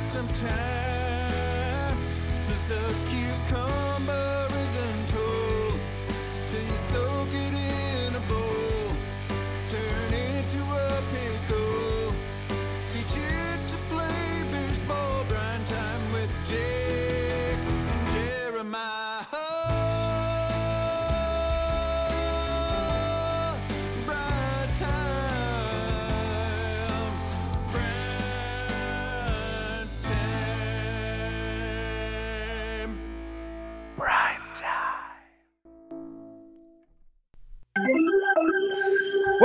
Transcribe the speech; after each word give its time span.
some 0.00 0.28
time. 0.28 1.98
This 2.48 2.70
a 2.70 2.78
cucumber 3.10 4.46
isn't 4.50 5.08
told 5.08 5.80
till 6.46 6.62
you 6.62 6.76
soak 6.76 7.28
it 7.34 7.54
in 7.54 7.67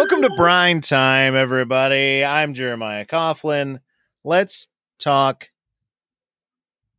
Welcome 0.04 0.24
to 0.24 0.36
Brine 0.36 0.82
Time, 0.82 1.34
everybody. 1.34 2.26
I'm 2.26 2.54
Jeremiah 2.54 3.06
Coughlin. 3.06 3.80
Let's 4.26 4.68
talk. 5.00 5.50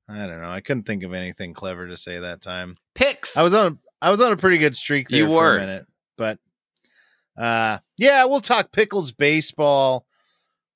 I 0.08 0.26
don't 0.26 0.40
know. 0.40 0.48
I 0.48 0.62
couldn't 0.62 0.84
think 0.84 1.02
of 1.02 1.12
anything 1.12 1.52
clever 1.52 1.86
to 1.86 1.98
say 1.98 2.18
that 2.20 2.40
time. 2.40 2.78
Picks. 2.94 3.36
I 3.36 3.42
was 3.42 3.52
on. 3.52 3.66
A, 3.66 3.78
I 4.00 4.10
was 4.10 4.22
on 4.22 4.32
a 4.32 4.38
pretty 4.38 4.56
good 4.56 4.74
streak 4.74 5.10
there 5.10 5.18
You 5.18 5.26
for 5.26 5.34
were. 5.34 5.56
a 5.58 5.60
minute, 5.60 5.86
but 6.16 6.38
uh, 7.36 7.76
yeah, 7.98 8.24
we'll 8.24 8.40
talk 8.40 8.72
pickles 8.72 9.12
baseball. 9.12 10.06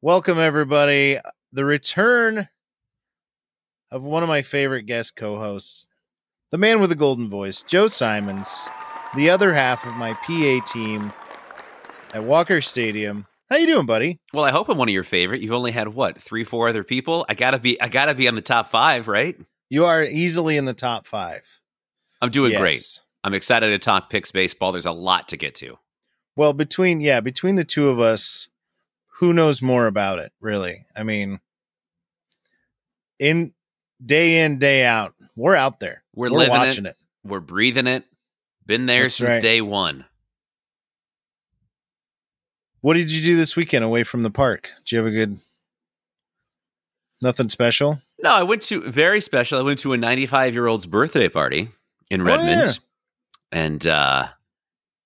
Welcome 0.02 0.36
everybody. 0.38 1.18
The 1.54 1.64
return 1.64 2.46
of 3.90 4.02
one 4.02 4.22
of 4.22 4.28
my 4.28 4.42
favorite 4.42 4.82
guest 4.82 5.16
co-hosts, 5.16 5.86
the 6.50 6.58
man 6.58 6.82
with 6.82 6.90
the 6.90 6.94
golden 6.94 7.30
voice, 7.30 7.62
Joe 7.62 7.86
Simons, 7.86 8.68
the 9.16 9.30
other 9.30 9.54
half 9.54 9.86
of 9.86 9.94
my 9.94 10.12
PA 10.12 10.60
team 10.70 11.10
at 12.14 12.24
Walker 12.24 12.60
Stadium. 12.60 13.26
How 13.50 13.56
you 13.56 13.66
doing, 13.66 13.86
buddy? 13.86 14.20
well, 14.34 14.44
I 14.44 14.50
hope 14.50 14.68
I'm 14.68 14.76
one 14.76 14.88
of 14.88 14.92
your 14.92 15.04
favorite. 15.04 15.40
You've 15.40 15.52
only 15.52 15.72
had 15.72 15.88
what 15.88 16.20
three, 16.20 16.44
four 16.44 16.68
other 16.68 16.84
people. 16.84 17.24
I 17.28 17.34
gotta 17.34 17.58
be. 17.58 17.80
I 17.80 17.88
gotta 17.88 18.14
be 18.14 18.28
on 18.28 18.34
the 18.34 18.42
top 18.42 18.68
five, 18.68 19.08
right? 19.08 19.36
You 19.70 19.86
are 19.86 20.02
easily 20.02 20.56
in 20.56 20.64
the 20.64 20.74
top 20.74 21.06
five. 21.06 21.60
I'm 22.20 22.30
doing 22.30 22.58
great. 22.58 23.00
I'm 23.24 23.34
excited 23.34 23.70
to 23.70 23.78
talk 23.78 24.10
picks 24.10 24.32
baseball. 24.32 24.72
There's 24.72 24.86
a 24.86 24.92
lot 24.92 25.28
to 25.28 25.36
get 25.36 25.54
to. 25.56 25.78
Well, 26.36 26.52
between 26.52 27.00
yeah, 27.00 27.20
between 27.20 27.54
the 27.54 27.64
two 27.64 27.88
of 27.88 27.98
us, 28.00 28.48
who 29.18 29.32
knows 29.32 29.62
more 29.62 29.86
about 29.86 30.18
it, 30.18 30.32
really? 30.40 30.86
I 30.96 31.02
mean, 31.02 31.40
in 33.18 33.52
day 34.04 34.40
in, 34.40 34.58
day 34.58 34.84
out, 34.84 35.14
we're 35.36 35.56
out 35.56 35.80
there. 35.80 36.02
We're 36.14 36.30
living 36.30 36.84
it. 36.84 36.90
it. 36.90 36.96
We're 37.24 37.40
breathing 37.40 37.86
it. 37.86 38.04
Been 38.66 38.86
there 38.86 39.02
That's 39.02 39.14
since 39.14 39.30
right. 39.30 39.42
day 39.42 39.60
one. 39.62 40.04
What 42.80 42.94
did 42.94 43.10
you 43.10 43.22
do 43.22 43.36
this 43.36 43.56
weekend 43.56 43.84
away 43.84 44.04
from 44.04 44.22
the 44.22 44.30
park? 44.30 44.70
Did 44.84 44.92
you 44.92 44.98
have 44.98 45.06
a 45.06 45.10
good 45.10 45.38
nothing 47.22 47.48
special? 47.48 48.00
No, 48.20 48.30
I 48.32 48.42
went 48.42 48.62
to 48.62 48.80
very 48.82 49.20
special. 49.20 49.58
I 49.58 49.62
went 49.62 49.78
to 49.80 49.92
a 49.92 49.96
95 49.96 50.54
year 50.54 50.66
old's 50.66 50.86
birthday 50.86 51.28
party 51.28 51.68
in 52.10 52.20
Oh, 52.22 52.24
Redmond, 52.24 52.60
yeah. 52.66 52.72
and 53.52 53.86
uh, 53.86 54.28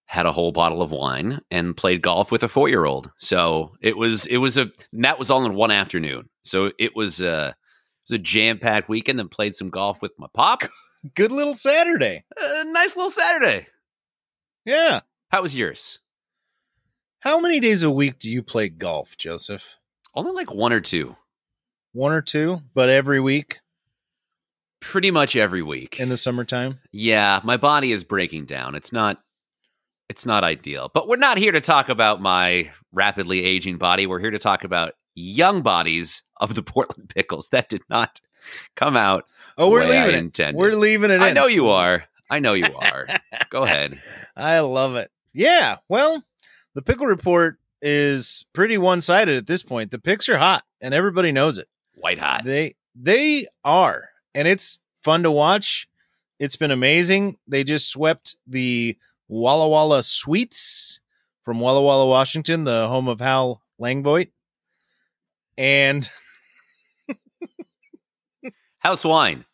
had 0.07 0.27
a 0.27 0.33
whole 0.33 0.53
bottle 0.53 0.83
of 0.83 0.91
wine 0.91 1.41
and 1.51 1.77
played 1.77 2.03
golf 2.03 2.31
with 2.31 2.43
a 2.43 2.49
four 2.49 2.69
year 2.69 2.85
old. 2.85 3.11
So 3.19 3.73
it 3.81 3.97
was 3.97 4.27
it 4.27 4.39
was 4.39 4.57
a 4.59 4.71
and 4.93 5.05
that 5.05 5.19
was 5.19 5.31
all 5.31 5.45
in 5.45 5.55
one 5.55 5.71
afternoon. 5.71 6.29
So 6.45 6.73
it 6.79 6.95
was 6.97 7.21
uh, 7.23 7.53
it 7.55 8.11
was 8.11 8.19
a 8.19 8.23
jam 8.23 8.59
packed 8.59 8.89
weekend. 8.89 9.19
Then 9.19 9.29
played 9.29 9.55
some 9.55 9.69
golf 9.69 10.03
with 10.03 10.13
my 10.19 10.27
pop. 10.35 10.63
Good 11.15 11.33
little 11.33 11.55
Saturday. 11.57 12.25
a 12.39 12.65
nice 12.65 12.97
little 12.97 13.11
Saturday. 13.11 13.67
Yeah. 14.65 15.01
How 15.31 15.43
was 15.43 15.57
yours? 15.57 15.99
How 17.23 17.39
many 17.39 17.61
days 17.61 17.83
a 17.83 17.91
week 17.91 18.19
do 18.19 18.31
you 18.31 18.43
play 18.43 18.69
golf, 18.69 19.17
Joseph? 19.17 19.77
Only 20.15 20.33
like 20.33 20.53
one 20.53 20.73
or 20.73 20.81
two. 20.81 21.17
One 21.93 22.13
or 22.13 22.23
two, 22.23 22.63
but 22.75 22.89
every 22.89 23.21
week 23.21 23.61
Pretty 24.81 25.13
much 25.13 25.37
every 25.37 25.63
week. 25.63 26.01
in 26.01 26.09
the 26.09 26.17
summertime. 26.17 26.81
Yeah, 26.91 27.41
my 27.45 27.57
body 27.57 27.93
is 27.93 28.03
breaking 28.03 28.47
down. 28.47 28.75
It's 28.75 28.93
not 28.93 29.21
it's 30.09 30.27
not 30.27 30.43
ideal. 30.43 30.91
But 30.93 31.07
we're 31.09 31.17
not 31.17 31.39
here 31.39 31.53
to 31.53 31.61
talk 31.61 31.89
about 31.89 32.21
my 32.21 32.71
rapidly 32.93 33.45
aging 33.45 33.79
body. 33.79 34.07
We're 34.07 34.19
here 34.19 34.33
to 34.33 34.39
talk 34.41 34.65
about 34.65 34.95
young 35.15 35.63
bodies 35.63 36.23
of 36.39 36.55
the 36.57 36.63
Portland 36.65 37.09
Pickles. 37.15 37.51
That 37.51 37.69
did 37.69 37.83
not 37.89 38.21
come 38.75 38.97
out. 38.97 39.27
Oh, 39.57 39.71
we're 39.71 39.83
way 39.85 39.97
I 39.99 40.01
leaving 40.07 40.17
it. 40.19 40.25
intended. 40.25 40.59
We're 40.59 40.73
leaving 40.73 41.11
it. 41.13 41.21
I 41.23 41.29
in. 41.29 41.35
know 41.35 41.47
you 41.47 41.69
are. 41.71 42.05
I 42.29 42.41
know 42.41 42.55
you 42.55 42.75
are. 42.75 43.07
Go 43.51 43.63
ahead. 43.65 43.97
I 44.37 44.59
love 44.61 44.97
it. 44.97 45.11
Yeah. 45.33 45.77
Well, 45.89 46.25
the 46.75 46.83
pickle 46.83 47.07
report 47.07 47.59
is 47.81 48.45
pretty 48.53 48.79
one 48.79 49.01
sided 49.01 49.37
at 49.37 49.47
this 49.47 49.63
point. 49.63 49.91
The 49.91 49.99
picks 49.99 50.29
are 50.29 50.39
hot 50.39 50.65
and 50.81 50.95
everybody 50.95 51.33
knows 51.33 51.59
it. 51.59 51.69
White 51.95 52.19
hot. 52.19 52.45
They 52.45 52.77
they 52.95 53.47
are. 53.65 54.09
And 54.35 54.49
it's 54.49 54.81
fun 55.03 55.23
to 55.25 55.31
watch. 55.31 55.89
It's 56.39 56.57
been 56.57 56.71
amazing. 56.71 57.37
They 57.47 57.65
just 57.65 57.91
swept 57.91 58.37
the 58.47 58.97
Walla 59.29 59.69
Walla 59.69 60.03
Sweets 60.03 61.01
from 61.45 61.61
Walla 61.61 61.83
Walla, 61.83 62.07
Washington, 62.07 62.65
the 62.65 62.89
home 62.89 63.09
of 63.09 63.21
Hal 63.21 63.63
Landvoigt. 63.81 64.31
And 65.59 66.09
House 68.79 69.05
wine 69.05 69.45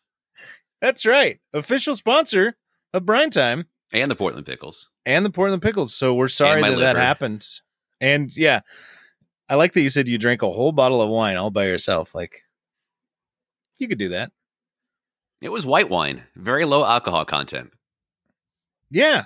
that's 0.81 1.05
right. 1.05 1.39
Official 1.53 1.95
sponsor 1.95 2.55
of 2.93 3.05
Brine 3.05 3.29
Time. 3.29 3.67
And 3.93 4.09
the 4.09 4.15
Portland 4.15 4.45
Pickles. 4.45 4.89
and 5.05 5.25
the 5.25 5.29
Portland 5.29 5.61
pickles. 5.61 5.93
So 5.93 6.13
we're 6.13 6.27
sorry 6.27 6.61
that 6.61 6.69
that 6.71 6.77
liver. 6.77 6.99
happened. 6.99 7.45
And 8.01 8.35
yeah, 8.35 8.61
I 9.49 9.55
like 9.55 9.73
that 9.73 9.81
you 9.81 9.89
said 9.89 10.07
you 10.07 10.17
drank 10.17 10.41
a 10.41 10.49
whole 10.51 10.71
bottle 10.71 11.01
of 11.01 11.09
wine 11.09 11.37
all 11.37 11.49
by 11.49 11.65
yourself. 11.65 12.13
Like 12.15 12.37
you 13.77 13.87
could 13.87 13.97
do 13.99 14.09
that. 14.09 14.31
It 15.41 15.49
was 15.49 15.65
white 15.65 15.89
wine, 15.89 16.23
very 16.35 16.65
low 16.65 16.85
alcohol 16.85 17.25
content. 17.25 17.71
Yeah, 18.91 19.25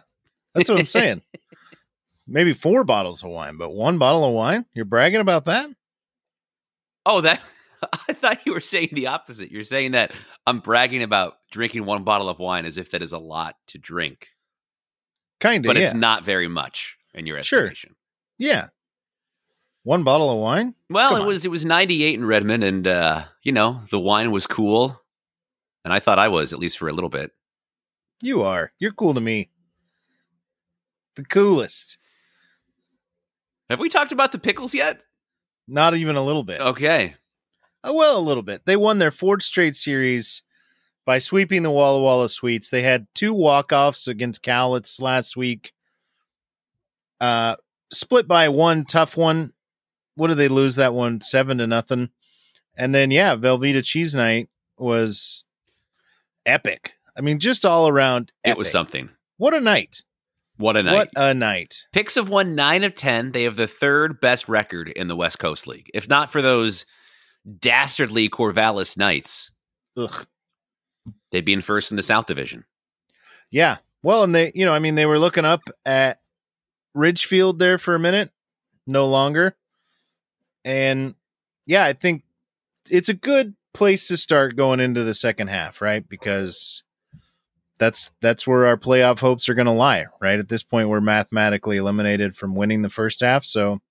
that's 0.54 0.70
what 0.70 0.80
I'm 0.80 0.86
saying. 0.88 1.22
Maybe 2.28 2.54
four 2.54 2.84
bottles 2.84 3.24
of 3.24 3.32
wine, 3.32 3.58
but 3.58 3.72
one 3.72 3.98
bottle 3.98 4.24
of 4.24 4.34
wine. 4.34 4.66
You're 4.74 4.86
bragging 4.86 5.20
about 5.20 5.46
that? 5.46 5.70
Oh, 7.06 7.20
that 7.22 7.42
I 8.08 8.14
thought 8.14 8.46
you 8.46 8.54
were 8.54 8.60
saying 8.60 8.90
the 8.94 9.08
opposite. 9.08 9.52
You're 9.52 9.64
saying 9.64 9.92
that 9.92 10.14
I'm 10.48 10.60
bragging 10.60 11.04
about 11.04 11.36
drinking 11.52 11.86
one 11.86 12.04
bottle 12.04 12.30
of 12.30 12.40
wine 12.40 12.66
as 12.66 12.78
if 12.78 12.92
that 12.92 13.02
is 13.02 13.12
a 13.12 13.18
lot 13.20 13.56
to 13.68 13.78
drink. 13.78 14.30
Kind 15.44 15.66
of. 15.66 15.68
but 15.70 15.76
yeah. 15.76 15.84
it's 15.84 15.94
not 15.94 16.24
very 16.24 16.48
much 16.48 16.98
in 17.14 17.28
your 17.28 17.44
Sure. 17.44 17.60
estimation. 17.68 17.96
yeah. 18.40 18.70
One 19.84 20.04
bottle 20.06 20.32
of 20.32 20.38
wine. 20.40 20.76
Well, 20.90 21.10
Come 21.10 21.18
it 21.18 21.22
on. 21.24 21.28
was 21.28 21.44
it 21.46 21.52
was 21.52 21.66
98 21.66 22.16
in 22.16 22.26
Redmond, 22.26 22.64
and 22.64 22.88
uh, 22.88 23.26
you 23.44 23.52
know 23.52 23.82
the 23.92 24.00
wine 24.00 24.32
was 24.32 24.48
cool, 24.48 25.02
and 25.84 25.94
I 25.94 26.00
thought 26.00 26.18
I 26.20 26.30
was 26.30 26.54
at 26.54 26.60
least 26.60 26.78
for 26.78 26.88
a 26.88 26.94
little 26.94 27.10
bit. 27.10 27.32
You 28.22 28.44
are. 28.44 28.72
You're 28.80 28.94
cool 28.94 29.14
to 29.14 29.20
me. 29.20 29.50
The 31.18 31.26
coolest. 31.26 31.98
Have 33.70 33.82
we 33.82 33.90
talked 33.90 34.14
about 34.14 34.32
the 34.32 34.40
pickles 34.40 34.74
yet? 34.74 35.02
Not 35.68 35.96
even 35.96 36.16
a 36.16 36.24
little 36.24 36.44
bit. 36.44 36.62
Okay, 36.62 37.16
Uh, 37.84 37.92
well, 37.94 38.18
a 38.18 38.22
little 38.24 38.44
bit. 38.44 38.66
They 38.66 38.78
won 38.78 39.00
their 39.00 39.12
fourth 39.12 39.44
straight 39.44 39.76
series 39.76 40.44
by 41.06 41.18
sweeping 41.18 41.64
the 41.64 41.72
Walla 41.72 42.02
Walla 42.02 42.30
Sweets. 42.30 42.70
They 42.70 42.82
had 42.82 43.08
two 43.14 43.34
walk-offs 43.34 44.08
against 44.08 44.44
Cowlitz 44.44 45.02
last 45.02 45.36
week. 45.36 45.74
Uh, 47.20 47.56
split 47.92 48.28
by 48.28 48.50
one 48.50 48.86
tough 48.86 49.18
one. 49.18 49.54
What 50.16 50.28
did 50.28 50.38
they 50.38 50.48
lose 50.48 50.76
that 50.76 50.94
one? 50.94 51.22
Seven 51.22 51.58
to 51.58 51.68
nothing. 51.68 52.10
And 52.76 52.94
then 52.94 53.12
yeah, 53.12 53.36
Velveeta 53.36 53.84
Cheese 53.84 54.16
Night 54.16 54.50
was 54.78 55.44
epic. 56.46 56.94
I 57.16 57.22
mean, 57.22 57.40
just 57.40 57.66
all 57.66 57.88
around. 57.88 58.32
it 58.44 58.58
was 58.58 58.72
something. 58.72 59.10
What 59.38 59.54
a 59.54 59.62
night! 59.62 60.04
What 60.58 60.78
a 60.78 60.84
night! 60.84 60.94
What 60.94 61.10
a 61.16 61.34
night! 61.34 61.88
Picks 61.92 62.16
have 62.16 62.30
won 62.30 62.56
nine 62.56 62.84
of 62.84 62.96
ten. 62.96 63.32
They 63.32 63.44
have 63.44 63.56
the 63.56 63.68
third 63.68 64.20
best 64.20 64.48
record 64.48 64.88
in 64.88 65.08
the 65.08 65.16
West 65.16 65.40
Coast 65.40 65.68
League. 65.68 65.90
If 65.94 66.08
not 66.08 66.32
for 66.32 66.42
those 66.42 66.86
dastardly 67.60 68.30
Corvallis 68.30 68.98
Knights, 68.98 69.52
Ugh. 69.98 70.26
They'd 71.32 71.46
be 71.46 71.54
in 71.54 71.62
first 71.62 71.92
in 71.92 71.98
the 71.98 72.04
South 72.04 72.26
Division. 72.26 72.66
Yeah. 73.50 73.78
Well, 74.02 74.24
and 74.24 74.34
they, 74.34 74.52
you 74.56 74.66
know, 74.66 74.74
I 74.74 74.80
mean, 74.80 74.96
they 74.96 75.06
were 75.06 75.20
looking 75.20 75.46
up 75.46 75.62
at 75.86 76.20
Ridgefield 76.94 77.60
there 77.60 77.78
for 77.78 77.96
a 77.96 78.00
minute, 78.00 78.32
no 78.86 79.06
longer. 79.08 79.56
And 80.66 81.16
yeah, 81.66 81.86
I 81.86 81.94
think 81.94 82.24
it's 82.90 83.10
a 83.10 83.14
good 83.14 83.56
place 83.74 84.08
to 84.08 84.18
start 84.18 84.56
going 84.56 84.80
into 84.80 85.04
the 85.04 85.14
second 85.14 85.48
half, 85.48 85.82
right? 85.82 86.08
Because 86.08 86.84
that's 87.78 88.12
that's 88.22 88.46
where 88.46 88.66
our 88.66 88.78
playoff 88.78 89.20
hopes 89.20 89.50
are 89.50 89.54
going 89.54 89.66
to 89.66 89.72
lie, 89.72 90.06
right? 90.22 90.40
At 90.40 90.50
this 90.50 90.64
point, 90.64 90.90
we're 90.90 91.02
mathematically 91.02 91.78
eliminated 91.78 92.36
from 92.36 92.56
winning 92.56 92.82
the 92.82 92.90
first 92.90 93.22
half, 93.22 93.44
so 93.46 93.82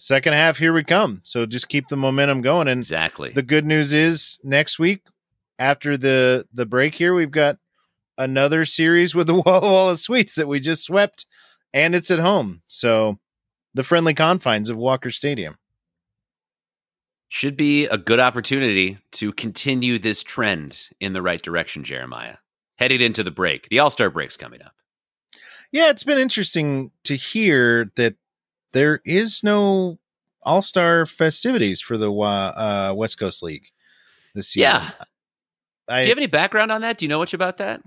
second 0.00 0.32
half, 0.32 0.58
here 0.58 0.72
we 0.72 0.82
come. 0.82 1.20
So 1.24 1.46
just 1.46 1.68
keep 1.68 1.88
the 1.88 1.96
momentum 1.96 2.40
going. 2.40 2.68
And 2.68 2.78
Exactly. 2.78 3.30
the 3.30 3.42
good 3.42 3.66
news 3.66 3.92
is 3.92 4.40
next 4.42 4.78
week, 4.78 5.02
after 5.60 5.96
the 5.96 6.46
the 6.52 6.66
break 6.66 6.94
here, 6.96 7.14
we've 7.14 7.30
got 7.30 7.58
another 8.18 8.64
series 8.64 9.14
with 9.14 9.28
the 9.28 9.34
Walla 9.46 9.70
Walla 9.70 9.96
Sweets 9.96 10.34
that 10.34 10.48
we 10.48 10.58
just 10.58 10.84
swept, 10.84 11.26
and 11.72 11.94
it's 11.94 12.10
at 12.10 12.18
home. 12.18 12.62
So 12.66 13.18
the 13.74 13.84
friendly 13.84 14.14
confines 14.14 14.70
of 14.70 14.78
Walker 14.78 15.10
Stadium. 15.10 15.56
Should 17.28 17.56
be 17.56 17.86
a 17.86 17.96
good 17.96 18.18
opportunity 18.18 18.98
to 19.12 19.32
continue 19.32 20.00
this 20.00 20.24
trend 20.24 20.88
in 20.98 21.12
the 21.12 21.22
right 21.22 21.40
direction, 21.40 21.84
Jeremiah. 21.84 22.36
Headed 22.78 23.00
into 23.00 23.22
the 23.22 23.30
break. 23.30 23.68
The 23.68 23.78
All 23.78 23.90
Star 23.90 24.10
break's 24.10 24.36
coming 24.36 24.62
up. 24.62 24.72
Yeah, 25.70 25.90
it's 25.90 26.02
been 26.02 26.18
interesting 26.18 26.90
to 27.04 27.14
hear 27.14 27.92
that 27.94 28.16
there 28.72 29.00
is 29.04 29.42
no 29.44 29.98
All 30.42 30.62
Star 30.62 31.06
festivities 31.06 31.80
for 31.80 31.96
the 31.96 32.10
uh, 32.10 32.94
West 32.96 33.18
Coast 33.18 33.42
League 33.42 33.66
this 34.34 34.56
year. 34.56 34.68
Yeah. 34.68 34.90
I, 35.90 36.02
Do 36.02 36.08
you 36.08 36.12
have 36.12 36.18
any 36.18 36.26
background 36.26 36.70
on 36.72 36.80
that? 36.82 36.98
Do 36.98 37.04
you 37.04 37.08
know 37.08 37.18
much 37.18 37.34
about 37.34 37.58
that? 37.58 37.82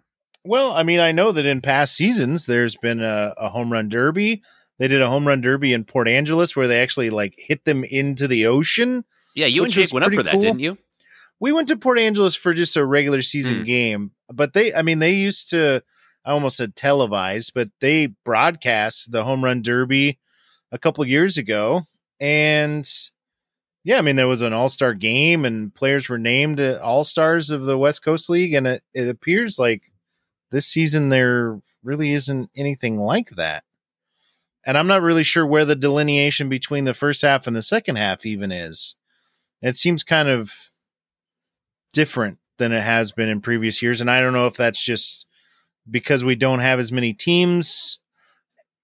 Well, 0.45 0.73
I 0.73 0.83
mean, 0.83 0.99
I 0.99 1.11
know 1.13 1.31
that 1.31 1.45
in 1.45 1.61
past 1.61 1.95
seasons 1.95 2.45
there's 2.45 2.75
been 2.75 3.01
a, 3.01 3.33
a 3.37 3.49
home 3.49 3.71
run 3.71 3.87
derby. 3.89 4.41
They 4.79 4.87
did 4.87 5.01
a 5.01 5.07
home 5.07 5.25
run 5.27 5.39
derby 5.41 5.71
in 5.73 5.85
Port 5.85 6.07
Angeles 6.07 6.55
where 6.55 6.67
they 6.67 6.81
actually 6.81 7.09
like 7.09 7.33
hit 7.37 7.63
them 7.63 7.83
into 7.83 8.27
the 8.27 8.47
ocean. 8.47 9.05
Yeah, 9.35 9.45
you 9.45 9.63
and 9.63 9.71
Jake 9.71 9.93
went 9.93 10.05
up 10.05 10.13
for 10.13 10.23
that, 10.23 10.31
cool. 10.33 10.41
didn't 10.41 10.59
you? 10.59 10.77
We 11.39 11.51
went 11.51 11.67
to 11.69 11.77
Port 11.77 11.97
Angeles 11.99 12.35
for 12.35 12.53
just 12.53 12.75
a 12.75 12.85
regular 12.85 13.21
season 13.21 13.59
Hmm. 13.59 13.63
game, 13.63 14.11
but 14.31 14.53
they, 14.53 14.73
I 14.73 14.81
mean, 14.81 14.99
they 14.99 15.13
used 15.13 15.49
to, 15.51 15.81
I 16.25 16.31
almost 16.31 16.57
said 16.57 16.75
televise, 16.75 17.51
but 17.53 17.69
they 17.79 18.07
broadcast 18.25 19.11
the 19.11 19.23
home 19.23 19.43
run 19.43 19.61
derby 19.61 20.19
a 20.71 20.77
couple 20.77 21.05
years 21.05 21.37
ago. 21.37 21.83
And 22.19 22.87
yeah, 23.83 23.97
I 23.97 24.01
mean, 24.01 24.15
there 24.15 24.27
was 24.27 24.41
an 24.41 24.53
all 24.53 24.69
star 24.69 24.93
game 24.93 25.43
and 25.43 25.73
players 25.73 26.07
were 26.07 26.17
named 26.17 26.59
uh, 26.59 26.79
all 26.81 27.03
stars 27.03 27.49
of 27.49 27.65
the 27.65 27.77
West 27.77 28.03
Coast 28.03 28.29
League. 28.29 28.53
And 28.53 28.65
it, 28.65 28.83
it 28.93 29.09
appears 29.09 29.59
like 29.59 29.91
this 30.51 30.67
season 30.67 31.09
there 31.09 31.59
really 31.83 32.13
isn't 32.13 32.49
anything 32.55 32.97
like 32.97 33.31
that. 33.31 33.63
And 34.65 34.77
I'm 34.77 34.87
not 34.87 35.01
really 35.01 35.25
sure 35.25 35.45
where 35.45 35.65
the 35.65 35.75
delineation 35.75 36.47
between 36.47 36.85
the 36.85 36.93
first 36.93 37.21
half 37.21 37.45
and 37.45 37.55
the 37.55 37.61
second 37.61 37.97
half 37.97 38.25
even 38.25 38.51
is. 38.51 38.95
It 39.61 39.75
seems 39.75 40.03
kind 40.03 40.29
of 40.29 40.53
different 41.91 42.39
than 42.57 42.71
it 42.71 42.83
has 42.83 43.11
been 43.11 43.27
in 43.27 43.41
previous 43.41 43.81
years. 43.81 43.99
And 43.99 44.09
I 44.09 44.21
don't 44.21 44.33
know 44.33 44.47
if 44.47 44.55
that's 44.55 44.81
just 44.81 45.25
because 45.89 46.23
we 46.23 46.35
don't 46.35 46.59
have 46.59 46.79
as 46.79 46.93
many 46.93 47.11
teams 47.11 47.99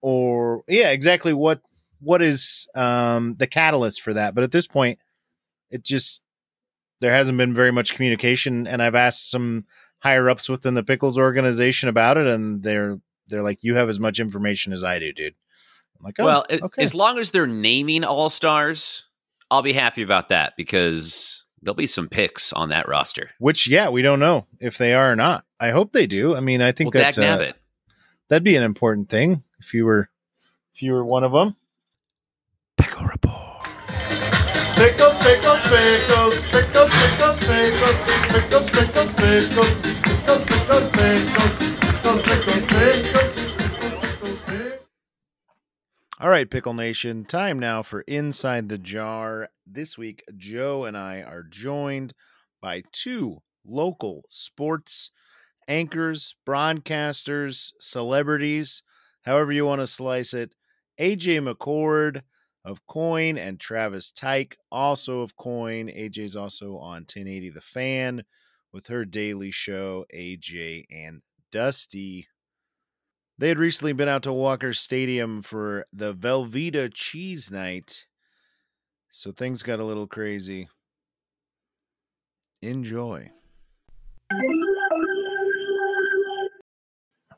or 0.02 0.64
yeah, 0.68 0.90
exactly 0.90 1.32
what 1.32 1.62
what 2.00 2.22
is 2.22 2.68
um 2.76 3.36
the 3.36 3.48
catalyst 3.48 4.02
for 4.02 4.14
that. 4.14 4.36
But 4.36 4.44
at 4.44 4.52
this 4.52 4.68
point, 4.68 5.00
it 5.70 5.84
just 5.84 6.22
there 7.02 7.14
hasn't 7.14 7.38
been 7.38 7.54
very 7.54 7.72
much 7.72 7.96
communication 7.96 8.68
and 8.68 8.82
I've 8.82 8.96
asked 8.96 9.32
some 9.32 9.66
higher 10.00 10.30
ups 10.30 10.50
within 10.50 10.74
the 10.74 10.84
Pickles 10.84 11.18
organization 11.18 11.90
about 11.90 12.18
it 12.18 12.28
and 12.28 12.64
they're 12.64 12.98
they're 13.28 13.44
like, 13.44 13.60
You 13.62 13.76
have 13.76 13.90
as 13.90 14.00
much 14.00 14.20
information 14.20 14.74
as 14.74 14.84
I 14.84 15.00
do, 15.00 15.14
dude. 15.14 15.36
I'm 16.00 16.06
like, 16.06 16.16
oh, 16.20 16.26
well, 16.26 16.46
okay. 16.50 16.82
as 16.82 16.96
long 16.96 17.18
as 17.18 17.32
they're 17.32 17.48
naming 17.48 18.04
all 18.06 18.30
stars, 18.30 19.04
I'll 19.52 19.62
be 19.62 19.74
happy 19.74 20.02
about 20.02 20.30
that 20.30 20.54
because 20.56 21.44
there'll 21.62 21.76
be 21.76 21.88
some 21.88 22.08
picks 22.08 22.54
on 22.54 22.70
that 22.70 22.88
roster. 22.88 23.32
Which, 23.38 23.68
yeah, 23.68 23.90
we 23.90 24.02
don't 24.02 24.20
know 24.20 24.48
if 24.60 24.78
they 24.78 24.94
are 24.94 25.12
or 25.12 25.16
not. 25.18 25.44
I 25.60 25.72
hope 25.72 25.92
they 25.92 26.08
do. 26.08 26.36
I 26.36 26.40
mean, 26.40 26.62
I 26.62 26.72
think 26.72 26.94
well, 26.94 27.04
that's 27.04 27.18
a- 27.18 27.54
that'd 28.30 28.44
be 28.44 28.56
an 28.56 28.64
important 28.64 29.10
thing 29.10 29.44
if 29.60 29.74
you 29.74 29.86
were 29.86 30.10
if 30.74 30.82
you 30.82 30.94
were 30.94 31.04
one 31.04 31.26
of 31.26 31.34
them. 31.34 31.58
Pickle 32.80 33.06
report. 33.06 33.66
Pickles, 34.76 35.18
pickles, 35.18 35.60
pickles, 35.68 36.40
pickles, 36.50 36.90
pickles, 36.90 37.40
pickles, 37.40 37.90
pickles, 38.00 38.70
pickles, 38.70 39.14
pickles, 39.14 39.14
pickles, 39.14 40.44
pickles, 40.46 40.92
pickles, 40.92 42.24
pickles, 42.24 42.24
pickles, 42.24 43.04
pickles. 43.06 43.50
All 46.22 46.30
right, 46.30 46.50
Pickle 46.50 46.74
Nation, 46.74 47.26
time 47.26 47.60
now 47.60 47.82
for 47.82 48.02
Inside 48.02 48.70
the 48.70 48.78
Jar. 48.78 49.50
This 49.66 49.98
week, 49.98 50.24
Joe 50.36 50.86
and 50.86 50.98
I 50.98 51.22
are 51.22 51.44
joined 51.44 52.14
by 52.62 52.84
two 52.92 53.42
local 53.66 54.24
sports 54.30 55.12
anchors, 55.68 56.36
broadcasters, 56.48 57.74
celebrities, 57.80 58.84
however 59.24 59.52
you 59.52 59.66
want 59.66 59.82
to 59.82 59.88
slice 59.88 60.34
it. 60.34 60.54
AJ 61.00 61.42
McCord 61.54 62.24
of 62.66 62.86
KOIN 62.88 63.38
and 63.38 63.60
Travis 63.60 64.12
Tyke, 64.12 64.58
also 64.72 65.22
of 65.22 65.36
KOIN. 65.36 65.88
AJ's 65.88 66.36
also 66.36 66.78
on 66.78 67.02
1080 67.02 67.50
The 67.50 67.62
Fan 67.62 68.24
with 68.72 68.88
her 68.88 69.06
daily 69.06 69.52
show, 69.52 70.06
AJ 70.14 70.86
and 70.92 71.22
Dusty. 71.52 72.28
They 73.38 73.48
had 73.48 73.58
recently 73.58 73.94
been 73.94 74.10
out 74.10 74.24
to 74.24 74.34
Walker 74.34 74.74
Stadium 74.74 75.42
for 75.42 75.86
the 75.94 76.14
Velveeta 76.14 76.92
Cheese 76.94 77.50
Night. 77.50 78.06
So 79.12 79.32
things 79.32 79.64
got 79.64 79.80
a 79.80 79.86
little 79.86 80.08
crazy. 80.08 80.68
Enjoy. 82.62 83.32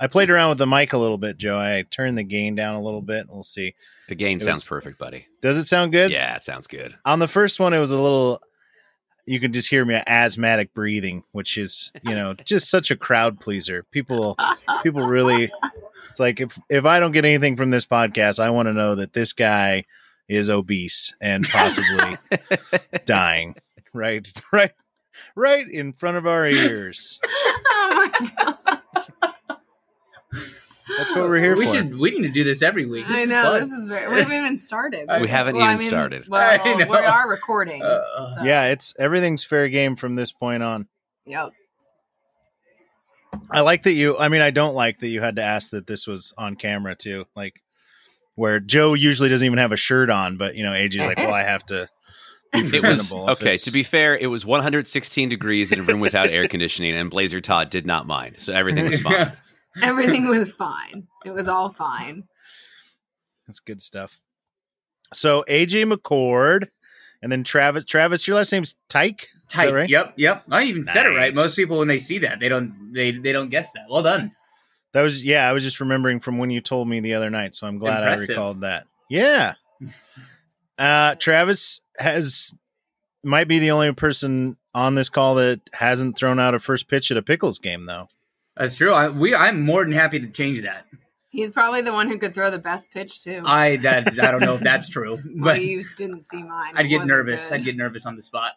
I 0.01 0.07
played 0.07 0.31
around 0.31 0.49
with 0.49 0.57
the 0.57 0.65
mic 0.65 0.93
a 0.93 0.97
little 0.97 1.19
bit, 1.19 1.37
Joe. 1.37 1.59
I 1.59 1.83
turned 1.89 2.17
the 2.17 2.23
gain 2.23 2.55
down 2.55 2.73
a 2.75 2.81
little 2.81 3.03
bit. 3.03 3.27
We'll 3.29 3.43
see. 3.43 3.75
The 4.09 4.15
gain 4.15 4.37
It 4.37 4.41
sounds 4.41 4.55
was- 4.55 4.67
perfect, 4.67 4.97
buddy. 4.97 5.27
Does 5.41 5.57
it 5.57 5.65
sound 5.65 5.91
good? 5.91 6.11
Yeah, 6.11 6.35
it 6.35 6.43
sounds 6.43 6.65
good. 6.65 6.95
On 7.05 7.19
the 7.19 7.27
first 7.27 7.59
one, 7.59 7.73
it 7.73 7.79
was 7.79 7.91
a 7.91 7.97
little. 7.99 8.41
You 9.27 9.39
could 9.39 9.53
just 9.53 9.69
hear 9.69 9.85
me 9.85 10.01
asthmatic 10.07 10.73
breathing, 10.73 11.23
which 11.31 11.55
is, 11.57 11.91
you 12.03 12.15
know, 12.15 12.33
just 12.33 12.69
such 12.71 12.89
a 12.89 12.95
crowd 12.95 13.39
pleaser. 13.39 13.85
People, 13.91 14.35
people 14.81 15.05
really. 15.05 15.51
It's 16.09 16.19
like 16.19 16.41
if 16.41 16.57
if 16.69 16.85
I 16.85 16.99
don't 16.99 17.11
get 17.11 17.23
anything 17.23 17.55
from 17.55 17.69
this 17.69 17.85
podcast, 17.85 18.39
I 18.39 18.49
want 18.49 18.65
to 18.67 18.73
know 18.73 18.95
that 18.95 19.13
this 19.13 19.33
guy 19.33 19.85
is 20.27 20.49
obese 20.49 21.13
and 21.21 21.47
possibly 21.47 22.17
dying. 23.05 23.55
Right, 23.93 24.27
right, 24.51 24.71
right 25.35 25.69
in 25.69 25.93
front 25.93 26.17
of 26.17 26.25
our 26.25 26.47
ears. 26.47 27.19
oh 27.25 28.09
my 28.19 28.29
god! 28.37 29.30
That's 30.97 31.11
what 31.15 31.29
we're 31.29 31.39
here 31.39 31.55
we 31.55 31.65
for. 31.65 31.73
should 31.73 31.97
we 31.97 32.11
need 32.11 32.23
to 32.23 32.29
do 32.33 32.43
this 32.43 32.61
every 32.61 32.85
week. 32.85 33.07
This 33.07 33.17
I 33.17 33.25
know 33.25 33.43
fun. 33.43 33.61
this 33.61 33.71
is 33.71 33.85
very. 33.85 34.11
We 34.11 34.19
haven't 34.19 34.37
even 34.37 34.57
started. 34.57 35.09
We 35.21 35.27
haven't 35.27 35.55
Well, 35.55 35.65
I 35.65 35.73
even 35.73 35.79
mean, 35.79 35.89
started. 35.89 36.25
I 36.31 36.57
Well, 36.87 36.87
we 36.87 37.05
are 37.05 37.29
recording. 37.29 37.81
Uh, 37.81 38.23
so, 38.25 38.43
Yeah, 38.43 38.65
it's 38.65 38.93
everything's 38.99 39.43
fair 39.43 39.69
game 39.69 39.95
from 39.95 40.15
this 40.15 40.31
point 40.31 40.63
on. 40.63 40.87
Yep. 41.25 41.51
I 43.49 43.61
like 43.61 43.83
that 43.83 43.93
you. 43.93 44.17
I 44.17 44.27
mean, 44.27 44.41
I 44.41 44.51
don't 44.51 44.75
like 44.75 44.99
that 44.99 45.07
you 45.07 45.21
had 45.21 45.37
to 45.37 45.43
ask 45.43 45.71
that 45.71 45.87
this 45.87 46.07
was 46.07 46.33
on 46.37 46.55
camera 46.55 46.95
too. 46.95 47.25
Like 47.35 47.61
where 48.35 48.59
Joe 48.59 48.93
usually 48.93 49.29
doesn't 49.29 49.45
even 49.45 49.59
have 49.59 49.71
a 49.71 49.77
shirt 49.77 50.09
on, 50.09 50.37
but 50.37 50.55
you 50.55 50.63
know, 50.63 50.71
AJ's 50.71 51.05
like, 51.05 51.17
well, 51.17 51.33
I 51.33 51.43
have 51.43 51.65
to. 51.67 51.87
It 52.53 52.83
was 52.83 53.13
okay. 53.13 53.55
To 53.55 53.71
be 53.71 53.83
fair, 53.83 54.17
it 54.17 54.27
was 54.27 54.45
116 54.45 55.29
degrees 55.29 55.71
in 55.71 55.79
a 55.79 55.83
room 55.83 56.01
without 56.01 56.29
air 56.29 56.47
conditioning, 56.49 56.93
and 56.95 57.09
Blazer 57.09 57.39
Todd 57.39 57.69
did 57.69 57.85
not 57.85 58.07
mind, 58.07 58.35
so 58.39 58.51
everything 58.51 58.85
was 58.87 58.99
fine. 59.01 59.31
Everything 59.81 60.27
was 60.27 60.51
fine. 60.51 61.07
It 61.25 61.31
was 61.31 61.47
all 61.47 61.69
fine. 61.69 62.23
That's 63.47 63.59
good 63.59 63.81
stuff. 63.81 64.19
So 65.13 65.43
AJ 65.47 65.91
McCord, 65.91 66.67
and 67.21 67.31
then 67.31 67.43
Travis. 67.43 67.85
Travis, 67.85 68.27
your 68.27 68.37
last 68.37 68.51
name's 68.51 68.75
Tyke. 68.89 69.23
Is 69.23 69.53
that 69.53 69.63
Tight. 69.63 69.73
right? 69.73 69.89
Yep, 69.89 70.13
yep. 70.17 70.43
I 70.49 70.63
even 70.63 70.85
said 70.85 71.05
it 71.05 71.09
right. 71.09 71.35
Most 71.35 71.55
people 71.55 71.77
when 71.77 71.87
they 71.87 71.99
see 71.99 72.19
that, 72.19 72.39
they 72.39 72.49
don't 72.49 72.91
they 72.93 73.11
they 73.11 73.31
don't 73.31 73.49
guess 73.49 73.71
that. 73.73 73.85
Well 73.89 74.03
done. 74.03 74.31
That 74.93 75.01
was 75.01 75.23
yeah. 75.23 75.47
I 75.47 75.53
was 75.53 75.63
just 75.63 75.79
remembering 75.79 76.19
from 76.19 76.37
when 76.37 76.49
you 76.49 76.61
told 76.61 76.87
me 76.87 76.99
the 76.99 77.13
other 77.13 77.29
night, 77.29 77.55
so 77.55 77.67
I'm 77.67 77.77
glad 77.77 78.03
I 78.03 78.15
recalled 78.15 78.61
that. 78.61 78.85
Yeah. 79.09 79.53
Uh, 80.77 81.13
Travis 81.13 81.79
has 81.99 82.55
might 83.23 83.47
be 83.47 83.59
the 83.59 83.69
only 83.69 83.93
person 83.93 84.57
on 84.73 84.95
this 84.95 85.09
call 85.09 85.35
that 85.35 85.61
hasn't 85.73 86.17
thrown 86.17 86.39
out 86.39 86.55
a 86.55 86.59
first 86.59 86.87
pitch 86.87 87.11
at 87.11 87.17
a 87.17 87.21
Pickles 87.21 87.59
game, 87.59 87.85
though. 87.85 88.07
That's 88.57 88.77
true. 88.77 88.93
I, 88.93 89.09
we 89.09 89.33
I'm 89.35 89.61
more 89.61 89.83
than 89.83 89.93
happy 89.93 90.19
to 90.19 90.27
change 90.27 90.61
that. 90.61 90.85
He's 91.29 91.49
probably 91.49 91.81
the 91.81 91.93
one 91.93 92.09
who 92.09 92.17
could 92.17 92.33
throw 92.33 92.51
the 92.51 92.59
best 92.59 92.91
pitch 92.91 93.23
too. 93.23 93.41
I 93.45 93.77
that 93.77 94.19
I 94.19 94.31
don't 94.31 94.41
know 94.41 94.55
if 94.55 94.61
that's 94.61 94.89
true, 94.89 95.11
well, 95.25 95.55
but 95.55 95.61
you 95.61 95.85
didn't 95.95 96.23
see 96.23 96.43
mine. 96.43 96.73
I'd 96.75 96.89
get 96.89 97.05
nervous. 97.05 97.45
good. 97.47 97.53
I'd 97.53 97.63
get 97.63 97.77
nervous 97.77 98.05
on 98.05 98.15
the 98.15 98.21
spot. 98.21 98.51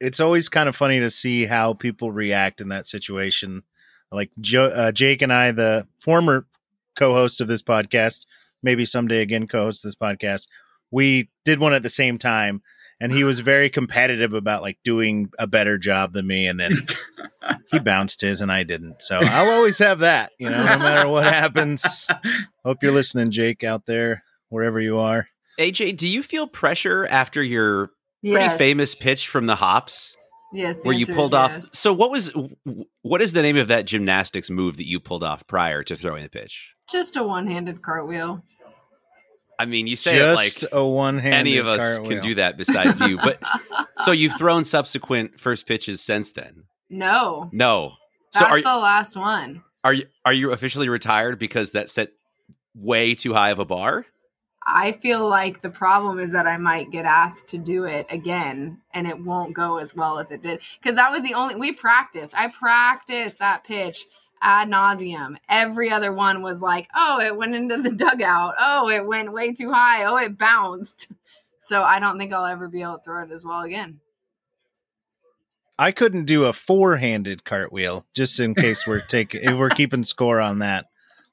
It's 0.00 0.18
always 0.18 0.48
kind 0.48 0.68
of 0.68 0.74
funny 0.74 0.98
to 1.00 1.08
see 1.08 1.46
how 1.46 1.72
people 1.72 2.10
react 2.10 2.60
in 2.60 2.68
that 2.68 2.86
situation. 2.86 3.62
Like 4.10 4.30
jo- 4.40 4.66
uh, 4.66 4.92
Jake 4.92 5.22
and 5.22 5.32
I, 5.32 5.52
the 5.52 5.86
former 6.00 6.46
co-host 6.96 7.40
of 7.40 7.48
this 7.48 7.62
podcast, 7.62 8.26
maybe 8.62 8.84
someday 8.84 9.20
again 9.20 9.46
co-host 9.46 9.84
this 9.84 9.94
podcast, 9.94 10.48
we 10.90 11.30
did 11.44 11.60
one 11.60 11.74
at 11.74 11.82
the 11.82 11.88
same 11.88 12.18
time, 12.18 12.62
and 13.04 13.12
he 13.12 13.22
was 13.22 13.40
very 13.40 13.68
competitive 13.68 14.32
about 14.32 14.62
like 14.62 14.78
doing 14.82 15.30
a 15.38 15.46
better 15.46 15.76
job 15.76 16.14
than 16.14 16.26
me, 16.26 16.46
and 16.46 16.58
then 16.58 16.72
he 17.70 17.78
bounced 17.78 18.22
his 18.22 18.40
and 18.40 18.50
I 18.50 18.62
didn't. 18.62 19.02
So 19.02 19.20
I'll 19.20 19.50
always 19.50 19.76
have 19.76 19.98
that, 19.98 20.32
you 20.38 20.48
know, 20.48 20.64
no 20.64 20.78
matter 20.78 21.06
what 21.06 21.24
happens. 21.26 22.08
Hope 22.64 22.82
you're 22.82 22.92
listening, 22.92 23.30
Jake, 23.30 23.62
out 23.62 23.84
there, 23.84 24.24
wherever 24.48 24.80
you 24.80 24.96
are. 25.00 25.28
AJ, 25.60 25.98
do 25.98 26.08
you 26.08 26.22
feel 26.22 26.46
pressure 26.46 27.06
after 27.10 27.42
your 27.42 27.90
pretty 28.22 28.48
famous 28.56 28.94
pitch 28.94 29.28
from 29.28 29.44
the 29.44 29.54
hops 29.56 30.16
Yes. 30.54 30.78
where 30.82 30.94
you 30.96 31.06
pulled 31.06 31.34
off? 31.34 31.50
yes. 31.52 31.78
So 31.78 31.92
what 31.92 32.10
was 32.10 32.32
what 33.02 33.20
is 33.20 33.34
the 33.34 33.42
name 33.42 33.58
of 33.58 33.68
that 33.68 33.84
gymnastics 33.84 34.48
move 34.48 34.78
that 34.78 34.86
you 34.88 34.98
pulled 34.98 35.24
off 35.24 35.46
prior 35.46 35.82
to 35.82 35.94
throwing 35.94 36.22
the 36.22 36.30
pitch? 36.30 36.74
Just 36.90 37.16
a 37.16 37.22
one-handed 37.22 37.82
cartwheel. 37.82 38.42
I 39.58 39.66
mean, 39.66 39.86
you 39.86 39.96
say 39.96 40.16
it 40.18 40.34
like 40.34 40.44
Just 40.52 40.64
a 40.72 40.84
one 40.84 41.18
hand. 41.18 41.34
any 41.34 41.58
of 41.58 41.66
us 41.66 41.98
can 42.00 42.20
do 42.20 42.34
that 42.36 42.56
besides 42.56 43.00
you. 43.00 43.16
But 43.18 43.38
so 43.98 44.10
you've 44.12 44.36
thrown 44.38 44.64
subsequent 44.64 45.38
first 45.40 45.66
pitches 45.66 46.00
since 46.02 46.32
then? 46.32 46.64
No, 46.90 47.48
No. 47.52 47.92
that's 48.32 48.46
So 48.46 48.50
are 48.50 48.60
the 48.60 48.76
last 48.76 49.16
one. 49.16 49.62
are 49.84 49.92
you 49.94 50.06
are 50.24 50.32
you 50.32 50.52
officially 50.52 50.88
retired 50.88 51.38
because 51.38 51.72
that 51.72 51.88
set 51.88 52.10
way 52.74 53.14
too 53.14 53.32
high 53.32 53.50
of 53.50 53.58
a 53.58 53.64
bar? 53.64 54.06
I 54.66 54.92
feel 54.92 55.28
like 55.28 55.60
the 55.60 55.68
problem 55.70 56.18
is 56.18 56.32
that 56.32 56.46
I 56.46 56.56
might 56.56 56.90
get 56.90 57.04
asked 57.04 57.48
to 57.48 57.58
do 57.58 57.84
it 57.84 58.06
again 58.08 58.80
and 58.94 59.06
it 59.06 59.18
won't 59.22 59.54
go 59.54 59.76
as 59.76 59.94
well 59.94 60.18
as 60.18 60.30
it 60.30 60.42
did. 60.42 60.60
Because 60.80 60.96
that 60.96 61.10
was 61.12 61.22
the 61.22 61.34
only, 61.34 61.54
we 61.56 61.72
practiced. 61.72 62.34
I 62.34 62.48
practiced 62.48 63.38
that 63.40 63.64
pitch 63.64 64.06
ad 64.42 64.68
nauseum. 64.68 65.36
Every 65.48 65.90
other 65.90 66.12
one 66.12 66.42
was 66.42 66.60
like, 66.60 66.88
oh, 66.94 67.20
it 67.20 67.36
went 67.36 67.54
into 67.54 67.78
the 67.80 67.90
dugout. 67.96 68.54
Oh, 68.58 68.88
it 68.88 69.06
went 69.06 69.32
way 69.32 69.52
too 69.52 69.70
high. 69.72 70.04
Oh, 70.04 70.16
it 70.16 70.38
bounced. 70.38 71.08
So 71.60 71.82
I 71.82 71.98
don't 71.98 72.18
think 72.18 72.30
I'll 72.34 72.44
ever 72.44 72.68
be 72.68 72.82
able 72.82 72.98
to 72.98 73.02
throw 73.02 73.22
it 73.22 73.30
as 73.30 73.42
well 73.42 73.62
again. 73.62 74.00
I 75.78 75.92
couldn't 75.92 76.26
do 76.26 76.44
a 76.44 76.52
four 76.52 76.96
handed 76.98 77.44
cartwheel 77.44 78.06
just 78.14 78.38
in 78.38 78.54
case 78.54 78.86
we're 78.86 79.00
taking 79.00 79.42
if 79.42 79.56
we're 79.58 79.70
keeping 79.70 80.04
score 80.04 80.40
on 80.42 80.58
that. 80.58 80.86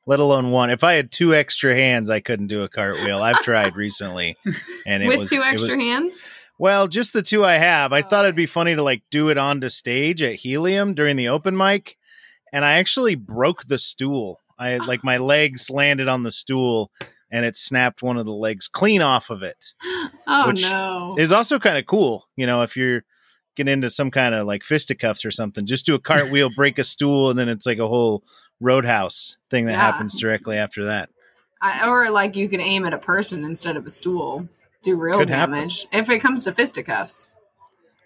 Let 0.08 0.20
alone 0.20 0.50
one. 0.52 0.70
If 0.72 0.84
I 0.86 0.94
had 0.94 1.12
two 1.12 1.36
extra 1.36 1.76
hands, 1.76 2.10
I 2.10 2.22
couldn't 2.22 2.48
do 2.48 2.64
a 2.64 2.70
cartwheel. 2.70 3.22
I've 3.22 3.42
tried 3.42 3.76
recently, 3.76 4.36
and 4.86 5.04
it 5.04 5.08
With 5.10 5.18
was 5.20 5.30
two 5.30 5.44
extra 5.44 5.76
was- 5.76 5.86
hands? 5.86 6.26
Well, 6.58 6.88
just 6.88 7.12
the 7.14 7.22
two 7.24 7.44
I 7.44 7.54
have. 7.56 7.92
I 7.92 8.02
Oh, 8.02 8.08
thought 8.08 8.26
it'd 8.26 8.36
be 8.36 8.44
oh. 8.46 8.48
funny 8.48 8.74
to 8.76 8.82
like 8.84 9.04
do 9.12 9.30
it 9.30 9.38
onto 9.38 9.68
stage 9.68 10.22
at 10.24 10.36
Helium 10.36 10.94
during 10.96 11.18
the 11.18 11.28
open 11.28 11.58
mic, 11.58 11.98
and 12.52 12.64
I 12.66 12.74
actually 12.74 13.16
broke 13.16 13.64
the 13.66 13.78
stool. 13.78 14.40
I 14.60 14.78
like 14.88 15.04
my 15.04 15.18
legs 15.18 15.70
landed 15.70 16.08
on 16.08 16.24
the 16.24 16.32
stool, 16.32 16.92
and 17.32 17.46
it 17.46 17.58
snapped 17.58 18.02
one 18.04 18.18
of 18.18 18.26
the 18.26 18.34
legs 18.34 18.68
clean 18.68 19.02
off 19.02 19.30
of 19.30 19.44
it. 19.44 19.74
Oh, 20.28 20.48
Which 20.48 20.62
no. 20.62 21.16
Is 21.18 21.34
also 21.34 21.60
kind 21.60 21.78
of 21.78 21.86
cool, 21.88 22.26
you 22.38 22.46
know, 22.46 22.62
if 22.62 22.78
you're 22.78 23.04
getting 23.58 23.74
into 23.74 23.90
some 23.90 24.12
kind 24.12 24.34
of 24.34 24.48
like 24.48 24.64
fisticuffs 24.64 25.26
or 25.26 25.32
something. 25.32 25.66
Just 25.66 25.86
do 25.86 25.94
a 25.96 26.00
cartwheel, 26.00 26.50
break 26.56 26.78
a 26.80 26.86
stool, 26.86 27.30
and 27.30 27.38
then 27.38 27.50
it's 27.50 27.66
like 27.66 27.80
a 27.80 27.88
whole 27.88 28.24
roadhouse 28.62 29.36
thing 29.50 29.66
that 29.66 29.74
Yeah. 29.74 29.80
happens 29.92 30.18
directly 30.18 30.58
after 30.58 30.86
that. 30.86 31.10
I, 31.62 31.86
or 31.88 32.10
like 32.12 32.38
you 32.38 32.48
can 32.48 32.62
aim 32.62 32.86
at 32.86 32.94
a 32.94 32.98
person 32.98 33.44
instead 33.44 33.76
of 33.76 33.86
a 33.86 33.90
stool. 33.90 34.48
Do 34.84 34.96
real 34.96 35.18
Could 35.18 35.30
happen. 35.30 35.54
damage. 35.56 35.86
If 35.92 36.10
it 36.10 36.20
comes 36.20 36.44
to 36.46 36.54
fisticuffs. 36.54 37.31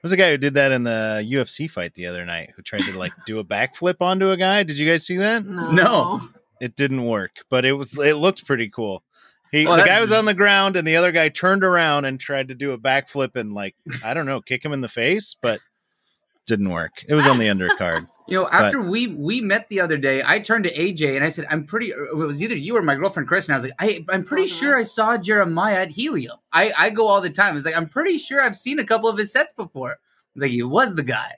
There's 0.06 0.14
a 0.14 0.18
guy 0.18 0.30
who 0.30 0.38
did 0.38 0.54
that 0.54 0.72
in 0.72 0.84
the 0.84 1.26
UFC 1.28 1.68
fight 1.68 1.96
the 1.96 2.06
other 2.06 2.26
night 2.26 2.52
who 2.56 2.62
tried 2.62 2.84
to 2.84 2.96
like 2.96 3.12
do 3.26 3.40
a 3.40 3.44
backflip 3.44 3.96
onto 4.02 4.30
a 4.30 4.38
guy. 4.38 4.62
Did 4.62 4.78
you 4.78 4.88
guys 4.88 5.04
see 5.04 5.18
that? 5.18 5.44
No. 5.44 5.72
No. 5.72 6.30
It 6.62 6.76
didn't 6.76 7.08
work, 7.08 7.38
but 7.50 7.66
it 7.66 7.72
was 7.72 7.98
it 7.98 8.14
looked 8.14 8.46
pretty 8.46 8.70
cool. 8.70 9.02
He 9.52 9.66
Well, 9.66 9.78
the 9.78 9.84
guy 9.84 10.00
was 10.02 10.12
on 10.12 10.26
the 10.26 10.36
ground 10.36 10.76
and 10.76 10.88
the 10.88 10.96
other 10.96 11.12
guy 11.12 11.30
turned 11.30 11.64
around 11.64 12.06
and 12.06 12.20
tried 12.20 12.50
to 12.50 12.54
do 12.54 12.72
a 12.72 12.78
backflip 12.78 13.36
and 13.36 13.56
like 13.56 13.76
I 14.04 14.14
don't 14.14 14.28
know, 14.28 14.42
kick 14.42 14.64
him 14.64 14.74
in 14.74 14.82
the 14.82 14.88
face, 14.88 15.36
but 15.42 15.60
didn't 16.46 16.70
work. 16.70 17.04
It 17.08 17.14
was 17.16 17.28
on 17.28 17.38
the 17.38 17.48
undercard. 17.48 18.08
You 18.28 18.42
know, 18.42 18.50
after 18.50 18.82
we 18.82 19.06
we 19.06 19.40
met 19.40 19.70
the 19.70 19.82
other 19.82 19.98
day, 19.98 20.24
I 20.26 20.40
turned 20.40 20.64
to 20.64 20.76
AJ 20.76 21.16
and 21.16 21.24
I 21.24 21.30
said, 21.30 21.46
"I'm 21.48 21.64
pretty." 21.68 21.90
It 21.92 22.16
was 22.16 22.42
either 22.42 22.58
you 22.58 22.76
or 22.76 22.82
my 22.82 22.96
girlfriend 22.96 23.28
Chris, 23.28 23.46
and 23.48 23.54
I 23.54 23.58
was 23.58 23.66
like, 23.66 23.74
I, 23.78 24.04
"I'm 24.10 24.24
pretty 24.24 24.46
Both 24.46 24.52
of 24.54 24.58
sure 24.58 24.78
I 24.80 24.82
saw 24.82 25.16
Jeremiah 25.16 25.82
at 25.84 25.92
Helium. 25.92 26.38
I 26.52 26.74
I 26.76 26.90
go 26.90 27.06
all 27.06 27.22
the 27.22 27.30
time. 27.30 27.56
It's 27.56 27.68
like 27.68 27.78
I'm 27.78 27.88
pretty 27.88 28.18
sure 28.18 28.42
I've 28.42 28.58
seen 28.58 28.80
a 28.80 28.84
couple 28.84 29.10
of 29.10 29.18
his 29.20 29.32
sets 29.32 29.54
before. 29.54 29.92
I 29.92 29.96
was 30.34 30.42
like, 30.42 30.50
he 30.50 30.64
was 30.64 30.96
the 30.96 31.04
guy. 31.04 31.34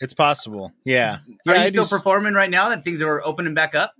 It's 0.00 0.14
possible. 0.14 0.72
Yeah. 0.86 1.16
Are 1.16 1.54
Yeah, 1.54 1.54
you 1.54 1.60
I 1.60 1.68
still 1.68 1.84
do 1.84 1.90
performing 1.90 2.32
right 2.32 2.48
now 2.48 2.70
that 2.70 2.82
things 2.82 3.02
are 3.02 3.22
opening 3.22 3.52
back 3.52 3.74
up? 3.74 3.92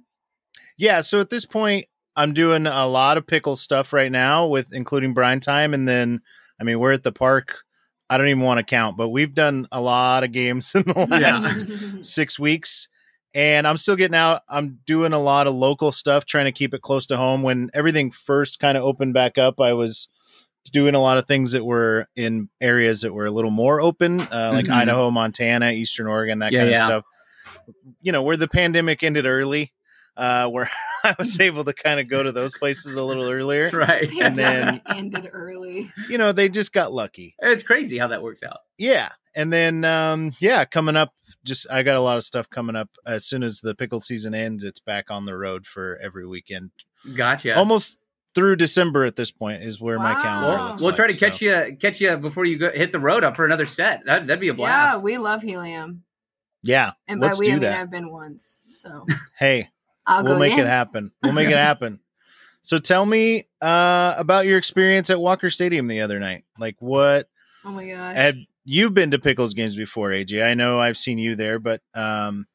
Yeah, 0.79 1.03
so 1.03 1.21
at 1.21 1.29
this 1.29 1.45
point, 1.45 1.85
I'm 2.17 2.33
doing 2.33 2.67
a 2.67 2.87
lot 2.87 3.19
of 3.19 3.27
pickle 3.27 3.57
stuff 3.57 3.93
right 3.93 4.11
now, 4.11 4.47
with 4.47 4.73
including 4.73 5.13
brine 5.13 5.41
time, 5.41 5.75
and 5.75 5.87
then 5.87 6.23
I 6.59 6.65
mean 6.65 6.79
we're 6.79 6.93
at 6.93 7.03
the 7.03 7.13
park. 7.13 7.59
I 8.09 8.19
don't 8.19 8.29
even 8.29 8.43
want 8.43 8.59
to 8.59 8.65
count, 8.65 8.97
but 8.97 9.09
we've 9.09 9.35
done 9.35 9.67
a 9.73 9.81
lot 9.81 10.23
of 10.25 10.33
games 10.33 10.75
in 10.75 10.83
the 10.83 11.07
Yeah. 11.11 11.33
last 11.33 11.67
six 12.05 12.39
weeks, 12.39 12.89
and 13.35 13.67
I'm 13.67 13.77
still 13.77 13.97
getting 13.97 14.15
out. 14.15 14.43
I'm 14.49 14.79
doing 14.87 15.13
a 15.13 15.19
lot 15.19 15.47
of 15.47 15.55
local 15.55 15.93
stuff, 15.93 16.25
trying 16.25 16.45
to 16.47 16.53
keep 16.53 16.73
it 16.75 16.83
close 16.83 17.07
to 17.09 17.17
home. 17.17 17.43
When 17.43 17.71
everything 17.75 18.11
first 18.11 18.61
kind 18.61 18.77
of 18.79 18.85
opened 18.85 19.15
back 19.15 19.39
up, 19.39 19.61
I 19.61 19.73
was 19.73 20.09
doing 20.73 20.95
a 20.95 21.01
lot 21.01 21.17
of 21.19 21.27
things 21.27 21.53
that 21.53 21.65
were 21.65 22.09
in 22.17 22.49
areas 22.61 23.03
that 23.03 23.13
were 23.13 23.27
a 23.27 23.31
little 23.31 23.51
more 23.53 23.81
open, 23.81 24.21
uh, 24.21 24.51
like 24.53 24.67
Mhm. 24.67 24.73
Idaho, 24.73 25.11
Montana, 25.13 25.71
Eastern 25.73 26.07
Oregon, 26.09 26.41
that 26.41 26.53
Yeah, 26.53 26.61
kind 26.61 26.71
of 26.71 26.77
yeah. 26.77 26.85
stuff. 26.85 27.05
You 28.03 28.13
know, 28.13 28.23
where 28.23 28.37
the 28.37 28.49
pandemic 28.49 29.03
ended 29.03 29.27
early, 29.27 29.73
uh, 30.17 30.49
where 30.49 30.71
I 31.05 31.15
was 31.19 31.39
able 31.41 31.65
to 31.65 31.73
kind 31.73 32.01
of 32.01 32.09
go 32.09 32.23
to 32.23 32.33
those 32.33 32.55
places 32.55 32.95
a 32.97 33.03
little 33.05 33.29
earlier. 33.31 33.71
Right. 33.77 34.11
And 34.21 34.35
then- 34.37 34.81
ended 34.89 35.29
early. 35.33 35.91
You 36.09 36.19
know, 36.19 36.33
they 36.33 36.49
just 36.49 36.73
got 36.73 36.93
lucky. 36.93 37.35
It's 37.39 37.63
crazy 37.63 37.99
how 37.99 38.09
that 38.09 38.23
works 38.23 38.43
out. 38.43 38.59
Yeah. 38.79 39.11
And 39.35 39.53
then, 39.53 39.85
um, 39.85 40.33
yeah, 40.39 40.65
coming 40.65 40.97
up, 40.97 41.13
just 41.45 41.71
I 41.71 41.83
got 41.83 41.97
a 41.97 42.01
lot 42.01 42.17
of 42.17 42.25
stuff 42.25 42.49
coming 42.49 42.75
up. 42.75 42.89
As 43.07 43.27
soon 43.27 43.43
as 43.43 43.61
the 43.61 43.75
pickle 43.75 44.01
season 44.01 44.35
ends, 44.35 44.65
it's 44.65 44.81
back 44.81 45.11
on 45.11 45.27
the 45.27 45.37
road 45.37 45.67
for 45.67 45.99
every 46.03 46.27
weekend. 46.27 46.71
Gotcha. 47.15 47.55
Almost 47.57 47.99
through 48.35 48.57
December 48.57 49.05
at 49.05 49.17
this 49.17 49.31
point 49.31 49.63
is 49.63 49.81
where 49.81 49.99
my 49.99 50.13
Wow. 50.15 50.23
calendar 50.23 50.57
We'll, 50.59 50.69
looks 50.69 50.81
we'll 50.83 50.89
like, 50.91 50.97
try 50.97 51.07
to 51.09 51.13
so. 51.15 51.27
catch 51.27 51.41
you 51.43 51.77
catch 51.81 52.01
you 52.01 52.17
before 52.17 52.45
you 52.47 52.59
go, 52.59 52.71
hit 52.71 52.93
the 52.93 52.99
road 53.01 53.25
up 53.25 53.37
for 53.37 53.45
another 53.45 53.67
set. 53.67 54.05
That, 54.07 54.27
that'd 54.27 54.41
be 54.41 54.49
a 54.49 54.55
blast. 54.55 54.97
Yeah, 54.97 55.03
we 55.03 55.19
love 55.19 55.43
helium. 55.43 56.03
Yeah. 56.63 56.93
And 57.07 57.21
by 57.21 57.27
let's 57.29 57.39
we, 57.39 57.47
do 57.47 57.53
I 57.53 57.55
mean 57.57 57.63
that. 57.63 57.81
I've 57.81 57.91
been 57.91 58.11
once. 58.11 58.59
So 58.73 59.07
Hey, 59.39 59.69
I'll 60.07 60.25
we'll 60.25 60.35
go 60.35 60.39
make 60.39 60.53
again. 60.53 60.67
it 60.67 60.71
happen. 60.71 61.13
We'll 61.23 61.33
make 61.33 61.49
it 61.49 61.57
happen. 61.57 62.01
So 62.63 62.79
tell 62.79 63.07
me 63.07 63.45
uh, 63.63 64.15
about 64.19 64.45
your 64.47 64.59
experience 64.59 65.09
at 65.09 65.21
Walker 65.21 65.51
Stadium 65.51 65.87
the 65.87 66.01
other 66.01 66.19
night. 66.19 66.43
Like 66.59 66.75
what 66.81 67.29
Oh 67.65 67.71
my 67.71 67.87
gosh. 67.87 68.17
had 68.17 68.39
you've 68.65 68.93
been 68.93 69.13
to 69.13 69.21
Pickles 69.21 69.55
games 69.55 69.77
before, 69.77 70.09
AJ? 70.11 70.45
I 70.45 70.55
know 70.55 70.81
I've 70.81 70.99
seen 70.99 71.17
you 71.19 71.37
there, 71.37 71.61
but 71.61 71.81
um, 71.95 72.49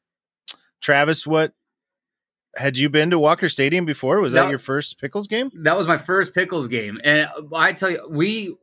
Travis, 0.82 1.26
what 1.26 1.54
had 2.56 2.76
you 2.76 2.90
been 2.90 3.08
to 3.08 3.18
Walker 3.18 3.48
Stadium 3.48 3.86
before? 3.86 4.20
Was 4.20 4.34
that 4.34 4.44
No. 4.44 4.50
your 4.50 4.58
first 4.58 5.00
Pickles 5.00 5.26
game? 5.26 5.50
that 5.62 5.78
was 5.78 5.86
my 5.86 5.96
first 5.96 6.34
pickles 6.34 6.68
game 6.68 7.00
and 7.04 7.26
i 7.56 7.72
tell 7.72 7.90
you 7.90 8.06
we 8.10 8.54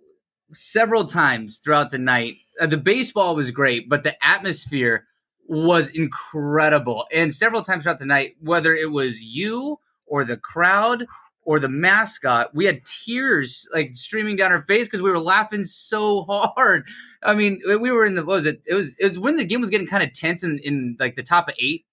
several 0.53 1.05
times 1.05 1.57
throughout 1.57 1.89
the 1.89 1.97
night 1.97 2.35
uh, 2.61 2.67
the 2.67 2.77
baseball 2.77 3.35
was 3.35 3.49
great 3.49 3.89
but 3.89 4.03
the 4.03 4.15
atmosphere 4.23 5.07
was 5.49 5.89
incredible. 5.89 7.07
And 7.11 7.33
several 7.33 7.63
times 7.63 7.83
throughout 7.83 7.99
the 7.99 8.05
night 8.05 8.35
whether 8.39 8.73
it 8.73 8.91
was 8.91 9.21
you 9.21 9.79
or 10.05 10.23
the 10.23 10.37
crowd 10.37 11.05
or 11.43 11.59
the 11.59 11.69
mascot 11.69 12.53
we 12.53 12.65
had 12.65 12.85
tears 12.85 13.67
like 13.73 13.95
streaming 13.95 14.35
down 14.35 14.51
our 14.51 14.61
face 14.61 14.87
because 14.87 15.01
we 15.01 15.09
were 15.09 15.19
laughing 15.19 15.65
so 15.65 16.23
hard. 16.29 16.85
I 17.23 17.33
mean 17.33 17.61
we 17.65 17.91
were 17.91 18.05
in 18.05 18.15
the 18.15 18.23
was 18.23 18.45
it? 18.45 18.61
It 18.65 18.75
was 18.75 18.91
it 18.99 19.05
was 19.05 19.19
when 19.19 19.35
the 19.35 19.45
game 19.45 19.61
was 19.61 19.71
getting 19.71 19.87
kind 19.87 20.03
of 20.03 20.13
tense 20.13 20.43
in, 20.43 20.59
in 20.59 20.95
like 20.99 21.15
the 21.15 21.23
top 21.23 21.49
of 21.49 21.55
eight. 21.59 21.85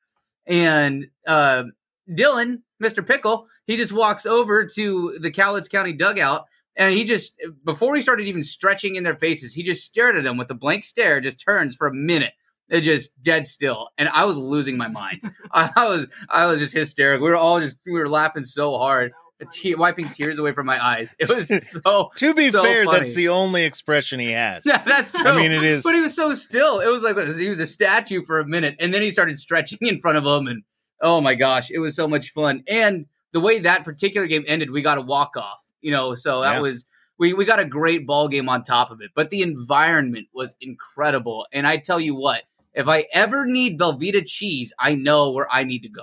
And 0.46 1.08
uh 1.26 1.64
dylan 2.08 2.62
mr 2.80 3.04
pickle 3.04 3.48
he 3.66 3.76
just 3.76 3.92
walks 3.92 4.26
over 4.26 4.64
to 4.64 5.18
the 5.20 5.32
Cowlitz 5.32 5.68
County 5.68 5.92
dugout 5.92 6.44
and 6.76 6.94
he 6.94 7.04
just 7.04 7.34
before 7.64 7.96
he 7.96 8.02
started 8.02 8.28
even 8.28 8.42
stretching 8.42 8.96
in 8.96 9.02
their 9.02 9.16
faces, 9.16 9.54
he 9.54 9.62
just 9.62 9.82
stared 9.82 10.16
at 10.16 10.25
them 10.25 10.36
with 10.36 10.50
a 10.50 10.54
blank 10.54 10.84
stare, 10.84 11.20
just 11.20 11.40
turns 11.40 11.75
for 11.75 11.86
a 11.86 11.94
minute. 11.94 12.34
It 12.68 12.80
just 12.80 13.11
dead 13.23 13.46
still. 13.46 13.88
And 13.99 14.08
I 14.08 14.25
was 14.25 14.37
losing 14.37 14.76
my 14.76 14.88
mind. 14.88 15.20
I 15.52 15.70
was 15.88 16.06
I 16.28 16.46
was 16.46 16.58
just 16.61 16.75
hysterical. 16.75 17.25
We 17.25 17.30
were 17.30 17.37
all 17.37 17.61
just 17.61 17.76
we 17.87 17.92
were 17.92 18.08
laughing 18.08 18.44
so 18.44 18.76
hard. 18.78 19.12
Te- 19.52 19.75
wiping 19.75 20.08
tears 20.08 20.38
away 20.38 20.52
from 20.52 20.64
my 20.64 20.82
eyes. 20.82 21.14
It 21.18 21.30
was 21.30 21.49
so 21.85 22.11
To 22.16 22.35
be 22.35 22.49
so 22.50 22.62
fair, 22.62 22.87
funny. 22.87 22.99
that's 23.00 23.14
the 23.14 23.28
only 23.28 23.64
expression 23.64 24.18
he 24.18 24.30
has. 24.30 24.62
Yeah, 24.64 24.82
that's 24.82 25.12
true. 25.12 25.28
I 25.28 25.37
mean, 25.37 25.52
it 25.52 25.62
is. 25.62 25.82
But 25.82 25.94
he 25.94 26.00
was 26.00 26.14
so 26.16 26.35
still. 26.35 26.80
It 26.80 26.88
was 26.88 27.02
like 27.02 27.18
he 27.37 27.50
was 27.50 27.61
a 27.61 27.66
statue 27.66 28.25
for 28.25 28.40
a 28.40 28.46
minute, 28.46 28.76
and 28.80 28.94
then 28.94 29.02
he 29.02 29.11
started 29.11 29.38
stretching 29.38 29.78
in 29.82 30.00
front 30.00 30.16
of 30.16 30.25
him, 30.25 30.46
and 30.49 30.62
oh 31.02 31.20
my 31.20 31.35
gosh, 31.35 31.70
it 31.70 31.78
was 31.80 31.94
so 31.94 32.08
much 32.08 32.30
fun. 32.30 32.62
And 32.66 33.04
the 33.32 33.40
way 33.40 33.58
that 33.58 33.85
particular 33.85 34.26
game 34.26 34.44
ended, 34.49 34.70
we 34.70 34.80
got 34.80 34.96
a 34.96 35.02
walk 35.02 35.37
off. 35.37 35.61
You 35.82 35.92
know, 35.92 36.14
so 36.14 36.40
that 36.40 36.54
Yeah. 36.54 36.61
was 36.61 36.87
we 37.18 37.35
we 37.35 37.44
got 37.44 37.61
a 37.61 37.66
great 37.66 38.06
ball 38.06 38.28
game 38.28 38.49
on 38.49 38.64
top 38.64 38.90
of 38.90 39.02
it. 39.02 39.11
But 39.14 39.28
the 39.28 39.42
environment 39.42 40.28
was 40.35 40.54
incredible, 40.62 41.46
and 41.52 41.66
I 41.66 41.76
tell 41.76 42.00
you 42.00 42.14
what, 42.14 42.42
if 42.76 42.87
I 42.87 43.06
ever 43.12 43.47
need 43.47 43.78
Velveeta 43.78 44.25
cheese, 44.26 44.73
I 44.78 44.95
know 44.95 45.30
where 45.33 45.49
I 45.52 45.64
need 45.64 45.80
to 45.80 45.88
go. 45.88 46.02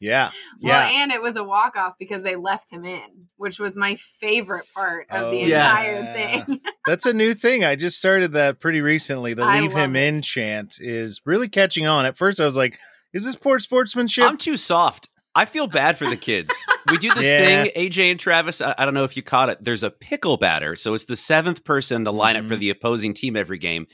yeah, 0.00 0.30
Well, 0.62 0.90
yeah. 0.90 1.02
and 1.02 1.12
it 1.12 1.20
was 1.20 1.36
a 1.36 1.44
walk 1.44 1.76
off 1.76 1.94
because 1.98 2.22
they 2.22 2.36
left 2.36 2.70
him 2.70 2.84
in, 2.86 3.26
which 3.36 3.58
was 3.58 3.76
my 3.76 3.96
favorite 4.18 4.64
part 4.74 5.06
of 5.10 5.30
the 5.30 5.42
Oh, 5.42 5.46
yes. 5.46 5.86
entire 5.86 6.14
thing. 6.46 6.60
That's 6.86 7.04
a 7.06 7.12
new 7.12 7.34
thing. 7.34 7.64
I 7.64 7.76
just 7.76 7.96
started 7.98 8.32
that 8.32 8.60
pretty 8.60 8.80
recently. 8.80 9.34
The 9.34 9.42
I 9.42 9.60
leave 9.60 9.72
him 9.72 9.92
love 9.92 9.96
in 10.02 10.22
chant 10.22 10.76
is 10.80 11.20
really 11.26 11.48
catching 11.48 11.86
on. 11.86 12.06
At 12.06 12.16
first, 12.16 12.40
I 12.40 12.44
was 12.46 12.56
like, 12.56 12.78
"Is 13.12 13.24
this 13.26 13.36
poor 13.36 13.58
sportsmanship?" 13.58 14.24
I'm 14.24 14.38
too 14.38 14.56
soft. 14.56 15.10
I 15.34 15.44
feel 15.46 15.66
bad 15.66 15.98
for 15.98 16.06
the 16.08 16.16
kids. 16.16 16.50
We 16.90 16.96
do 16.96 17.12
this 17.12 17.26
Yeah. 17.30 17.64
thing, 17.64 17.72
AJ 17.76 18.10
and 18.12 18.20
Travis. 18.20 18.60
I, 18.62 18.74
I 18.78 18.84
don't 18.86 18.94
know 18.94 19.04
if 19.04 19.16
you 19.18 19.22
caught 19.22 19.48
it. 19.50 19.58
There's 19.62 19.82
a 19.82 19.90
pickle 19.90 20.36
batter, 20.38 20.76
so 20.76 20.94
it's 20.94 21.04
the 21.06 21.16
seventh 21.16 21.62
person 21.64 22.04
to 22.04 22.10
line 22.10 22.36
up 22.36 22.46
for 22.46 22.54
Mhm. 22.54 22.60
the 22.60 22.70
opposing 22.70 23.12
team 23.14 23.36
every 23.36 23.58
game. 23.58 23.86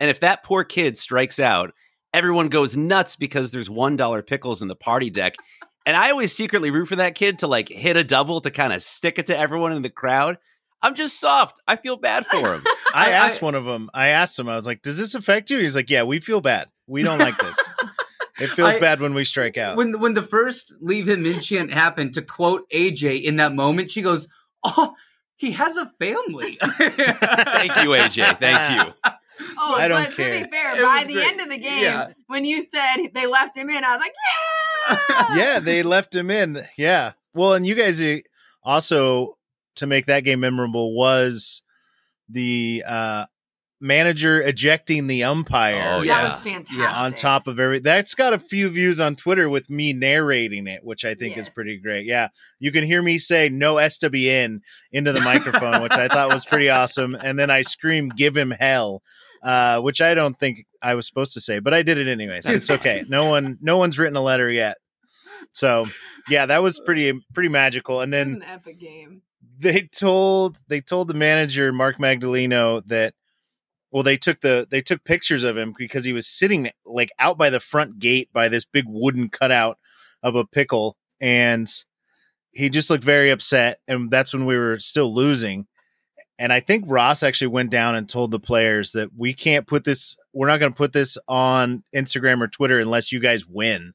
And 0.00 0.10
if 0.10 0.20
that 0.20 0.44
poor 0.44 0.64
kid 0.64 0.96
strikes 0.98 1.38
out, 1.40 1.72
everyone 2.14 2.48
goes 2.48 2.76
nuts 2.76 3.16
because 3.16 3.50
there's 3.50 3.68
one 3.70 3.96
dollar 3.96 4.22
pickles 4.22 4.62
in 4.62 4.68
the 4.68 4.76
party 4.76 5.10
deck. 5.10 5.34
And 5.86 5.96
I 5.96 6.10
always 6.10 6.32
secretly 6.32 6.70
root 6.70 6.86
for 6.86 6.96
that 6.96 7.14
kid 7.14 7.38
to 7.40 7.46
like 7.46 7.68
hit 7.68 7.96
a 7.96 8.04
double 8.04 8.40
to 8.42 8.50
kind 8.50 8.72
of 8.72 8.82
stick 8.82 9.18
it 9.18 9.26
to 9.28 9.38
everyone 9.38 9.72
in 9.72 9.82
the 9.82 9.90
crowd. 9.90 10.38
I'm 10.82 10.94
just 10.94 11.18
soft. 11.18 11.60
I 11.66 11.76
feel 11.76 11.96
bad 11.96 12.24
for 12.26 12.54
him. 12.54 12.62
I 12.94 13.06
I- 13.08 13.10
asked 13.10 13.42
one 13.42 13.54
of 13.56 13.64
them. 13.64 13.90
I 13.92 14.08
asked 14.08 14.38
him. 14.38 14.48
I 14.48 14.54
was 14.54 14.66
like, 14.66 14.82
"Does 14.82 14.98
this 14.98 15.14
affect 15.14 15.50
you?" 15.50 15.58
He's 15.58 15.74
like, 15.74 15.90
"Yeah, 15.90 16.04
we 16.04 16.20
feel 16.20 16.40
bad. 16.40 16.68
We 16.86 17.02
don't 17.02 17.18
like 17.18 17.38
this. 17.38 17.56
It 18.40 18.50
feels 18.50 18.76
I- 18.76 18.78
bad 18.78 19.00
when 19.00 19.14
we 19.14 19.24
strike 19.24 19.56
out." 19.58 19.76
When 19.76 19.98
when 19.98 20.14
the 20.14 20.22
first 20.22 20.72
leave 20.80 21.08
him 21.08 21.26
in 21.26 21.40
chant 21.40 21.72
happened, 21.72 22.14
to 22.14 22.22
quote 22.22 22.70
AJ 22.70 23.22
in 23.24 23.34
that 23.36 23.52
moment, 23.52 23.90
she 23.90 24.00
goes, 24.02 24.28
"Oh, 24.62 24.94
he 25.34 25.50
has 25.52 25.76
a 25.76 25.90
family." 25.98 26.56
Thank 26.62 27.76
you, 27.82 27.90
AJ. 27.96 28.38
Thank 28.38 28.86
you. 28.86 29.10
Oh, 29.58 29.74
I 29.74 29.88
don't 29.88 30.04
but 30.04 30.10
to 30.16 30.16
be 30.16 30.48
fair, 30.50 30.76
It 30.76 30.82
by 30.82 31.04
the 31.06 31.14
great. 31.14 31.26
end 31.26 31.40
of 31.40 31.48
the 31.48 31.58
game, 31.58 31.82
Yeah. 31.82 32.08
when 32.26 32.44
you 32.44 32.62
said 32.62 32.96
they 33.14 33.26
left 33.26 33.56
him 33.56 33.68
in, 33.70 33.84
I 33.84 33.92
was 33.96 34.00
like, 34.00 34.14
yeah, 34.88 35.36
yeah, 35.36 35.58
they 35.60 35.82
left 35.82 36.14
him 36.14 36.30
in. 36.30 36.64
Yeah. 36.76 37.12
Well, 37.34 37.54
and 37.54 37.66
you 37.66 37.74
guys 37.74 38.02
uh, 38.02 38.18
also 38.62 39.36
to 39.76 39.86
make 39.86 40.06
that 40.06 40.24
game 40.24 40.40
memorable 40.40 40.94
was 40.96 41.62
the 42.28 42.82
uh 42.86 43.26
manager 43.80 44.42
ejecting 44.42 45.06
the 45.06 45.22
umpire. 45.22 45.80
Oh, 46.00 46.04
that 46.04 46.24
was 46.24 46.34
fantastic. 46.42 46.78
On 46.80 47.12
top 47.12 47.46
of 47.46 47.60
every 47.60 47.78
that's 47.78 48.14
got 48.14 48.32
a 48.32 48.38
few 48.38 48.68
views 48.70 48.98
on 48.98 49.14
Twitter 49.14 49.48
with 49.48 49.70
me 49.70 49.92
narrating 49.92 50.66
it, 50.66 50.80
which 50.82 51.04
I 51.04 51.14
think 51.14 51.36
is 51.36 51.48
pretty 51.48 51.78
great. 51.78 52.04
Yeah. 52.04 52.28
You 52.58 52.72
can 52.72 52.82
hear 52.84 53.00
me 53.00 53.18
say 53.18 53.48
no 53.48 53.76
SWN 53.76 54.60
into 54.90 55.12
the 55.12 55.20
microphone, 55.20 55.80
which 55.82 55.92
I 55.92 56.08
thought 56.08 56.28
was 56.28 56.44
pretty 56.44 56.68
awesome. 56.70 57.14
And 57.14 57.38
then 57.38 57.50
I 57.50 57.62
scream, 57.62 58.08
give 58.08 58.36
him 58.36 58.50
hell. 58.50 59.02
Uh, 59.42 59.80
which 59.80 60.00
I 60.00 60.14
don't 60.14 60.38
think 60.38 60.66
I 60.82 60.94
was 60.94 61.06
supposed 61.06 61.32
to 61.34 61.40
say, 61.40 61.58
but 61.60 61.72
I 61.72 61.82
did 61.82 61.98
it 61.98 62.08
anyways. 62.08 62.46
It's 62.46 62.70
okay. 62.70 63.04
No 63.08 63.26
one 63.26 63.58
no 63.60 63.76
one's 63.76 63.98
written 63.98 64.16
a 64.16 64.20
letter 64.20 64.50
yet. 64.50 64.78
So 65.52 65.86
yeah, 66.28 66.46
that 66.46 66.62
was 66.62 66.80
pretty 66.80 67.12
pretty 67.32 67.48
magical. 67.48 68.00
And 68.00 68.12
then 68.12 68.28
an 68.28 68.42
epic 68.42 68.80
game. 68.80 69.22
they 69.58 69.82
told 69.82 70.58
they 70.68 70.80
told 70.80 71.08
the 71.08 71.14
manager 71.14 71.72
Mark 71.72 71.98
Magdaleno 71.98 72.82
that 72.88 73.14
well 73.92 74.02
they 74.02 74.16
took 74.16 74.40
the 74.40 74.66
they 74.68 74.82
took 74.82 75.04
pictures 75.04 75.44
of 75.44 75.56
him 75.56 75.74
because 75.78 76.04
he 76.04 76.12
was 76.12 76.26
sitting 76.26 76.70
like 76.84 77.10
out 77.18 77.38
by 77.38 77.50
the 77.50 77.60
front 77.60 77.98
gate 78.00 78.28
by 78.32 78.48
this 78.48 78.64
big 78.64 78.84
wooden 78.88 79.28
cutout 79.28 79.78
of 80.22 80.34
a 80.34 80.44
pickle 80.44 80.96
and 81.20 81.68
he 82.50 82.68
just 82.68 82.90
looked 82.90 83.04
very 83.04 83.30
upset 83.30 83.78
and 83.86 84.10
that's 84.10 84.34
when 84.34 84.46
we 84.46 84.56
were 84.56 84.78
still 84.80 85.14
losing 85.14 85.66
and 86.38 86.52
I 86.52 86.60
think 86.60 86.84
Ross 86.86 87.22
actually 87.22 87.48
went 87.48 87.70
down 87.70 87.96
and 87.96 88.08
told 88.08 88.30
the 88.30 88.38
players 88.38 88.92
that 88.92 89.10
we 89.16 89.34
can't 89.34 89.66
put 89.66 89.84
this 89.84 90.16
we're 90.32 90.48
not 90.48 90.60
going 90.60 90.72
to 90.72 90.76
put 90.76 90.92
this 90.92 91.18
on 91.28 91.82
Instagram 91.94 92.40
or 92.40 92.48
Twitter 92.48 92.78
unless 92.78 93.12
you 93.12 93.20
guys 93.20 93.46
win 93.46 93.94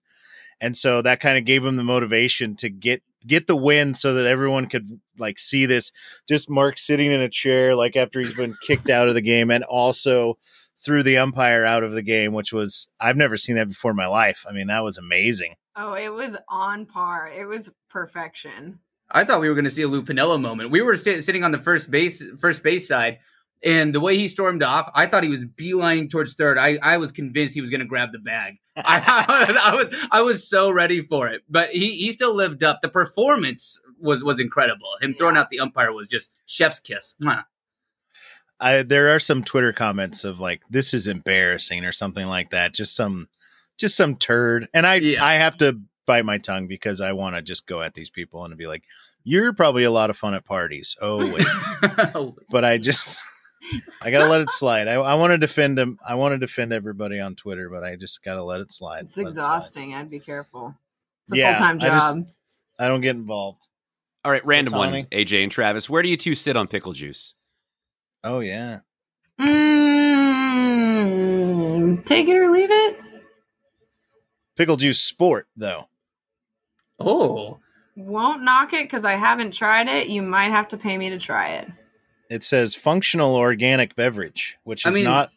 and 0.61 0.77
so 0.77 1.01
that 1.01 1.19
kind 1.19 1.37
of 1.37 1.45
gave 1.45 1.65
him 1.65 1.75
the 1.75 1.83
motivation 1.83 2.55
to 2.57 2.69
get 2.69 3.01
get 3.25 3.47
the 3.47 3.55
win 3.55 3.93
so 3.93 4.15
that 4.15 4.25
everyone 4.25 4.67
could 4.67 4.99
like 5.17 5.39
see 5.39 5.65
this 5.65 5.91
just 6.27 6.49
mark 6.49 6.77
sitting 6.77 7.11
in 7.11 7.21
a 7.21 7.29
chair 7.29 7.75
like 7.75 7.95
after 7.95 8.19
he's 8.19 8.33
been 8.33 8.55
kicked 8.65 8.89
out 8.89 9.07
of 9.07 9.15
the 9.15 9.21
game 9.21 9.49
and 9.49 9.63
also 9.63 10.37
threw 10.83 11.01
the 11.01 11.17
umpire 11.17 11.63
out 11.63 11.83
of 11.83 11.93
the 11.93 12.01
game 12.01 12.33
which 12.33 12.51
was 12.51 12.89
i've 12.99 13.15
never 13.15 13.37
seen 13.37 13.55
that 13.55 13.69
before 13.69 13.91
in 13.91 13.97
my 13.97 14.07
life 14.07 14.45
i 14.49 14.51
mean 14.51 14.67
that 14.67 14.83
was 14.83 14.97
amazing 14.97 15.55
Oh, 15.75 15.93
it 15.93 16.09
was 16.09 16.37
on 16.49 16.85
par. 16.85 17.27
It 17.27 17.45
was 17.45 17.69
perfection. 17.89 18.79
I 19.11 19.23
thought 19.23 19.41
we 19.41 19.47
were 19.49 19.55
going 19.55 19.65
to 19.65 19.71
see 19.71 19.83
a 19.83 19.87
Lou 19.87 20.03
Piniella 20.03 20.39
moment. 20.41 20.71
We 20.71 20.81
were 20.81 20.95
sti- 20.97 21.19
sitting 21.19 21.43
on 21.43 21.51
the 21.51 21.59
first 21.59 21.91
base 21.91 22.23
first 22.39 22.63
base 22.63 22.87
side, 22.87 23.19
and 23.63 23.93
the 23.93 23.99
way 23.99 24.17
he 24.17 24.27
stormed 24.27 24.63
off, 24.63 24.89
I 24.95 25.05
thought 25.05 25.23
he 25.23 25.29
was 25.29 25.45
beelining 25.45 26.09
towards 26.09 26.33
third. 26.33 26.57
I, 26.57 26.79
I 26.81 26.97
was 26.97 27.11
convinced 27.11 27.53
he 27.53 27.61
was 27.61 27.69
going 27.69 27.81
to 27.81 27.85
grab 27.85 28.11
the 28.11 28.19
bag. 28.19 28.55
I, 28.77 29.59
I 29.63 29.75
was 29.75 29.89
I 30.11 30.21
was 30.21 30.47
so 30.47 30.71
ready 30.71 31.01
for 31.01 31.27
it, 31.27 31.43
but 31.49 31.69
he 31.69 31.91
he 31.95 32.11
still 32.11 32.33
lived 32.33 32.63
up. 32.63 32.81
The 32.81 32.89
performance 32.89 33.79
was 33.99 34.23
was 34.23 34.39
incredible. 34.39 34.89
Him 35.01 35.13
throwing 35.13 35.35
Yeah. 35.35 35.41
out 35.41 35.49
the 35.51 35.59
umpire 35.59 35.93
was 35.93 36.07
just 36.07 36.31
chef's 36.47 36.79
kiss. 36.79 37.15
Mwah. 37.21 37.43
I, 38.59 38.83
there 38.83 39.09
are 39.13 39.19
some 39.19 39.43
twitter 39.43 39.73
comments 39.73 40.23
of 40.23 40.39
like 40.39 40.61
this 40.69 40.93
is 40.93 41.07
embarrassing 41.07 41.83
or 41.83 41.91
something 41.91 42.27
like 42.27 42.51
that 42.51 42.73
just 42.73 42.95
some 42.95 43.27
just 43.77 43.97
some 43.97 44.15
turd 44.15 44.69
and 44.73 44.87
i 44.87 44.95
Yeah. 44.95 45.25
i 45.25 45.33
have 45.33 45.57
to 45.57 45.81
bite 46.05 46.25
my 46.25 46.37
tongue 46.37 46.67
because 46.67 46.99
i 47.01 47.11
want 47.13 47.35
to 47.35 47.41
just 47.41 47.65
go 47.67 47.81
at 47.81 47.93
these 47.93 48.09
people 48.09 48.43
and 48.45 48.57
be 48.57 48.67
like 48.67 48.83
you're 49.23 49.53
probably 49.53 49.83
a 49.85 49.91
lot 49.91 50.09
of 50.09 50.17
fun 50.17 50.33
at 50.33 50.43
parties 50.45 50.97
oh 51.01 51.31
wait 51.33 51.45
but 52.49 52.65
I 52.65 52.77
just 52.77 53.23
I 54.01 54.11
gotta 54.11 54.27
let 54.29 54.41
it 54.41 54.49
slide. 54.49 54.89
I, 54.89 54.95
I 54.95 55.13
want 55.15 55.31
to 55.31 55.37
defend 55.37 55.79
him. 55.79 55.97
I 56.05 56.15
want 56.15 56.33
to 56.33 56.37
defend 56.37 56.73
everybody 56.73 57.21
on 57.21 57.35
Twitter, 57.35 57.69
but 57.69 57.81
I 57.81 57.95
just 57.95 58.21
gotta 58.21 58.43
let 58.43 58.59
it 58.59 58.73
slide. 58.73 59.05
It's 59.05 59.15
Let 59.15 59.27
it 59.27 59.33
slide. 59.33 59.39
exhausting. 59.41 59.93
I'd 59.93 60.09
be 60.09 60.19
careful. 60.19 60.75
It's 61.27 61.33
a 61.35 61.37
Yeah, 61.37 61.55
full 61.55 61.65
time 61.65 61.77
I 61.77 61.79
just- 61.79 62.15
job. 62.17 62.27
I 62.77 62.87
don't 62.89 62.99
get 62.99 63.15
involved. 63.15 63.65
All 64.25 64.31
right, 64.33 64.45
random 64.45 64.77
one, 64.77 64.93
AJ 65.13 65.43
and 65.43 65.51
Travis. 65.51 65.89
Where 65.89 66.01
do 66.03 66.09
you 66.09 66.17
two 66.17 66.35
sit 66.35 66.57
on 66.57 66.67
pickle 66.67 66.91
juice? 66.91 67.35
Oh 68.25 68.41
yeah, 68.41 68.79
Mm, 71.03 72.03
take 72.05 72.27
it 72.27 72.35
or 72.35 72.49
leave 72.51 72.69
it. 72.71 72.97
pickle 74.57 74.75
juice 74.77 74.99
sport 74.99 75.47
though. 75.55 75.87
Oh, 76.99 77.59
Won't 77.95 78.43
knock 78.43 78.73
it 78.73 78.85
because 78.85 79.05
I 79.05 79.13
haven't 79.13 79.53
tried 79.53 79.87
it. 79.87 80.07
You 80.07 80.21
might 80.21 80.51
have 80.51 80.67
to 80.69 80.77
pay 80.77 80.97
me 80.97 81.09
to 81.09 81.17
try 81.19 81.49
it. 81.49 81.67
It 82.29 82.43
says 82.43 82.73
functional 82.75 83.35
organic 83.35 83.95
beverage, 83.95 84.57
which 84.63 84.85
I 84.85 84.89
is 84.89 84.95
mean- 84.95 85.03
not. 85.05 85.29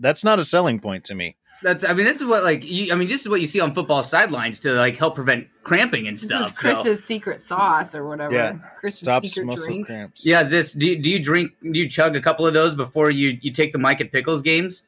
That's 0.00 0.22
not 0.22 0.38
a 0.38 0.44
selling 0.44 0.78
point 0.78 1.02
to 1.06 1.14
me. 1.16 1.34
that's. 1.60 1.82
I 1.82 1.92
mean, 1.92 2.06
this 2.06 2.20
is 2.20 2.24
what 2.26 2.44
like. 2.44 2.64
You, 2.64 2.92
I 2.92 2.96
mean, 2.96 3.08
this 3.08 3.22
is 3.22 3.28
what 3.28 3.40
you 3.40 3.48
see 3.48 3.58
on 3.58 3.74
football 3.74 4.04
sidelines 4.04 4.60
to 4.60 4.70
like 4.74 4.96
help 4.96 5.16
prevent 5.16 5.48
cramping 5.64 6.06
and 6.06 6.16
This 6.16 6.22
stuff. 6.28 6.40
This 6.42 6.50
is 6.50 6.54
so- 6.56 6.60
Chris's 6.60 7.04
secret 7.04 7.40
sauce 7.40 7.96
or 7.96 8.06
whatever. 8.06 8.32
Yeah. 8.32 8.58
Chris's 8.78 9.00
Stops 9.00 9.28
secret 9.28 9.46
muscle 9.46 9.66
drink. 9.66 9.86
cramps. 9.86 10.24
Yeah, 10.24 10.42
is 10.42 10.50
this 10.50 10.72
do 10.72 10.86
you, 10.86 11.02
do 11.02 11.10
you 11.10 11.18
drink 11.18 11.50
do 11.60 11.76
you 11.76 11.88
chug 11.88 12.14
a 12.14 12.20
couple 12.22 12.46
of 12.46 12.54
those 12.54 12.76
before 12.76 13.10
you 13.10 13.38
you 13.42 13.50
take 13.50 13.72
the 13.72 13.78
mic 13.80 14.00
at 14.00 14.12
Pickles 14.12 14.40
games? 14.40 14.84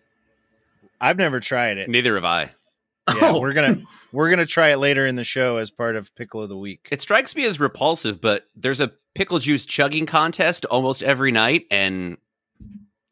I've 1.00 1.16
never 1.18 1.40
tried 1.40 1.76
it. 1.78 1.88
Neither 1.88 2.14
have 2.14 2.24
I. 2.24 2.50
Yeah, 3.16 3.31
Oh. 3.33 3.40
we're 3.40 3.53
gonna 3.53 3.83
we're 4.12 4.31
gonna 4.31 4.46
try 4.46 4.68
it 4.68 4.77
later 4.79 5.07
in 5.07 5.16
the 5.16 5.25
show 5.25 5.57
as 5.59 5.70
part 5.70 5.96
of 5.96 6.14
pickle 6.14 6.42
of 6.42 6.49
the 6.49 6.57
week. 6.57 6.88
It 6.90 7.01
strikes 7.01 7.35
me 7.37 7.44
as 7.44 7.59
repulsive, 7.61 8.20
but 8.20 8.46
there's 8.57 8.81
a 8.81 8.92
pickle 9.14 9.38
juice 9.38 9.64
chugging 9.66 10.07
contest 10.07 10.64
almost 10.66 11.03
every 11.03 11.33
night, 11.33 11.66
and 11.70 12.16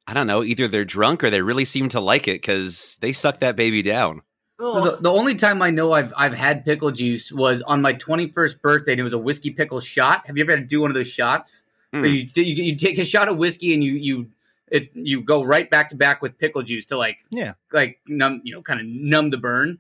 I 0.07 0.15
don't 0.15 0.27
know, 0.27 0.43
either 0.43 0.69
they're 0.69 0.85
drunk 0.85 1.23
or 1.23 1.31
they 1.31 1.43
really 1.43 1.65
seem 1.65 1.89
to 1.91 2.01
like 2.01 2.29
it 2.29 2.41
because 2.41 2.97
they 3.01 3.13
suck 3.13 3.41
that 3.41 3.57
baby 3.57 3.83
down. 3.83 4.23
So 4.61 4.81
the, 4.83 5.03
the 5.03 5.13
only 5.13 5.35
time 5.37 5.63
I 5.63 5.71
know 5.71 5.93
I've 5.93 6.13
I've 6.17 6.33
had 6.35 6.65
pickle 6.65 6.91
juice 6.91 7.31
was 7.31 7.63
on 7.63 7.81
my 7.81 7.93
21st 7.95 8.61
birthday 8.61 8.93
and 8.93 9.01
it 9.01 9.05
was 9.05 9.13
a 9.13 9.19
whiskey 9.19 9.51
pickle 9.51 9.81
shot. 9.81 10.27
Have 10.27 10.37
you 10.37 10.43
ever 10.45 10.53
had 10.57 10.61
to 10.63 10.67
do 10.67 10.81
one 10.81 10.91
of 10.91 10.95
those 10.95 11.09
shots? 11.09 11.63
Mm. 11.95 12.01
Where 12.01 12.11
you, 12.11 12.29
you 12.35 12.65
you 12.65 12.77
take 12.77 12.99
a 12.99 13.05
shot 13.05 13.29
of 13.29 13.37
whiskey 13.37 13.73
and 13.73 13.85
you 13.85 13.93
you 13.93 14.29
it's 14.71 14.91
you 14.95 15.23
go 15.23 15.43
right 15.45 15.71
back 15.71 15.89
to 15.91 15.97
back 15.97 16.21
with 16.23 16.37
pickle 16.39 16.63
juice 16.63 16.87
to 16.87 16.97
like 16.99 17.19
Yeah. 17.31 17.53
like 17.73 18.01
numb 18.09 18.41
you 18.45 18.53
know 18.53 18.61
kind 18.63 18.81
of 18.81 18.87
numb 18.87 19.31
the 19.31 19.39
burn. 19.39 19.79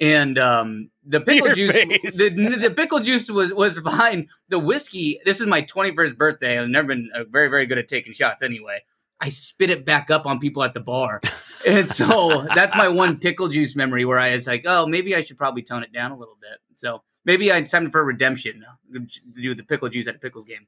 And 0.00 0.38
um 0.38 0.90
the 1.04 1.20
pickle 1.20 1.48
Your 1.48 1.54
juice 1.54 1.74
the, 1.74 2.56
the 2.60 2.70
pickle 2.70 3.00
juice 3.00 3.30
was 3.30 3.52
was 3.52 3.80
behind 3.80 4.28
the 4.48 4.58
whiskey. 4.58 5.20
This 5.24 5.40
is 5.40 5.46
my 5.46 5.62
21st 5.62 6.16
birthday. 6.16 6.58
I've 6.58 6.68
never 6.68 6.88
been 6.88 7.10
uh, 7.14 7.24
very 7.30 7.48
very 7.48 7.66
good 7.66 7.78
at 7.78 7.88
taking 7.88 8.12
shots 8.12 8.42
anyway. 8.42 8.80
I 9.20 9.28
spit 9.28 9.68
it 9.68 9.84
back 9.84 10.10
up 10.10 10.24
on 10.24 10.40
people 10.40 10.62
at 10.62 10.72
the 10.72 10.80
bar. 10.80 11.20
And 11.66 11.88
so 11.90 12.46
that's 12.54 12.74
my 12.74 12.88
one 12.88 13.18
pickle 13.18 13.48
juice 13.48 13.76
memory 13.76 14.04
where 14.06 14.18
I 14.18 14.34
was 14.34 14.46
like, 14.46 14.64
oh, 14.66 14.86
maybe 14.86 15.14
I 15.14 15.20
should 15.20 15.36
probably 15.36 15.62
tone 15.62 15.82
it 15.82 15.92
down 15.92 16.10
a 16.10 16.16
little 16.16 16.38
bit. 16.40 16.58
So 16.76 17.02
maybe 17.24 17.48
it's 17.48 17.70
time 17.70 17.90
for 17.90 18.02
redemption 18.02 18.64
to 18.94 19.00
do 19.40 19.54
the 19.54 19.62
pickle 19.62 19.90
juice 19.90 20.06
at 20.06 20.14
a 20.16 20.18
pickles 20.18 20.46
game. 20.46 20.66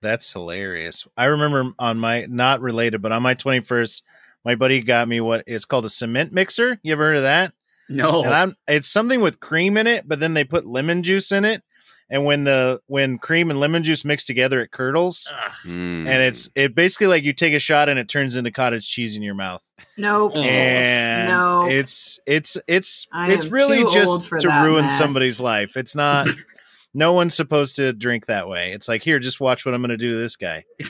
That's 0.00 0.32
hilarious. 0.32 1.06
I 1.16 1.26
remember 1.26 1.72
on 1.78 1.98
my 1.98 2.26
not 2.28 2.60
related, 2.60 3.02
but 3.02 3.12
on 3.12 3.22
my 3.22 3.34
21st, 3.34 4.02
my 4.44 4.54
buddy 4.54 4.80
got 4.80 5.08
me 5.08 5.20
what 5.20 5.44
is 5.46 5.64
called 5.64 5.84
a 5.84 5.88
cement 5.88 6.32
mixer. 6.32 6.78
You 6.82 6.92
ever 6.92 7.04
heard 7.04 7.16
of 7.16 7.22
that? 7.22 7.52
No. 7.88 8.22
And 8.24 8.34
I'm 8.34 8.56
it's 8.68 8.88
something 8.88 9.20
with 9.20 9.40
cream 9.40 9.76
in 9.76 9.86
it, 9.86 10.08
but 10.08 10.20
then 10.20 10.34
they 10.34 10.44
put 10.44 10.66
lemon 10.66 11.02
juice 11.02 11.32
in 11.32 11.44
it. 11.44 11.62
And 12.10 12.24
when 12.26 12.44
the 12.44 12.80
when 12.86 13.16
cream 13.18 13.50
and 13.50 13.58
lemon 13.58 13.82
juice 13.82 14.04
mix 14.04 14.24
together, 14.24 14.60
it 14.60 14.70
curdles. 14.70 15.30
Mm. 15.64 16.06
And 16.06 16.22
it's 16.22 16.50
it 16.54 16.74
basically 16.74 17.06
like 17.06 17.24
you 17.24 17.32
take 17.32 17.54
a 17.54 17.58
shot 17.58 17.88
and 17.88 17.98
it 17.98 18.08
turns 18.08 18.36
into 18.36 18.50
cottage 18.50 18.86
cheese 18.86 19.16
in 19.16 19.22
your 19.22 19.34
mouth. 19.34 19.62
Nope. 19.96 20.32
Oh. 20.36 20.40
and 20.42 21.28
No. 21.28 21.66
it's 21.68 22.18
it's 22.26 22.58
it's 22.68 23.06
I 23.12 23.32
it's 23.32 23.46
really 23.48 23.84
just 23.92 24.28
to 24.40 24.48
ruin 24.62 24.84
mess. 24.84 24.98
somebody's 24.98 25.40
life. 25.40 25.76
It's 25.78 25.96
not 25.96 26.28
no 26.94 27.12
one's 27.14 27.34
supposed 27.34 27.76
to 27.76 27.92
drink 27.94 28.26
that 28.26 28.48
way. 28.48 28.72
It's 28.72 28.86
like 28.86 29.02
here, 29.02 29.18
just 29.18 29.40
watch 29.40 29.64
what 29.64 29.74
I'm 29.74 29.80
going 29.80 29.88
to 29.90 29.96
do 29.96 30.12
to 30.12 30.16
this 30.18 30.36
guy. 30.36 30.64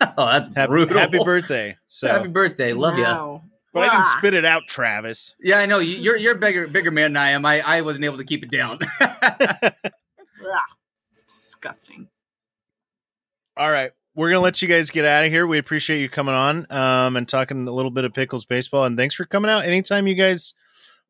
oh, 0.00 0.26
that's 0.26 0.48
Happy, 0.56 0.66
brutal. 0.68 0.98
happy 0.98 1.18
birthday! 1.22 1.76
So 1.88 2.08
Happy 2.08 2.28
birthday. 2.28 2.72
Love 2.72 2.98
ya. 2.98 3.14
no. 3.14 3.42
But 3.74 3.88
I 3.88 3.90
didn't 3.90 4.06
spit 4.06 4.34
it 4.34 4.44
out, 4.44 4.68
Travis. 4.68 5.34
Yeah, 5.40 5.58
I 5.58 5.66
know 5.66 5.80
you, 5.80 5.96
you're 5.96 6.16
you're 6.16 6.36
a 6.36 6.38
bigger 6.38 6.68
bigger 6.68 6.92
man 6.92 7.12
than 7.12 7.16
I 7.16 7.30
am. 7.30 7.44
I, 7.44 7.60
I 7.60 7.80
wasn't 7.80 8.04
able 8.04 8.18
to 8.18 8.24
keep 8.24 8.44
it 8.44 8.50
down. 8.50 8.78
It's 11.10 11.22
disgusting. 11.22 12.08
All 13.56 13.70
right. 13.70 13.92
We're 14.16 14.30
gonna 14.30 14.40
let 14.40 14.62
you 14.62 14.68
guys 14.68 14.90
get 14.90 15.04
out 15.04 15.24
of 15.24 15.30
here. 15.30 15.46
We 15.46 15.58
appreciate 15.58 16.00
you 16.00 16.08
coming 16.08 16.34
on 16.34 16.70
um, 16.70 17.16
and 17.16 17.28
talking 17.28 17.66
a 17.66 17.70
little 17.70 17.90
bit 17.90 18.04
of 18.04 18.12
pickles 18.14 18.44
baseball. 18.44 18.84
And 18.84 18.96
thanks 18.96 19.14
for 19.14 19.24
coming 19.24 19.50
out. 19.50 19.64
Anytime 19.64 20.06
you 20.06 20.14
guys 20.14 20.54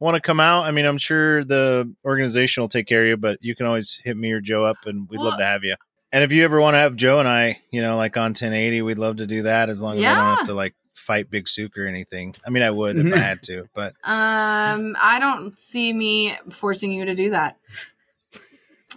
want 0.01 0.15
to 0.15 0.21
come 0.21 0.41
out, 0.41 0.65
I 0.65 0.71
mean, 0.71 0.85
I'm 0.85 0.99
sure 0.99 1.45
the 1.45 1.93
organization 2.05 2.63
will 2.63 2.69
take 2.69 2.87
care 2.87 3.03
of 3.03 3.09
you, 3.09 3.17
but 3.17 3.39
you 3.41 3.55
can 3.55 3.67
always 3.67 4.01
hit 4.03 4.17
me 4.17 4.33
or 4.33 4.41
Joe 4.41 4.65
up, 4.65 4.77
and 4.87 5.09
we'd 5.09 5.21
love 5.21 5.39
to 5.39 5.45
have 5.45 5.65
you. 5.65 5.77
And 6.13 6.23
if 6.23 6.33
you 6.33 6.45
ever 6.45 6.61
want 6.61 6.75
to 6.75 6.79
have 6.79 6.97
Joe 6.97 7.19
and 7.19 7.29
I, 7.29 7.59
you 7.71 7.83
know, 7.83 7.97
like 7.97 8.17
on 8.17 8.31
1080, 8.31 8.83
we'd 8.83 8.99
love 8.99 9.17
to 9.17 9.27
do 9.27 9.43
that 9.43 9.69
as 9.69 9.83
long 9.83 9.99
as 9.99 10.05
I 10.05 10.15
don't 10.15 10.37
have 10.37 10.47
to 10.47 10.55
like 10.55 10.75
fight 11.05 11.31
Big 11.31 11.47
Sook 11.49 11.77
or 11.79 11.87
anything. 11.87 12.35
I 12.47 12.51
mean, 12.51 12.63
I 12.63 12.71
would 12.71 12.97
if 12.99 13.13
I 13.13 13.19
had 13.19 13.43
to, 13.45 13.69
but 13.75 13.93
Um, 14.05 14.97
I 15.01 15.19
don't 15.21 15.59
see 15.59 15.93
me 15.93 16.35
forcing 16.51 16.91
you 16.93 17.05
to 17.05 17.15
do 17.15 17.31
that. 17.31 17.57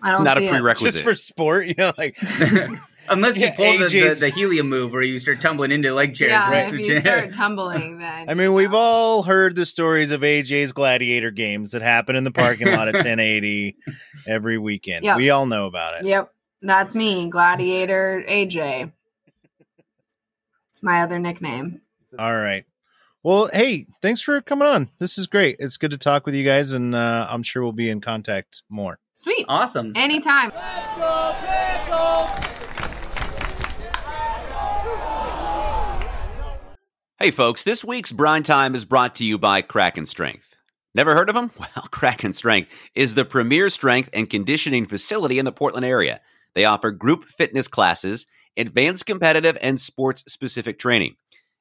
I 0.02 0.12
don't 0.12 0.24
Not 0.24 0.38
a 0.38 0.42
see 0.42 0.46
it. 0.48 0.50
prerequisite. 0.52 0.94
just 0.94 1.04
for 1.04 1.14
sport, 1.16 1.68
you 1.68 1.76
know, 1.78 1.92
like 1.98 2.18
Unless 3.10 3.38
you 3.38 3.46
Yeah, 3.46 3.56
pull 3.56 3.72
the, 3.78 3.88
the, 3.88 4.02
AJ's 4.02 4.20
the 4.20 4.28
helium 4.30 4.68
move 4.68 4.92
where 4.92 5.02
you 5.02 5.18
start 5.18 5.40
tumbling 5.40 5.72
into 5.72 5.94
leg 5.94 6.14
chairs. 6.14 6.30
Yeah, 6.32 6.52
right? 6.52 6.74
if 6.74 6.80
you 6.80 7.00
start 7.02 7.34
tumbling, 7.34 8.00
then 8.00 8.30
I 8.30 8.34
mean, 8.34 8.54
we've 8.54 8.74
all 8.74 9.24
heard 9.24 9.56
the 9.56 9.66
stories 9.66 10.12
of 10.12 10.22
AJ's 10.22 10.74
gladiator 10.74 11.32
games 11.32 11.72
that 11.72 11.82
happen 11.82 12.16
in 12.18 12.26
the 12.26 12.32
parking 12.32 12.68
lot 12.72 12.90
at 12.90 12.94
1080 12.96 13.78
every 14.28 14.58
weekend. 14.58 15.06
Yeah. 15.06 15.16
We 15.16 15.30
all 15.30 15.46
know 15.46 15.68
about 15.68 16.00
it. 16.02 16.06
Yep, 16.06 16.34
that's 16.62 16.94
me, 16.94 17.30
Gladiator 17.30 18.24
AJ. 18.28 18.92
It's 20.72 20.84
my 20.84 21.02
other 21.02 21.18
nickname. 21.18 21.82
All 22.18 22.36
right. 22.36 22.66
Well, 23.24 23.50
hey, 23.52 23.88
thanks 24.02 24.22
for 24.22 24.40
coming 24.42 24.68
on. 24.68 24.90
This 25.00 25.18
is 25.18 25.28
great. 25.28 25.58
It's 25.60 25.78
good 25.78 25.92
to 25.92 25.98
talk 25.98 26.26
with 26.26 26.36
you 26.36 26.46
guys, 26.46 26.72
and 26.72 26.96
uh, 26.96 27.28
I'm 27.30 27.44
sure 27.44 27.64
we'll 27.64 27.72
be 27.74 27.90
in 27.90 28.00
contact 28.00 28.64
more. 28.70 29.00
Sweet. 29.14 29.46
awesome. 29.50 29.94
Anytime. 29.96 30.52
Hey, 37.20 37.32
folks, 37.32 37.64
this 37.64 37.84
week's 37.84 38.12
Brine 38.12 38.44
Time 38.44 38.76
is 38.76 38.86
brought 38.86 39.16
to 39.16 39.26
you 39.26 39.40
by 39.40 39.64
Kraken 39.64 40.06
Strength. 40.06 40.56
Never 40.94 41.16
heard 41.16 41.30
of 41.30 41.36
them? 41.36 41.52
Well, 41.60 41.88
Kraken 41.90 42.32
Strength 42.34 42.70
is 42.94 43.16
the 43.16 43.26
premier 43.26 43.70
strength 43.70 44.10
and 44.14 44.30
conditioning 44.30 44.86
facility 44.86 45.40
in 45.40 45.46
the 45.46 45.52
Portland 45.52 45.86
area. 45.86 46.22
They 46.54 46.66
offer 46.66 46.92
group 46.92 47.26
fitness 47.26 47.68
classes, 47.68 48.28
advanced 48.56 49.06
competitive, 49.08 49.58
and 49.62 49.80
sports 49.80 50.24
specific 50.32 50.78
training. 50.80 51.16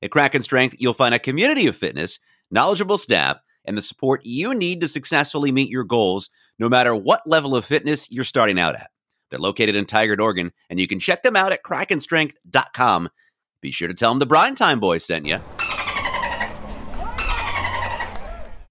At 0.06 0.12
Kraken 0.12 0.42
Strength, 0.42 0.76
you'll 0.78 0.94
find 0.94 1.16
a 1.16 1.18
community 1.18 1.66
of 1.66 1.76
fitness, 1.76 2.20
knowledgeable 2.48 2.96
staff, 2.96 3.38
and 3.64 3.76
the 3.76 3.82
support 3.82 4.20
you 4.24 4.54
need 4.54 4.80
to 4.82 4.86
successfully 4.86 5.50
meet 5.50 5.68
your 5.68 5.82
goals, 5.82 6.30
no 6.60 6.68
matter 6.68 6.94
what 6.94 7.26
level 7.26 7.56
of 7.56 7.64
fitness 7.64 8.08
you're 8.08 8.22
starting 8.22 8.56
out 8.56 8.76
at. 8.76 8.90
They're 9.30 9.40
located 9.40 9.74
in 9.74 9.84
Tigard, 9.84 10.20
Oregon, 10.20 10.52
and 10.70 10.78
you 10.78 10.86
can 10.86 11.00
check 11.00 11.24
them 11.24 11.34
out 11.34 11.50
at 11.50 11.64
krakenstrength.com. 11.64 13.08
Be 13.60 13.72
sure 13.72 13.88
to 13.88 13.94
tell 13.94 14.12
them 14.12 14.20
the 14.20 14.26
Brine 14.26 14.54
Time 14.54 14.78
Boys 14.78 15.04
sent 15.04 15.26
you. 15.26 15.40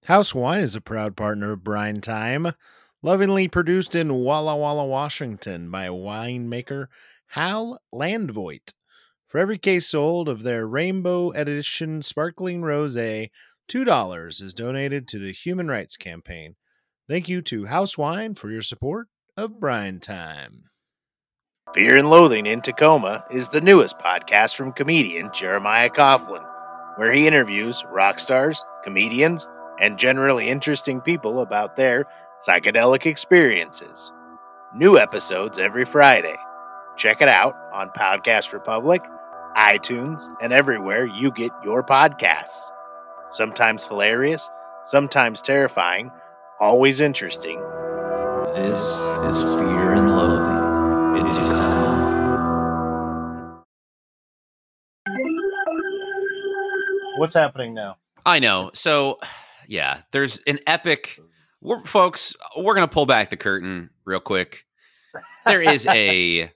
House 0.06 0.34
Wine 0.34 0.62
is 0.62 0.74
a 0.74 0.80
proud 0.80 1.18
partner 1.18 1.52
of 1.52 1.62
Brine 1.62 2.00
Time, 2.00 2.54
lovingly 3.02 3.46
produced 3.46 3.94
in 3.94 4.14
Walla 4.14 4.56
Walla, 4.56 4.86
Washington 4.86 5.70
by 5.70 5.88
winemaker 5.88 6.86
Hal 7.26 7.78
Landvoigt. 7.94 8.72
For 9.36 9.40
every 9.40 9.58
case 9.58 9.86
sold 9.86 10.30
of 10.30 10.44
their 10.44 10.66
Rainbow 10.66 11.30
Edition 11.32 12.00
Sparkling 12.00 12.62
Rosé, 12.62 13.28
$2 13.68 14.42
is 14.42 14.54
donated 14.54 15.06
to 15.08 15.18
the 15.18 15.30
Human 15.30 15.68
Rights 15.68 15.98
Campaign. 15.98 16.56
Thank 17.06 17.28
you 17.28 17.42
to 17.42 17.66
House 17.66 17.98
Wine 17.98 18.32
for 18.32 18.50
your 18.50 18.62
support 18.62 19.08
of 19.36 19.60
Brine 19.60 20.00
Time. 20.00 20.70
Fear 21.74 21.98
and 21.98 22.08
Loathing 22.08 22.46
in 22.46 22.62
Tacoma 22.62 23.26
is 23.30 23.50
the 23.50 23.60
newest 23.60 23.98
podcast 23.98 24.54
from 24.54 24.72
comedian 24.72 25.28
Jeremiah 25.34 25.90
Coughlin, 25.90 26.42
where 26.96 27.12
he 27.12 27.26
interviews 27.26 27.84
rock 27.92 28.18
stars, 28.18 28.64
comedians, 28.84 29.46
and 29.78 29.98
generally 29.98 30.48
interesting 30.48 31.02
people 31.02 31.42
about 31.42 31.76
their 31.76 32.06
psychedelic 32.40 33.04
experiences. 33.04 34.10
New 34.74 34.96
episodes 34.96 35.58
every 35.58 35.84
Friday. 35.84 36.36
Check 36.96 37.20
it 37.20 37.28
out 37.28 37.54
on 37.74 37.90
Podcast 37.90 38.54
Republic, 38.54 39.02
iTunes, 39.56 40.22
and 40.42 40.52
everywhere 40.52 41.06
you 41.06 41.30
get 41.32 41.52
your 41.64 41.82
podcasts. 41.82 42.70
Sometimes 43.32 43.86
hilarious, 43.86 44.48
sometimes 44.86 45.42
terrifying, 45.42 46.10
always 46.60 47.00
interesting. 47.00 47.60
This 48.54 48.78
is 48.78 49.44
Fear 49.58 49.94
and 49.94 50.16
Loathing 50.16 51.26
in 51.26 51.32
Tacoma. 51.32 52.06
What's 57.18 57.34
happening 57.34 57.74
now? 57.74 57.96
I 58.26 58.40
know. 58.40 58.70
So, 58.74 59.18
yeah, 59.68 60.02
there's 60.12 60.40
an 60.46 60.60
epic. 60.66 61.20
We're, 61.62 61.84
folks, 61.84 62.36
we're 62.56 62.74
going 62.74 62.86
to 62.88 62.92
pull 62.92 63.06
back 63.06 63.30
the 63.30 63.36
curtain 63.36 63.90
real 64.04 64.20
quick. 64.20 64.64
There 65.46 65.62
is 65.62 65.86
a 65.86 66.52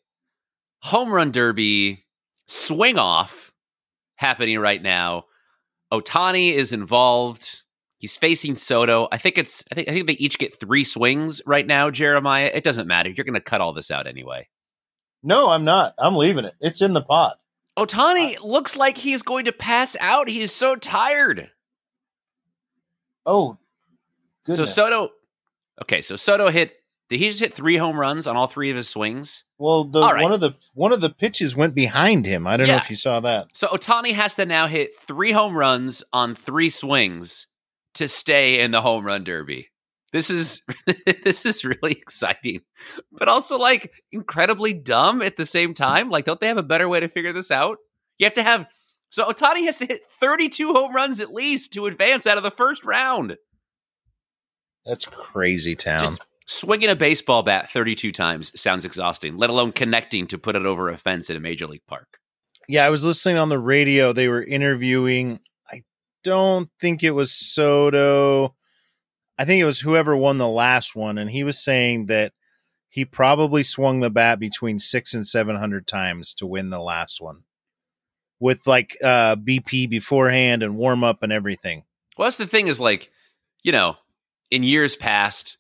home 0.83 1.11
run 1.11 1.31
derby 1.33 2.05
swing 2.51 2.99
off 2.99 3.53
happening 4.17 4.59
right 4.59 4.83
now. 4.83 5.25
Otani 5.93 6.53
is 6.53 6.73
involved. 6.73 7.63
He's 7.99 8.17
facing 8.17 8.55
Soto. 8.55 9.09
I 9.13 9.19
think 9.19 9.39
it's. 9.39 9.65
I 9.71 9.75
think. 9.75 9.89
I 9.89 9.93
think 9.93 10.07
they 10.07 10.15
each 10.15 10.39
get 10.39 10.59
three 10.59 10.85
swings 10.85 11.43
right 11.47 11.67
now. 11.67 11.91
Jeremiah. 11.91 12.51
It 12.53 12.65
doesn't 12.65 12.87
matter. 12.87 13.11
You're 13.11 13.25
going 13.25 13.35
to 13.35 13.41
cut 13.41 13.61
all 13.61 13.73
this 13.73 13.91
out 13.91 14.07
anyway. 14.07 14.49
No, 15.23 15.51
I'm 15.51 15.65
not. 15.65 15.95
I'm 15.99 16.17
leaving 16.17 16.45
it. 16.47 16.55
It's 16.61 16.81
in 16.81 16.95
the 16.95 17.03
pot. 17.03 17.39
Otani 17.79 18.41
looks 18.43 18.77
like 18.77 18.97
he's 18.97 19.23
going 19.23 19.45
to 19.45 19.53
pass 19.53 19.97
out. 20.01 20.29
He's 20.29 20.53
so 20.53 20.77
tired. 20.77 21.51
Oh, 23.27 23.59
So 24.47 24.65
Soto, 24.65 25.11
okay, 25.83 26.01
so 26.01 26.17
Soto 26.17 26.49
hit. 26.51 26.75
Did 27.11 27.19
he 27.19 27.29
just 27.29 27.41
hit 27.41 27.53
three 27.53 27.77
home 27.77 27.99
runs 27.99 28.29
on 28.29 28.37
all 28.37 28.47
three 28.47 28.71
of 28.71 28.77
his 28.77 28.89
swings? 28.89 29.45
Well, 29.59 29.83
the 29.83 30.01
right. 30.01 30.23
one 30.23 30.31
of 30.31 30.39
the 30.39 30.55
one 30.75 30.93
of 30.93 31.01
the 31.01 31.11
pitches 31.11 31.57
went 31.57 31.75
behind 31.75 32.25
him. 32.25 32.47
I 32.47 32.57
don't 32.57 32.69
know 32.69 32.77
if 32.77 32.89
you 32.89 32.95
saw 32.95 33.19
that. 33.19 33.49
So 33.53 33.67
Otani 33.67 34.13
has 34.13 34.37
to 34.37 34.47
now 34.47 34.69
hit 34.69 34.97
three 34.97 35.33
home 35.33 35.57
runs 35.57 36.05
on 36.13 36.37
three 36.37 36.71
swings 36.71 37.49
to 37.95 38.07
stay 38.07 38.61
in 38.61 38.71
the 38.71 38.81
home 38.81 39.05
run 39.05 39.25
derby. 39.25 39.71
This 40.13 40.31
is 40.31 40.63
this 41.25 41.45
is 41.45 41.65
really 41.65 41.93
exciting, 41.93 42.61
but 43.11 43.29
also 43.29 43.59
like 43.59 43.91
incredibly 44.13 44.73
dumb 44.73 45.21
at 45.21 45.37
the 45.37 45.47
same 45.47 45.75
time. 45.75 46.11
Like, 46.11 46.27
don't 46.27 46.41
they 46.41 46.47
have 46.47 46.59
a 46.59 46.63
better 46.63 46.89
way 46.89 47.01
to 47.01 47.09
figure 47.09 47.33
this 47.33 47.51
out? 47.51 47.79
You 48.19 48.27
have 48.27 48.35
to 48.35 48.45
have 48.45 48.67
so 49.09 49.25
Otani 49.25 49.65
has 49.65 49.79
to 49.79 49.87
hit 49.87 50.07
32 50.07 50.73
home 50.73 50.95
runs 50.95 51.21
at 51.21 51.35
least 51.35 51.73
to 51.73 51.87
advance 51.87 52.25
out 52.29 52.37
of 52.37 52.45
the 52.45 52.53
first 52.53 52.85
round. 52.85 53.37
That's 54.87 55.05
crazy 55.05 55.75
town. 55.75 56.01
Just 56.01 56.21
swinging 56.47 56.89
a 56.89 56.97
baseball 56.97 57.43
bat 57.43 57.71
32 57.71 58.11
times 58.11 58.59
sounds 58.61 58.85
exhausting, 58.85 59.37
let 59.37 59.51
alone 59.51 59.73
connecting 59.73 60.27
to 60.29 60.39
put 60.39 60.57
it 60.57 60.67
over 60.67 60.89
a 60.89 60.97
fence 60.97 61.31
in 61.31 61.37
a 61.37 61.41
major 61.41 61.67
league 61.67 61.87
park. 61.87 62.19
yeah, 62.69 62.85
I 62.85 62.91
was 62.91 63.05
listening 63.05 63.37
on 63.37 63.49
the 63.49 63.59
radio. 63.59 64.13
They 64.13 64.29
were 64.29 64.43
interviewing. 64.43 65.41
I 65.71 65.83
don't 66.25 66.71
think 66.81 67.03
it 67.03 67.13
was 67.13 67.33
Soto. 67.33 68.55
I 69.39 69.45
think 69.45 69.61
it 69.61 69.65
was 69.65 69.81
whoever 69.81 70.17
won 70.17 70.39
the 70.39 70.49
last 70.49 70.95
one, 70.95 71.19
and 71.19 71.31
he 71.31 71.45
was 71.45 71.59
saying 71.59 72.07
that 72.07 72.33
he 72.89 73.05
probably 73.05 73.63
swung 73.63 74.01
the 74.01 74.11
bat 74.11 74.39
between 74.39 74.79
six 74.79 75.15
and 75.15 75.27
seven 75.27 75.57
hundred 75.57 75.87
times 75.87 76.35
to 76.35 76.47
win 76.47 76.71
the 76.71 76.81
last 76.81 77.21
one, 77.21 77.45
with 78.39 78.67
like 78.67 78.97
uh, 79.03 79.37
BP 79.37 79.89
beforehand 79.89 80.63
and 80.63 80.77
warm 80.77 81.03
up 81.03 81.23
and 81.23 81.33
everything. 81.33 81.85
Well, 82.19 82.27
that's 82.27 82.37
the 82.37 82.47
thing 82.47 82.69
is 82.69 82.81
like, 82.81 83.11
you 83.63 83.73
know, 83.73 83.97
in 84.51 84.63
years 84.63 84.95
past, 84.95 85.57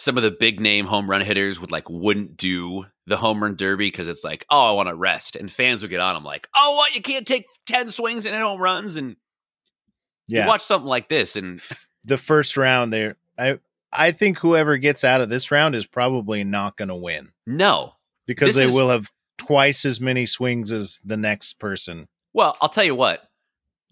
some 0.00 0.16
of 0.16 0.22
the 0.22 0.30
big 0.30 0.60
name 0.60 0.86
home 0.86 1.10
run 1.10 1.20
hitters 1.20 1.60
would 1.60 1.70
like 1.70 1.90
wouldn't 1.90 2.34
do 2.38 2.86
the 3.06 3.18
home 3.18 3.42
run 3.42 3.54
derby 3.54 3.88
because 3.88 4.08
it's 4.08 4.24
like, 4.24 4.46
oh, 4.48 4.70
I 4.70 4.72
want 4.72 4.88
to 4.88 4.94
rest, 4.94 5.36
and 5.36 5.52
fans 5.52 5.82
would 5.82 5.90
get 5.90 6.00
on 6.00 6.14
them 6.14 6.24
like, 6.24 6.48
oh, 6.56 6.74
what 6.76 6.94
you 6.94 7.02
can't 7.02 7.26
take 7.26 7.44
ten 7.66 7.88
swings 7.90 8.24
and 8.24 8.34
hit 8.34 8.40
home 8.42 8.58
runs, 8.62 8.96
and 8.96 9.16
Yeah, 10.26 10.44
you 10.44 10.48
watch 10.48 10.62
something 10.62 10.88
like 10.88 11.10
this, 11.10 11.36
and 11.36 11.60
the 12.04 12.16
first 12.16 12.56
round 12.56 12.94
there. 12.94 13.16
I 13.38 13.58
I 13.92 14.12
think 14.12 14.38
whoever 14.38 14.78
gets 14.78 15.04
out 15.04 15.20
of 15.20 15.28
this 15.28 15.50
round 15.50 15.74
is 15.74 15.84
probably 15.84 16.44
not 16.44 16.78
going 16.78 16.88
to 16.88 16.94
win 16.94 17.32
no, 17.46 17.92
because 18.26 18.54
they 18.54 18.64
is- 18.64 18.74
will 18.74 18.88
have 18.88 19.10
twice 19.36 19.84
as 19.84 20.00
many 20.00 20.24
swings 20.24 20.72
as 20.72 20.98
the 21.04 21.18
next 21.18 21.58
person. 21.58 22.08
Well, 22.32 22.56
I'll 22.62 22.70
tell 22.70 22.84
you 22.84 22.94
what. 22.94 23.29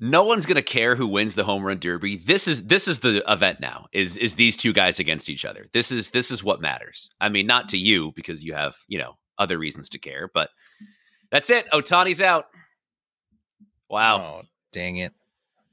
No 0.00 0.22
one's 0.24 0.46
going 0.46 0.56
to 0.56 0.62
care 0.62 0.94
who 0.94 1.08
wins 1.08 1.34
the 1.34 1.42
home 1.44 1.64
run 1.64 1.78
derby. 1.78 2.16
This 2.16 2.46
is 2.46 2.66
this 2.66 2.86
is 2.86 3.00
the 3.00 3.22
event 3.30 3.58
now. 3.60 3.86
Is 3.92 4.16
is 4.16 4.36
these 4.36 4.56
two 4.56 4.72
guys 4.72 5.00
against 5.00 5.28
each 5.28 5.44
other? 5.44 5.66
This 5.72 5.90
is 5.90 6.10
this 6.10 6.30
is 6.30 6.44
what 6.44 6.60
matters. 6.60 7.10
I 7.20 7.28
mean, 7.28 7.46
not 7.46 7.68
to 7.70 7.78
you 7.78 8.12
because 8.14 8.44
you 8.44 8.54
have, 8.54 8.76
you 8.86 8.98
know, 8.98 9.16
other 9.38 9.58
reasons 9.58 9.88
to 9.90 9.98
care, 9.98 10.30
but 10.32 10.50
that's 11.30 11.50
it. 11.50 11.68
Otani's 11.72 12.20
out. 12.20 12.46
Wow. 13.90 14.16
Oh, 14.18 14.42
dang 14.72 14.98
it. 14.98 15.12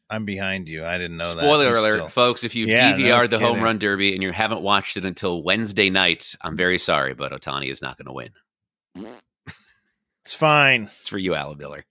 I'm 0.09 0.25
behind 0.25 0.69
you. 0.69 0.85
I 0.85 0.97
didn't 0.97 1.17
know 1.17 1.23
that. 1.25 1.41
Spoiler 1.43 1.69
alert, 1.69 1.91
still- 1.93 2.09
folks! 2.09 2.43
If 2.43 2.55
you've 2.55 2.69
Yeah, 2.69 2.95
DVR'd 2.95 3.29
the 3.31 3.39
Home. 3.39 3.61
Run 3.61 3.77
Derby 3.79 4.13
and 4.13 4.21
you 4.23 4.31
haven't 4.31 4.61
watched 4.61 4.97
it 4.97 5.05
until 5.05 5.43
Wednesday 5.43 5.89
night, 5.89 6.35
I'm 6.41 6.55
very 6.55 6.77
sorry, 6.77 7.13
but 7.15 7.31
Otani 7.31 7.69
is 7.71 7.81
not 7.81 7.97
going 7.97 8.05
to 8.07 8.13
win. 8.13 9.15
It's 10.21 10.33
fine. 10.33 10.89
It's 10.99 11.09
for 11.09 11.17
you, 11.17 11.35
Alan 11.35 11.57
Miller. 11.57 11.85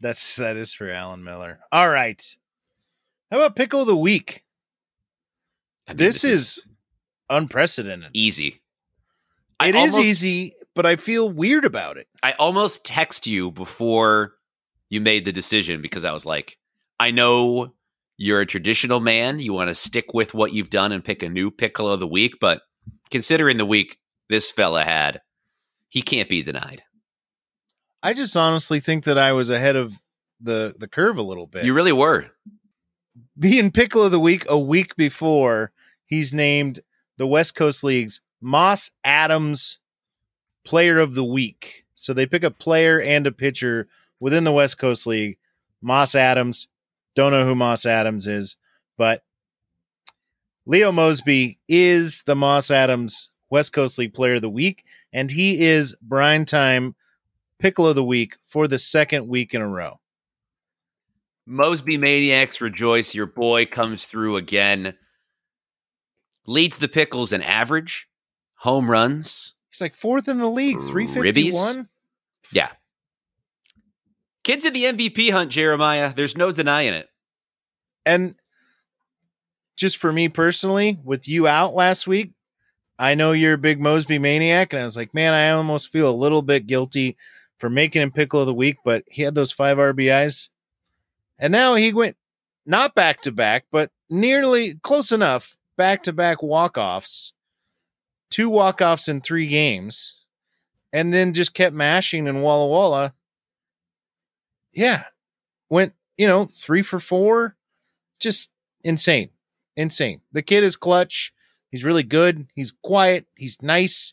That's 0.00 0.36
that 0.36 0.56
is 0.56 0.74
for 0.74 0.88
Alan 0.90 1.24
Miller. 1.24 1.60
All 1.72 1.88
right. 1.88 2.22
How 3.30 3.38
about 3.38 3.56
pickle 3.56 3.80
of 3.80 3.86
the 3.86 3.96
week? 3.96 4.44
I 5.88 5.92
mean, 5.92 5.96
This, 5.98 6.24
is, 6.24 6.68
unprecedented. 7.30 8.10
easy. 8.14 8.62
I 9.60 9.68
It 9.68 9.74
is 9.76 9.92
almost- 9.94 10.08
easy, 10.08 10.54
but 10.74 10.86
I 10.86 10.96
feel 10.96 11.28
weird 11.30 11.64
about 11.64 11.96
it. 11.96 12.08
I 12.22 12.32
almost 12.32 12.84
text 12.84 13.26
you 13.26 13.50
before 13.50 14.34
you 14.90 15.00
made 15.00 15.24
the 15.24 15.32
decision 15.32 15.80
because 15.82 16.04
I 16.04 16.12
was 16.12 16.26
like, 16.26 16.58
I 17.00 17.10
know 17.10 17.74
you're 18.16 18.40
a 18.40 18.46
traditional 18.46 19.00
man. 19.00 19.38
You 19.40 19.52
want 19.52 19.68
to 19.68 19.74
stick 19.74 20.12
with 20.14 20.34
what 20.34 20.52
you've 20.52 20.70
done 20.70 20.92
and 20.92 21.04
pick 21.04 21.22
a 21.22 21.28
new 21.28 21.50
pickle 21.50 21.90
of 21.90 22.00
the 22.00 22.06
week, 22.06 22.34
but 22.40 22.62
considering 23.10 23.56
the 23.56 23.66
week 23.66 23.98
this 24.28 24.50
fella 24.50 24.84
had, 24.84 25.20
he 25.88 26.02
can't 26.02 26.28
be 26.28 26.42
denied. 26.42 26.82
I 28.04 28.12
just 28.12 28.36
honestly 28.36 28.80
think 28.80 29.04
that 29.04 29.16
I 29.16 29.32
was 29.32 29.48
ahead 29.48 29.76
of 29.76 29.94
the 30.38 30.74
the 30.78 30.86
curve 30.86 31.16
a 31.16 31.22
little 31.22 31.46
bit. 31.46 31.64
You 31.64 31.72
really 31.72 31.92
were. 31.92 32.30
being 33.38 33.70
pickle 33.70 34.02
of 34.02 34.10
the 34.10 34.20
week 34.20 34.44
a 34.46 34.58
week 34.58 34.94
before 34.94 35.72
he's 36.04 36.32
named 36.32 36.80
the 37.16 37.26
West 37.26 37.54
Coast 37.54 37.82
League's 37.82 38.20
Moss 38.42 38.90
Adams 39.04 39.78
Player 40.64 40.98
of 40.98 41.14
the 41.14 41.24
Week. 41.24 41.86
So 41.94 42.12
they 42.12 42.26
pick 42.26 42.44
a 42.44 42.50
player 42.50 43.00
and 43.00 43.26
a 43.26 43.32
pitcher 43.32 43.88
within 44.20 44.44
the 44.44 44.52
West 44.52 44.76
Coast 44.76 45.06
League. 45.06 45.38
Moss 45.80 46.14
Adams, 46.14 46.68
don't 47.14 47.32
know 47.32 47.46
who 47.46 47.54
Moss 47.54 47.86
Adams 47.86 48.26
is, 48.26 48.56
but 48.98 49.22
Leo 50.66 50.92
Mosby 50.92 51.58
is 51.68 52.22
the 52.24 52.36
Moss 52.36 52.70
Adams 52.70 53.30
West 53.48 53.72
Coast 53.72 53.98
League 53.98 54.12
Player 54.12 54.34
of 54.34 54.42
the 54.42 54.50
Week, 54.50 54.84
and 55.12 55.30
he 55.30 55.62
is 55.62 55.96
Brine 56.02 56.44
Time 56.44 56.94
Pickle 57.58 57.86
of 57.86 57.94
the 57.94 58.04
Week 58.04 58.36
for 58.44 58.68
the 58.68 58.78
second 58.78 59.28
week 59.28 59.54
in 59.54 59.62
a 59.62 59.68
row. 59.68 60.00
Mosby 61.46 61.98
Maniacs 61.98 62.60
rejoice. 62.60 63.14
Your 63.14 63.26
boy 63.26 63.66
comes 63.66 64.06
through 64.06 64.36
again. 64.36 64.94
Leads 66.46 66.78
the 66.78 66.88
Pickles 66.88 67.32
in 67.32 67.42
average, 67.42 68.08
home 68.56 68.90
runs. 68.90 69.54
He's 69.70 69.80
like 69.80 69.94
fourth 69.94 70.28
in 70.28 70.38
the 70.38 70.50
league, 70.50 70.78
351. 70.78 71.88
Yeah. 72.52 72.70
Kids 74.42 74.64
in 74.64 74.72
the 74.72 74.84
MVP 74.84 75.30
hunt, 75.32 75.50
Jeremiah. 75.50 76.12
There's 76.14 76.36
no 76.36 76.52
denying 76.52 76.92
it. 76.92 77.08
And 78.04 78.34
just 79.76 79.96
for 79.96 80.12
me 80.12 80.28
personally, 80.28 80.98
with 81.02 81.26
you 81.26 81.48
out 81.48 81.74
last 81.74 82.06
week, 82.06 82.32
I 82.98 83.14
know 83.14 83.32
you're 83.32 83.54
a 83.54 83.58
big 83.58 83.80
Mosby 83.80 84.18
maniac, 84.18 84.72
and 84.72 84.80
I 84.80 84.84
was 84.84 84.96
like, 84.96 85.14
man, 85.14 85.32
I 85.32 85.50
almost 85.50 85.90
feel 85.90 86.08
a 86.08 86.14
little 86.14 86.42
bit 86.42 86.66
guilty 86.66 87.16
for 87.64 87.70
making 87.70 88.02
him 88.02 88.10
pickle 88.10 88.40
of 88.40 88.46
the 88.46 88.52
week, 88.52 88.76
but 88.84 89.04
he 89.08 89.22
had 89.22 89.34
those 89.34 89.50
five 89.50 89.78
RBIs. 89.78 90.50
And 91.38 91.50
now 91.50 91.76
he 91.76 91.94
went 91.94 92.18
not 92.66 92.94
back 92.94 93.22
to 93.22 93.32
back, 93.32 93.64
but 93.72 93.90
nearly 94.10 94.74
close 94.82 95.12
enough 95.12 95.56
back 95.78 96.02
to 96.02 96.12
back 96.12 96.42
walk 96.42 96.76
offs, 96.76 97.32
two 98.28 98.50
walk 98.50 98.82
offs 98.82 99.08
in 99.08 99.22
three 99.22 99.46
games, 99.46 100.20
and 100.92 101.10
then 101.10 101.32
just 101.32 101.54
kept 101.54 101.74
mashing 101.74 102.26
in 102.26 102.42
Walla 102.42 102.66
Walla. 102.66 103.14
Yeah. 104.74 105.04
Went, 105.70 105.94
you 106.18 106.26
know, 106.28 106.44
three 106.44 106.82
for 106.82 107.00
four. 107.00 107.56
Just 108.20 108.50
insane. 108.82 109.30
Insane. 109.74 110.20
The 110.32 110.42
kid 110.42 110.64
is 110.64 110.76
clutch. 110.76 111.32
He's 111.70 111.82
really 111.82 112.02
good. 112.02 112.46
He's 112.54 112.72
quiet. 112.82 113.24
He's 113.34 113.62
nice. 113.62 114.12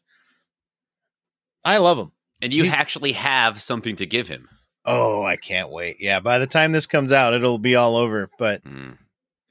I 1.66 1.80
love 1.80 1.98
him. 1.98 2.14
And 2.42 2.54
you 2.54 2.64
He- 2.64 2.70
actually 2.70 3.12
have 3.14 3.62
something 3.62 3.96
to 3.98 4.06
give 4.06 4.28
him. 4.28 4.50
Oh, 4.86 5.24
I 5.24 5.36
can't 5.36 5.70
wait. 5.70 5.98
Yeah, 6.00 6.20
by 6.20 6.40
the 6.40 6.48
time 6.48 6.72
this 6.72 6.88
comes 6.88 7.12
out, 7.12 7.34
it'll 7.36 7.60
be 7.60 7.76
all 7.76 7.96
over. 7.96 8.30
But 8.40 8.64
Mm. 8.64 8.98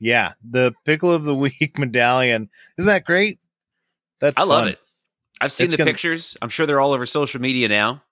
yeah, 0.00 0.33
the 0.42 0.74
pickle 0.85 1.12
of 1.12 1.24
the 1.24 1.35
week 1.37 1.79
medallion. 1.79 2.50
Isn't 2.79 2.88
that 2.88 3.05
great? 3.05 3.38
That's 4.20 4.40
I 4.40 4.44
love 4.44 4.66
it. 4.66 4.81
I've 5.40 5.53
seen 5.53 5.66
It's 5.66 5.72
the 5.72 5.79
gonna- 5.79 5.90
pictures. 5.90 6.37
I'm 6.42 6.48
sure 6.48 6.66
they're 6.66 6.81
all 6.81 6.92
over 6.92 7.07
social 7.07 7.40
media 7.40 7.68
now. 7.68 8.03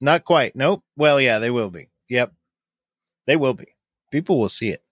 Not 0.00 0.24
quite. 0.24 0.54
Nope. 0.54 0.84
Well, 0.96 1.20
yeah, 1.20 1.38
they 1.40 1.50
will 1.50 1.70
be. 1.70 1.88
Yep. 2.08 2.32
They 3.26 3.36
will 3.36 3.54
be. 3.54 3.66
People 4.12 4.38
will 4.38 4.48
see 4.48 4.68
it. 4.70 4.82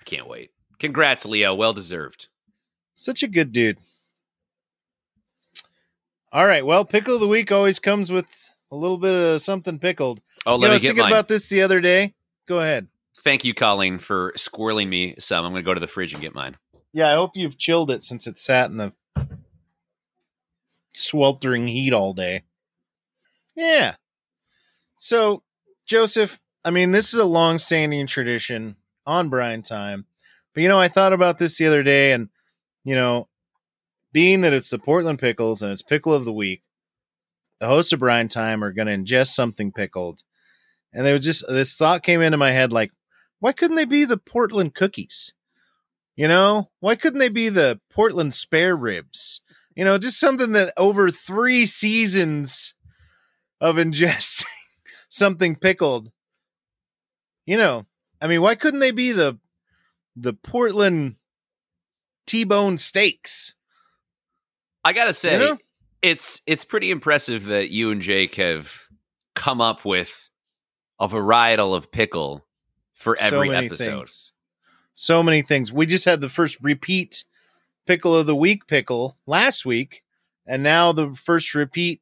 I 0.00 0.04
can't 0.04 0.28
wait. 0.28 0.50
Congrats, 0.78 1.26
Leo. 1.26 1.54
Well 1.54 1.72
deserved. 1.72 2.28
Such 2.94 3.22
a 3.24 3.28
good 3.28 3.52
dude. 3.52 3.78
All 6.32 6.46
right. 6.46 6.64
Well, 6.64 6.84
pickle 6.84 7.14
of 7.14 7.20
the 7.20 7.28
week 7.28 7.52
always 7.52 7.78
comes 7.78 8.10
with 8.10 8.51
a 8.72 8.76
little 8.76 8.98
bit 8.98 9.14
of 9.14 9.40
something 9.40 9.78
pickled. 9.78 10.20
Oh, 10.46 10.54
You 10.54 10.58
know, 10.58 10.62
let 10.62 10.70
I 10.70 10.72
was 10.72 10.82
get 10.82 10.88
thinking 10.88 11.02
mine. 11.04 11.12
about 11.12 11.28
this 11.28 11.48
the 11.48 11.62
other 11.62 11.80
day. 11.80 12.14
Go 12.48 12.58
ahead. 12.58 12.88
Thank 13.22 13.44
you, 13.44 13.54
Colleen, 13.54 13.98
for 14.00 14.32
squirreling 14.36 14.88
me 14.88 15.14
some. 15.20 15.44
I'm 15.44 15.52
going 15.52 15.62
to 15.62 15.66
go 15.66 15.74
to 15.74 15.78
the 15.80 15.86
fridge 15.86 16.12
and 16.12 16.20
get 16.20 16.34
mine. 16.34 16.56
Yeah, 16.92 17.12
I 17.12 17.14
hope 17.14 17.36
you've 17.36 17.56
chilled 17.56 17.90
it 17.90 18.02
since 18.02 18.26
it 18.26 18.36
sat 18.36 18.70
in 18.70 18.78
the 18.78 18.92
sweltering 20.92 21.66
heat 21.68 21.92
all 21.92 22.12
day. 22.14 22.42
Yeah. 23.54 23.94
So, 24.96 25.42
Joseph, 25.86 26.40
I 26.64 26.70
mean, 26.70 26.92
this 26.92 27.12
is 27.12 27.20
a 27.20 27.24
long-standing 27.24 28.06
tradition 28.06 28.76
on 29.06 29.28
Brine 29.28 29.62
Time. 29.62 30.06
But 30.54 30.62
you 30.62 30.68
know, 30.68 30.78
I 30.80 30.88
thought 30.88 31.12
about 31.12 31.38
this 31.38 31.56
the 31.58 31.66
other 31.66 31.82
day 31.82 32.12
and 32.12 32.28
you 32.84 32.94
know, 32.94 33.28
being 34.12 34.40
that 34.42 34.52
it's 34.52 34.70
the 34.70 34.78
Portland 34.78 35.18
Pickles 35.18 35.62
and 35.62 35.72
it's 35.72 35.82
pickle 35.82 36.12
of 36.12 36.24
the 36.24 36.32
week, 36.32 36.62
the 37.62 37.68
hosts 37.68 37.92
of 37.92 38.00
Brine 38.00 38.26
Time 38.26 38.64
are 38.64 38.72
going 38.72 38.88
to 38.88 38.92
ingest 38.92 39.28
something 39.28 39.70
pickled. 39.70 40.24
And 40.92 41.06
they 41.06 41.12
was 41.12 41.24
just 41.24 41.44
this 41.48 41.76
thought 41.76 42.02
came 42.02 42.20
into 42.20 42.36
my 42.36 42.50
head 42.50 42.72
like, 42.72 42.90
why 43.38 43.52
couldn't 43.52 43.76
they 43.76 43.84
be 43.84 44.04
the 44.04 44.16
Portland 44.16 44.74
cookies? 44.74 45.32
You 46.16 46.26
know, 46.26 46.70
why 46.80 46.96
couldn't 46.96 47.20
they 47.20 47.28
be 47.28 47.50
the 47.50 47.80
Portland 47.88 48.34
spare 48.34 48.74
ribs? 48.74 49.42
You 49.76 49.84
know, 49.84 49.96
just 49.96 50.18
something 50.18 50.50
that 50.52 50.74
over 50.76 51.08
three 51.12 51.64
seasons 51.64 52.74
of 53.60 53.76
ingesting 53.76 54.42
something 55.08 55.54
pickled. 55.54 56.10
You 57.46 57.58
know, 57.58 57.86
I 58.20 58.26
mean, 58.26 58.42
why 58.42 58.56
couldn't 58.56 58.80
they 58.80 58.90
be 58.90 59.12
the 59.12 59.38
the 60.16 60.32
Portland 60.32 61.14
T-bone 62.26 62.76
steaks? 62.76 63.54
I 64.84 64.92
got 64.92 65.04
to 65.04 65.14
say, 65.14 65.34
You 65.34 65.38
know? 65.38 65.58
It's 66.02 66.42
it's 66.46 66.64
pretty 66.64 66.90
impressive 66.90 67.44
that 67.46 67.70
you 67.70 67.90
and 67.90 68.00
Jake 68.00 68.34
have 68.36 68.82
come 69.34 69.60
up 69.60 69.84
with 69.84 70.28
a 71.00 71.08
varietal 71.08 71.74
of 71.74 71.90
pickle 71.90 72.44
for 72.94 73.16
every 73.18 73.54
episode. 73.54 73.98
things. 73.98 74.32
So 74.94 75.22
many 75.22 75.42
things. 75.42 75.72
We 75.72 75.86
just 75.86 76.04
had 76.04 76.20
the 76.20 76.28
first 76.28 76.58
repeat 76.60 77.24
pickle 77.86 78.14
of 78.16 78.26
the 78.26 78.36
week 78.36 78.66
pickle 78.66 79.16
last 79.26 79.64
week, 79.64 80.02
and 80.46 80.62
now 80.62 80.92
the 80.92 81.14
first 81.14 81.54
repeat 81.54 82.00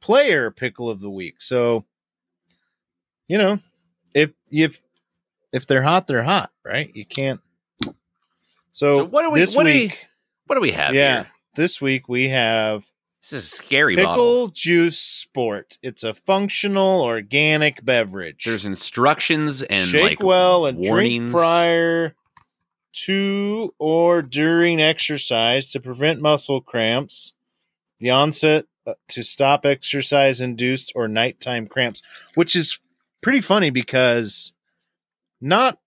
player 0.00 0.50
pickle 0.50 0.90
of 0.90 1.00
the 1.00 1.10
week. 1.10 1.40
So, 1.40 1.84
you 3.28 3.38
know, 3.38 3.60
if 4.14 4.30
if 4.50 4.82
if 5.52 5.66
they're 5.66 5.82
hot, 5.82 6.06
they're 6.06 6.22
hot, 6.22 6.50
right? 6.64 6.90
You 6.94 7.06
can't. 7.06 7.40
So, 7.82 8.98
So 8.98 9.04
what 9.06 9.22
do 9.22 9.30
we- 9.30 9.40
this 9.40 9.56
what 9.56 9.64
do 9.64 9.72
we? 9.72 9.92
What 10.46 10.54
do 10.56 10.60
we 10.60 10.72
have 10.72 10.94
yeah, 10.94 11.22
here? 11.22 11.32
this 11.56 11.80
week 11.80 12.08
we 12.08 12.28
have 12.28 12.84
This 13.28 13.44
is 13.44 13.52
a 13.52 13.56
scary 13.56 13.96
pickle 13.96 14.14
bottle. 14.14 14.48
juice 14.48 15.00
sport. 15.00 15.78
It's 15.82 16.04
a 16.04 16.14
functional 16.14 17.02
organic 17.02 17.84
beverage. 17.84 18.44
There's 18.44 18.64
instructions 18.64 19.62
and 19.62 19.88
shake 19.88 20.20
like 20.20 20.22
well 20.22 20.66
and 20.66 20.78
warnings. 20.78 21.18
drink 21.18 21.32
prior 21.32 22.14
to 22.92 23.74
or 23.80 24.22
during 24.22 24.80
exercise 24.80 25.72
to 25.72 25.80
prevent 25.80 26.20
muscle 26.20 26.60
cramps, 26.60 27.34
the 27.98 28.10
onset 28.10 28.66
uh, 28.86 28.94
to 29.08 29.24
stop 29.24 29.66
exercise 29.66 30.40
induced 30.40 30.92
or 30.94 31.08
nighttime 31.08 31.66
cramps, 31.66 32.02
which 32.36 32.54
is 32.54 32.78
pretty 33.22 33.40
funny 33.40 33.70
because 33.70 34.52
not 35.40 35.80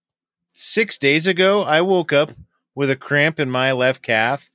six 0.54 0.97
days 0.97 1.25
ago, 1.25 1.62
I 1.63 1.80
woke 1.80 2.12
up 2.12 2.34
with 2.75 2.89
a 2.89 2.97
cramp 2.97 3.39
in 3.39 3.49
my 3.49 3.71
left 3.71 4.02
calf 4.02 4.52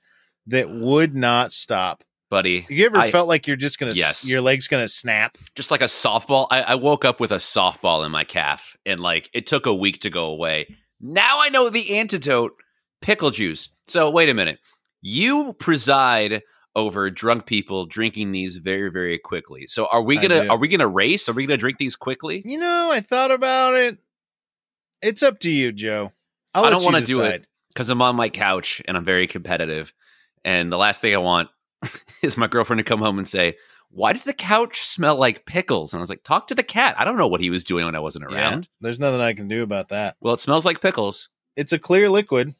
that 0.46 0.68
would 0.68 1.16
not 1.16 1.54
stop. 1.54 2.04
Buddy. 2.30 2.66
You 2.68 2.86
ever 2.86 2.98
I- 2.98 3.10
felt 3.10 3.28
like 3.28 3.46
you're 3.46 3.56
just 3.56 3.78
gonna, 3.78 3.92
Yes. 3.92 4.28
your 4.28 4.40
leg's 4.40 4.68
gonna 4.68 4.88
snap? 4.88 5.36
just 5.54 5.70
like 5.70 5.80
a 5.80 5.84
softball. 5.84 6.46
I, 6.50 6.62
I 6.62 6.74
woke 6.76 7.04
up 7.04 7.20
with 7.20 7.32
a 7.32 7.36
softball 7.36 8.04
in 8.04 8.12
my 8.12 8.24
calf, 8.24 8.76
and 8.86 9.00
like 9.00 9.30
it 9.32 9.46
took 9.46 9.66
a 9.66 9.74
week 9.74 10.00
to 10.00 10.10
go 10.10 10.26
away. 10.26 10.74
Now 11.00 11.38
I 11.40 11.48
know 11.50 11.70
the 11.70 11.96
antidote: 11.98 12.52
pickle 13.02 13.30
juice. 13.30 13.68
So 13.86 14.10
wait 14.10 14.28
a 14.28 14.34
minute. 14.34 14.58
You 15.02 15.52
preside 15.58 16.42
over 16.76 17.08
drunk 17.10 17.46
people 17.46 17.86
drinking 17.86 18.32
these 18.32 18.56
very, 18.56 18.90
very 18.90 19.18
quickly. 19.18 19.66
So 19.68 19.86
are 19.92 20.02
we 20.02 20.16
gonna 20.16 20.46
are 20.48 20.58
we 20.58 20.66
gonna 20.68 20.88
race? 20.88 21.28
Are 21.28 21.32
we 21.32 21.46
gonna 21.46 21.56
drink 21.56 21.78
these 21.78 21.94
quickly? 21.94 22.42
You 22.44 22.58
know, 22.58 22.90
I 22.90 23.00
thought 23.00 23.30
about 23.30 23.74
it. 23.74 23.98
It's 25.02 25.22
up 25.22 25.38
to 25.40 25.50
you, 25.50 25.70
Joe. 25.72 26.12
I'll 26.54 26.64
I 26.64 26.70
don't 26.70 26.82
wanna 26.84 27.00
do 27.02 27.20
it. 27.22 27.46
because 27.68 27.90
I'm 27.90 28.00
on 28.02 28.16
my 28.16 28.28
couch 28.28 28.80
and 28.88 28.96
I'm 28.96 29.04
very 29.04 29.26
competitive. 29.26 29.92
And 30.44 30.72
the 30.72 30.76
last 30.78 31.00
thing 31.00 31.14
I 31.14 31.18
want 31.18 31.48
is 32.22 32.36
my 32.36 32.46
girlfriend 32.46 32.78
to 32.78 32.84
come 32.84 33.00
home 33.00 33.18
and 33.18 33.26
say, 33.28 33.56
Why 33.90 34.12
does 34.12 34.24
the 34.24 34.32
couch 34.32 34.82
smell 34.82 35.16
like 35.16 35.46
pickles? 35.46 35.92
And 35.92 35.98
I 35.98 36.02
was 36.02 36.10
like, 36.10 36.22
Talk 36.24 36.46
to 36.48 36.54
the 36.54 36.62
cat. 36.62 36.94
I 36.98 37.04
don't 37.04 37.16
know 37.18 37.28
what 37.28 37.40
he 37.40 37.50
was 37.50 37.64
doing 37.64 37.84
when 37.84 37.94
I 37.96 38.00
wasn't 38.00 38.30
Yeah, 38.30 38.36
around. 38.36 38.68
there's 38.80 38.98
nothing 38.98 39.20
I 39.20 39.32
can 39.34 39.48
do 39.48 39.62
about 39.62 39.88
that. 39.88 40.16
Well, 40.20 40.34
it 40.34 40.40
smells 40.40 40.64
like 40.66 40.80
pickles. 40.80 41.28
It's 41.56 41.72
a 41.72 41.78
clear 41.78 42.08
liquid. 42.08 42.54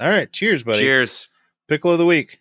All 0.00 0.08
right, 0.08 0.30
cheers, 0.32 0.62
buddy. 0.62 0.80
Cheers. 0.80 1.28
Pickle 1.68 1.92
of 1.92 1.98
the 1.98 2.06
week. 2.06 2.38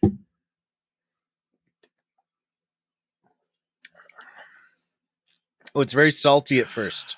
Oh, 5.73 5.81
it's 5.81 5.93
very 5.93 6.11
salty 6.11 6.59
at 6.59 6.67
first. 6.67 7.17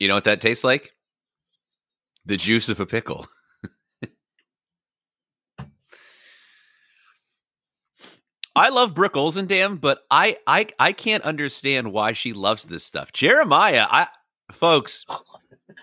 You 0.00 0.08
know 0.08 0.14
what 0.14 0.24
that 0.24 0.40
tastes 0.40 0.64
like? 0.64 0.92
The 2.26 2.36
juice 2.36 2.68
of 2.68 2.80
a 2.80 2.86
pickle. 2.86 3.26
I 8.58 8.70
love 8.70 8.94
Brookles 8.94 9.36
and 9.36 9.48
damn, 9.48 9.76
but 9.76 10.00
I 10.10 10.38
I 10.46 10.66
I 10.78 10.92
can't 10.92 11.22
understand 11.24 11.92
why 11.92 12.12
she 12.12 12.32
loves 12.32 12.64
this 12.64 12.84
stuff. 12.84 13.12
Jeremiah, 13.12 13.86
I 13.88 14.08
folks, 14.52 15.06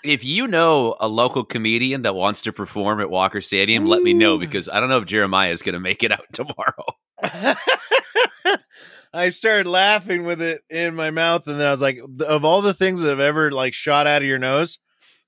if 0.03 0.25
you 0.25 0.47
know 0.47 0.95
a 0.99 1.07
local 1.07 1.43
comedian 1.43 2.01
that 2.03 2.15
wants 2.15 2.41
to 2.41 2.53
perform 2.53 2.99
at 2.99 3.09
Walker 3.09 3.41
Stadium, 3.41 3.85
let 3.85 4.01
me 4.03 4.13
know 4.13 4.37
mm. 4.37 4.41
because 4.41 4.67
I 4.69 4.79
don't 4.79 4.89
know 4.89 4.97
if 4.97 5.05
Jeremiah 5.05 5.51
is 5.51 5.61
going 5.61 5.73
to 5.73 5.79
make 5.79 6.03
it 6.03 6.11
out 6.11 6.25
tomorrow. 6.33 6.83
I 9.13 9.29
started 9.29 9.67
laughing 9.67 10.25
with 10.25 10.41
it 10.41 10.61
in 10.69 10.93
my 10.95 11.09
mouth, 11.09 11.47
and 11.47 11.57
then 11.57 11.67
I 11.67 11.71
was 11.71 11.81
like, 11.81 11.99
of 12.27 12.43
all 12.43 12.61
the 12.61 12.73
things 12.73 13.01
that 13.01 13.09
have 13.09 13.21
ever 13.21 13.51
like 13.51 13.73
shot 13.73 14.07
out 14.07 14.21
of 14.21 14.27
your 14.27 14.39
nose, 14.39 14.77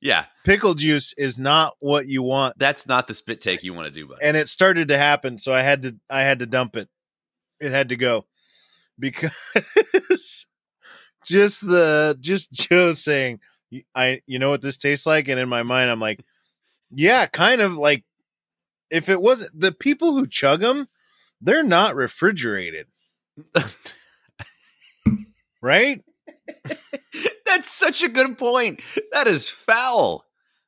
Yeah, 0.02 0.26
pickle 0.44 0.74
juice 0.74 1.14
is 1.18 1.40
not 1.40 1.76
what 1.80 2.06
you 2.08 2.22
want. 2.22 2.60
that's 2.60 2.86
not 2.86 3.08
the 3.08 3.14
spit 3.14 3.40
take 3.40 3.64
you 3.64 3.74
want 3.74 3.86
to 3.86 3.92
do, 3.92 4.06
but 4.06 4.18
And 4.22 4.36
it 4.36 4.50
started 4.50 4.90
to 4.90 4.98
happen, 4.98 5.40
so 5.40 5.54
I 5.54 5.62
had 5.62 5.84
to 5.84 5.96
I 6.10 6.24
had 6.24 6.40
to 6.40 6.46
dump 6.46 6.76
it. 6.76 6.90
It 7.60 7.72
had 7.72 7.90
to 7.90 7.96
go 7.96 8.26
because 9.00 9.32
just 11.26 11.66
the 11.68 12.18
just 12.20 12.52
Joe 12.52 12.92
saying, 12.94 13.40
I 13.96 14.22
you 14.28 14.40
know 14.40 14.50
what 14.50 14.62
this 14.62 14.78
tastes 14.78 15.06
like, 15.06 15.28
and 15.28 15.40
in 15.40 15.50
my 15.50 15.64
mind 15.64 15.90
I'm 15.90 16.00
like, 16.00 16.24
yeah, 16.92 17.26
kind 17.26 17.62
of 17.62 17.74
like 17.76 18.04
if 18.90 19.10
it 19.10 19.22
wasn't 19.22 19.60
the 19.60 19.72
people 19.72 20.14
who 20.14 20.28
chug 20.28 20.62
them, 20.62 20.88
they're 21.42 21.64
not 21.64 21.96
refrigerated, 21.96 22.88
right? 25.62 26.02
That's 27.46 27.70
such 27.70 28.04
a 28.04 28.10
good 28.10 28.38
point. 28.38 28.82
That 29.12 29.28
is 29.28 29.50
foul. 29.50 30.26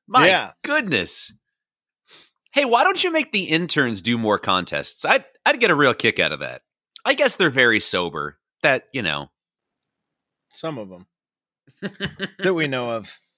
My 0.07 0.27
Yeah. 0.27 0.51
goodness. 0.63 1.31
Hey, 2.51 2.65
why 2.65 2.83
don't 2.83 3.03
you 3.03 3.11
make 3.11 3.31
the 3.31 3.43
interns 3.43 4.01
do 4.01 4.17
more 4.17 4.39
contests? 4.39 5.05
I'd 5.05 5.23
I'd 5.45 5.59
get 5.59 5.69
a 5.71 5.75
real 5.75 5.93
kick 5.93 6.19
out 6.19 6.31
of 6.31 6.39
that. 6.39 6.63
I 7.09 7.15
guess 7.15 7.37
they're 7.37 7.49
very 7.49 7.79
sober. 7.79 8.37
That, 8.61 8.83
you 8.93 9.01
know. 9.01 9.31
Some 10.53 10.77
of 10.77 10.89
them 10.89 11.07
that 12.39 12.53
we 12.53 12.67
know 12.67 12.91
of. 12.91 13.19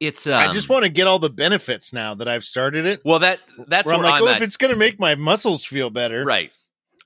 It's 0.00 0.26
um, 0.26 0.34
I 0.34 0.52
just 0.52 0.68
want 0.68 0.82
to 0.82 0.88
get 0.88 1.06
all 1.06 1.20
the 1.20 1.30
benefits 1.30 1.92
now 1.92 2.14
that 2.16 2.28
I've 2.28 2.44
started 2.44 2.84
it. 2.84 3.00
Well, 3.04 3.20
that 3.20 3.38
that's 3.68 3.86
where 3.86 3.96
where 3.96 4.06
I'm 4.06 4.12
like, 4.12 4.22
I'm 4.22 4.28
oh, 4.28 4.30
at. 4.32 4.36
if 4.36 4.42
it's 4.42 4.56
gonna 4.56 4.76
make 4.76 4.98
my 4.98 5.14
muscles 5.14 5.64
feel 5.64 5.88
better, 5.88 6.24
right. 6.24 6.52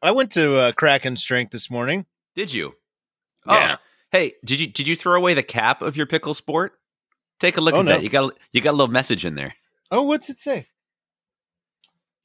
I 0.02 0.10
went 0.12 0.32
to 0.32 0.56
uh, 0.56 0.72
Kraken 0.72 1.14
Strength 1.14 1.52
this 1.52 1.70
morning. 1.70 2.06
Did 2.34 2.52
you? 2.52 2.74
Yeah. 3.46 3.76
Oh. 3.78 3.82
Hey, 4.10 4.32
did 4.44 4.58
you 4.58 4.66
did 4.68 4.88
you 4.88 4.96
throw 4.96 5.14
away 5.14 5.34
the 5.34 5.42
cap 5.42 5.82
of 5.82 5.96
your 5.96 6.06
pickle 6.06 6.34
sport? 6.34 6.72
Take 7.38 7.58
a 7.58 7.60
look 7.60 7.74
Oh, 7.74 7.80
at 7.80 7.84
no. 7.84 7.92
that. 7.92 8.02
You 8.02 8.08
got 8.08 8.34
you 8.52 8.62
got 8.62 8.70
a 8.70 8.78
little 8.78 8.92
message 8.92 9.24
in 9.24 9.34
there. 9.34 9.54
Oh, 9.90 10.02
what's 10.02 10.28
it 10.30 10.38
say? 10.38 10.66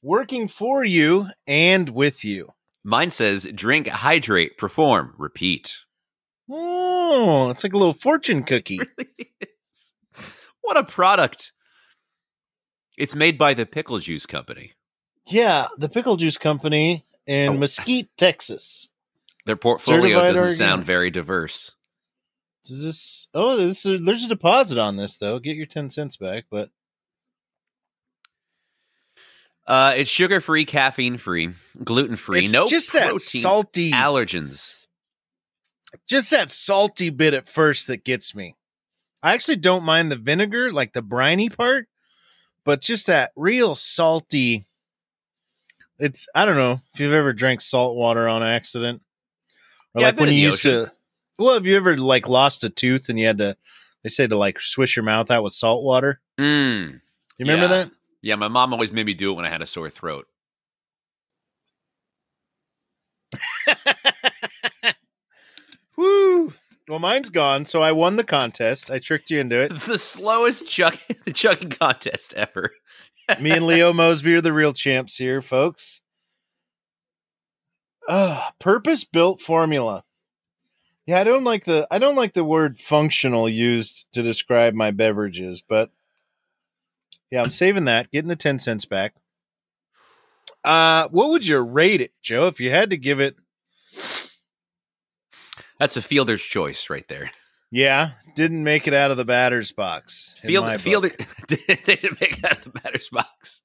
Working 0.04 0.48
for 0.48 0.84
you 0.84 1.28
and 1.46 1.88
with 1.88 2.26
you. 2.26 2.50
Mine 2.84 3.08
says 3.08 3.48
drink, 3.54 3.86
hydrate, 3.88 4.58
perform, 4.58 5.14
repeat. 5.16 5.78
Oh, 6.50 7.48
it's 7.48 7.64
like 7.64 7.72
a 7.72 7.78
little 7.78 7.94
fortune 7.94 8.42
cookie. 8.44 8.80
what 10.60 10.76
a 10.76 10.84
product. 10.84 11.52
It's 12.98 13.14
made 13.14 13.38
by 13.38 13.54
the 13.54 13.64
Pickle 13.64 13.98
Juice 13.98 14.26
Company. 14.26 14.72
yeah, 15.26 15.68
the 15.78 15.88
Pickle 15.88 16.16
Juice 16.16 16.36
Company 16.36 17.06
in 17.26 17.48
Oh. 17.52 17.56
Mesquite, 17.56 18.10
Texas. 18.18 18.88
Their 19.46 19.56
portfolio 19.56 20.02
Certified 20.18 20.34
doesn't 20.34 20.50
sound 20.58 20.84
very 20.84 21.10
diverse. 21.10 21.72
Does 22.66 22.84
this? 22.84 23.28
Oh, 23.32 23.56
this 23.56 23.86
is, 23.86 24.02
there's 24.02 24.24
a 24.24 24.28
deposit 24.28 24.78
on 24.78 24.96
this 24.96 25.16
though. 25.16 25.38
Get 25.38 25.56
your 25.56 25.64
ten 25.66 25.88
cents 25.88 26.18
back, 26.18 26.44
but 26.50 26.68
Uh, 29.66 29.94
it's 29.96 30.10
sugar 30.10 30.40
free, 30.40 30.64
caffeine 30.64 31.16
free, 31.16 31.50
gluten 31.82 32.16
free, 32.16 32.48
no 32.48 32.68
just 32.68 32.92
that 32.92 33.18
salty, 33.20 33.92
allergens. 33.92 34.86
just 36.06 36.30
that 36.30 36.50
salty 36.50 37.08
bit 37.10 37.32
at 37.34 37.48
first 37.48 37.86
that 37.86 38.04
gets 38.04 38.34
me. 38.34 38.56
I 39.22 39.32
actually 39.32 39.56
don't 39.56 39.84
mind 39.84 40.12
the 40.12 40.16
vinegar, 40.16 40.70
like 40.70 40.92
the 40.92 41.00
briny 41.00 41.48
part, 41.48 41.88
but 42.64 42.82
just 42.82 43.06
that 43.06 43.32
real 43.36 43.74
salty. 43.74 44.66
It's 45.98 46.28
I 46.34 46.44
don't 46.44 46.56
know 46.56 46.80
if 46.92 47.00
you've 47.00 47.14
ever 47.14 47.32
drank 47.32 47.62
salt 47.62 47.96
water 47.96 48.28
on 48.28 48.42
accident, 48.42 49.00
or 49.94 50.02
Yeah, 50.02 50.08
like 50.08 50.20
when 50.20 50.28
you 50.28 50.40
used 50.40 50.62
to. 50.64 50.90
Well, 51.38 51.54
have 51.54 51.66
you 51.66 51.76
ever 51.76 51.96
like 51.96 52.28
lost 52.28 52.64
a 52.64 52.68
tooth 52.68 53.08
and 53.08 53.18
you 53.18 53.26
had 53.26 53.38
to? 53.38 53.56
They 54.02 54.10
say 54.10 54.26
to 54.26 54.36
like 54.36 54.60
swish 54.60 54.94
your 54.96 55.04
mouth 55.04 55.30
out 55.30 55.42
with 55.42 55.54
salt 55.54 55.82
water. 55.82 56.20
Mm. 56.38 57.00
You 57.38 57.46
remember 57.46 57.74
Yeah. 57.74 57.84
Yeah, 58.24 58.36
my 58.36 58.48
mom 58.48 58.72
always 58.72 58.90
made 58.90 59.04
me 59.04 59.12
do 59.12 59.32
it 59.32 59.34
when 59.34 59.44
I 59.44 59.50
had 59.50 59.60
a 59.60 59.66
sore 59.66 59.90
throat. 59.90 60.26
Woo! 65.98 66.54
Well, 66.88 66.98
mine's 67.00 67.28
gone, 67.28 67.66
so 67.66 67.82
I 67.82 67.92
won 67.92 68.16
the 68.16 68.24
contest. 68.24 68.90
I 68.90 68.98
tricked 68.98 69.30
you 69.30 69.40
into 69.40 69.60
it. 69.60 69.78
the 69.86 69.98
slowest 69.98 70.70
chuck 70.70 70.98
chugging 71.34 71.68
contest 71.68 72.32
ever. 72.32 72.70
Me 73.42 73.50
and 73.50 73.66
Leo 73.66 73.92
Mosby 73.92 74.36
are 74.36 74.40
the 74.40 74.54
real 74.54 74.72
champs 74.72 75.18
here, 75.18 75.42
folks. 75.42 76.00
Uh, 78.08 78.48
purpose 78.58 79.04
built 79.04 79.42
formula. 79.42 80.02
Yeah, 81.04 81.20
I 81.20 81.24
don't 81.24 81.44
like 81.44 81.66
the 81.66 81.86
I 81.90 81.98
don't 81.98 82.16
like 82.16 82.32
the 82.32 82.42
word 82.42 82.78
functional 82.78 83.50
used 83.50 84.06
to 84.12 84.22
describe 84.22 84.72
my 84.72 84.92
beverages, 84.92 85.60
but 85.60 85.90
yeah, 87.30 87.42
I'm 87.42 87.50
saving 87.50 87.84
that, 87.86 88.10
getting 88.10 88.28
the 88.28 88.36
10 88.36 88.58
cents 88.58 88.84
back. 88.84 89.14
Uh, 90.64 91.08
what 91.08 91.30
would 91.30 91.46
you 91.46 91.58
rate 91.58 92.00
it, 92.00 92.12
Joe, 92.22 92.46
if 92.46 92.58
you 92.60 92.70
had 92.70 92.90
to 92.90 92.96
give 92.96 93.20
it 93.20 93.36
That's 95.78 95.96
a 95.96 96.02
fielder's 96.02 96.42
choice 96.42 96.88
right 96.88 97.06
there. 97.08 97.30
Yeah, 97.70 98.12
didn't 98.36 98.62
make 98.64 98.86
it 98.86 98.94
out 98.94 99.10
of 99.10 99.16
the 99.16 99.24
batter's 99.24 99.72
box. 99.72 100.36
in 100.44 100.54
my 100.60 100.76
Field, 100.78 101.02
book. 101.02 101.20
fielder 101.20 101.66
they 101.66 101.96
didn't 101.96 102.20
make 102.20 102.38
it 102.38 102.44
out 102.44 102.58
of 102.58 102.64
the 102.72 102.80
batter's 102.80 103.08
box. 103.08 103.62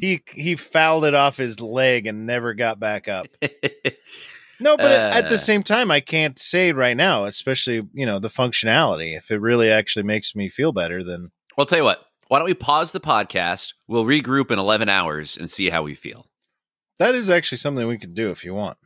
He 0.00 0.22
he 0.32 0.54
fouled 0.56 1.04
it 1.04 1.14
off 1.14 1.36
his 1.36 1.60
leg 1.60 2.06
and 2.06 2.24
never 2.26 2.54
got 2.54 2.78
back 2.78 3.08
up. 3.08 3.26
No, 4.60 4.76
but 4.76 4.90
at 4.92 5.24
Uh. 5.24 5.28
the 5.28 5.38
same 5.38 5.62
time, 5.62 5.90
I 5.90 6.00
can't 6.00 6.38
say 6.38 6.72
right 6.72 6.96
now, 6.96 7.24
especially 7.24 7.82
you 7.92 8.06
know 8.06 8.18
the 8.18 8.28
functionality. 8.28 9.16
If 9.16 9.30
it 9.30 9.38
really 9.40 9.70
actually 9.70 10.04
makes 10.04 10.34
me 10.36 10.48
feel 10.48 10.72
better, 10.72 11.02
then 11.02 11.30
well, 11.56 11.62
I'll 11.62 11.66
tell 11.66 11.78
you 11.78 11.84
what. 11.84 12.04
Why 12.28 12.38
don't 12.38 12.46
we 12.46 12.54
pause 12.54 12.92
the 12.92 13.00
podcast? 13.00 13.74
We'll 13.86 14.04
regroup 14.04 14.50
in 14.50 14.58
11 14.58 14.88
hours 14.88 15.36
and 15.36 15.48
see 15.50 15.70
how 15.70 15.82
we 15.82 15.94
feel. 15.94 16.26
that 16.98 17.14
is 17.14 17.30
actually 17.30 17.58
something 17.58 17.86
we 17.86 17.98
could 17.98 18.14
do 18.14 18.30
if 18.30 18.44
you 18.44 18.54
want. 18.54 18.78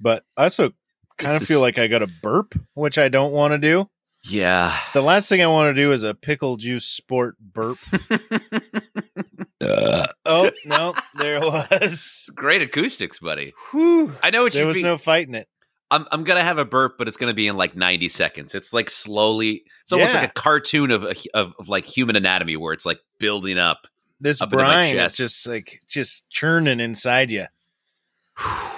But 0.00 0.24
I 0.36 0.42
also 0.44 0.72
kind 1.18 1.40
of 1.40 1.46
feel 1.48 1.60
like 1.60 1.78
I 1.78 1.86
got 1.86 2.02
a 2.02 2.06
burp, 2.22 2.54
which 2.74 2.98
I 2.98 3.08
don't 3.08 3.32
want 3.32 3.52
to 3.52 3.58
do. 3.58 3.88
Yeah. 4.26 4.76
The 4.92 5.02
last 5.02 5.28
thing 5.28 5.42
I 5.42 5.46
want 5.46 5.74
to 5.74 5.82
do 5.82 5.92
is 5.92 6.02
a 6.02 6.14
pickle 6.14 6.56
juice 6.56 6.84
sport 6.84 7.36
burp. 7.40 7.78
Uh, 9.60 10.06
oh 10.26 10.50
no, 10.66 10.94
there 11.14 11.40
was. 11.40 12.28
Great 12.34 12.60
acoustics, 12.60 13.18
buddy. 13.18 13.54
Whew. 13.70 14.14
I 14.22 14.28
know 14.28 14.42
what 14.42 14.52
There 14.52 14.62
you 14.62 14.68
was 14.68 14.76
mean. 14.76 14.84
no 14.84 14.98
fighting 14.98 15.34
it. 15.34 15.48
I'm 15.94 16.06
I'm 16.12 16.24
gonna 16.24 16.42
have 16.42 16.58
a 16.58 16.64
burp, 16.64 16.98
but 16.98 17.08
it's 17.08 17.16
gonna 17.16 17.34
be 17.34 17.46
in 17.46 17.56
like 17.56 17.76
90 17.76 18.08
seconds. 18.08 18.54
It's 18.54 18.72
like 18.72 18.90
slowly. 18.90 19.62
It's 19.82 19.92
almost 19.92 20.14
Yeah. 20.14 20.20
like 20.22 20.30
a 20.30 20.32
cartoon 20.32 20.90
of, 20.90 21.04
of 21.34 21.54
of 21.58 21.68
like 21.68 21.86
human 21.86 22.16
anatomy, 22.16 22.56
where 22.56 22.72
it's 22.72 22.84
like 22.86 23.00
building 23.18 23.58
up. 23.58 23.86
This 24.20 24.40
Up 24.40 24.50
brine 24.50 24.96
is 24.96 25.16
just 25.16 25.46
like 25.46 25.80
just 25.88 26.28
churning 26.30 26.80
inside 26.80 27.30
you. 27.30 27.46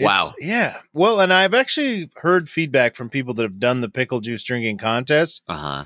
Wow. 0.00 0.34
Yeah. 0.40 0.78
Well, 0.92 1.20
and 1.20 1.32
I've 1.32 1.54
actually 1.54 2.10
heard 2.16 2.50
feedback 2.50 2.96
from 2.96 3.08
people 3.08 3.32
that 3.34 3.44
have 3.44 3.60
done 3.60 3.80
the 3.80 3.88
pickle 3.88 4.20
juice 4.20 4.42
drinking 4.42 4.78
contest 4.78 5.44
Uh 5.46 5.56
huh. 5.56 5.84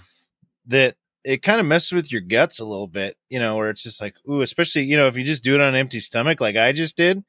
that 0.67 0.97
it 1.25 1.43
kind 1.43 1.61
of 1.61 1.67
messes 1.67 1.93
with 1.93 2.11
your 2.11 2.23
guts 2.23 2.59
a 2.59 2.65
little 2.65 2.87
bit, 2.87 3.19
you 3.29 3.39
know, 3.39 3.57
where 3.57 3.69
it's 3.69 3.83
just 3.83 4.01
like, 4.01 4.15
ooh, 4.27 4.41
especially, 4.41 4.85
you 4.85 4.97
know, 4.97 5.09
if 5.09 5.17
you 5.19 5.25
just 5.25 5.45
do 5.45 5.55
it 5.57 5.61
on 5.61 5.69
an 5.69 5.75
empty 5.75 6.01
stomach 6.01 6.41
like 6.41 6.57
I 6.57 6.73
just 6.73 6.97
did 6.97 7.23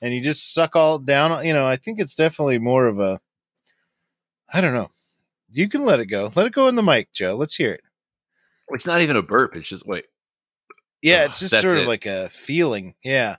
and 0.00 0.14
you 0.14 0.22
just 0.22 0.54
suck 0.54 0.76
all 0.76 0.98
down, 0.98 1.44
you 1.44 1.52
know, 1.52 1.66
I 1.66 1.76
think 1.76 1.98
it's 2.00 2.14
definitely 2.14 2.58
more 2.58 2.86
of 2.86 2.98
a 2.98 3.20
I 4.52 4.60
don't 4.60 4.74
know. 4.74 4.90
You 5.50 5.68
can 5.68 5.84
let 5.84 6.00
it 6.00 6.06
go. 6.06 6.30
Let 6.34 6.46
it 6.46 6.52
go 6.52 6.68
in 6.68 6.74
the 6.74 6.82
mic, 6.82 7.12
Joe. 7.12 7.34
Let's 7.34 7.54
hear 7.54 7.72
it. 7.72 7.80
It's 8.68 8.86
not 8.86 9.00
even 9.00 9.16
a 9.16 9.22
burp. 9.22 9.56
It's 9.56 9.68
just 9.68 9.86
wait. 9.86 10.04
Yeah, 11.02 11.24
it's 11.24 11.40
just 11.40 11.52
sort 11.52 11.76
of 11.76 11.84
it. 11.84 11.88
like 11.88 12.06
a 12.06 12.28
feeling. 12.30 12.94
Yeah. 13.04 13.36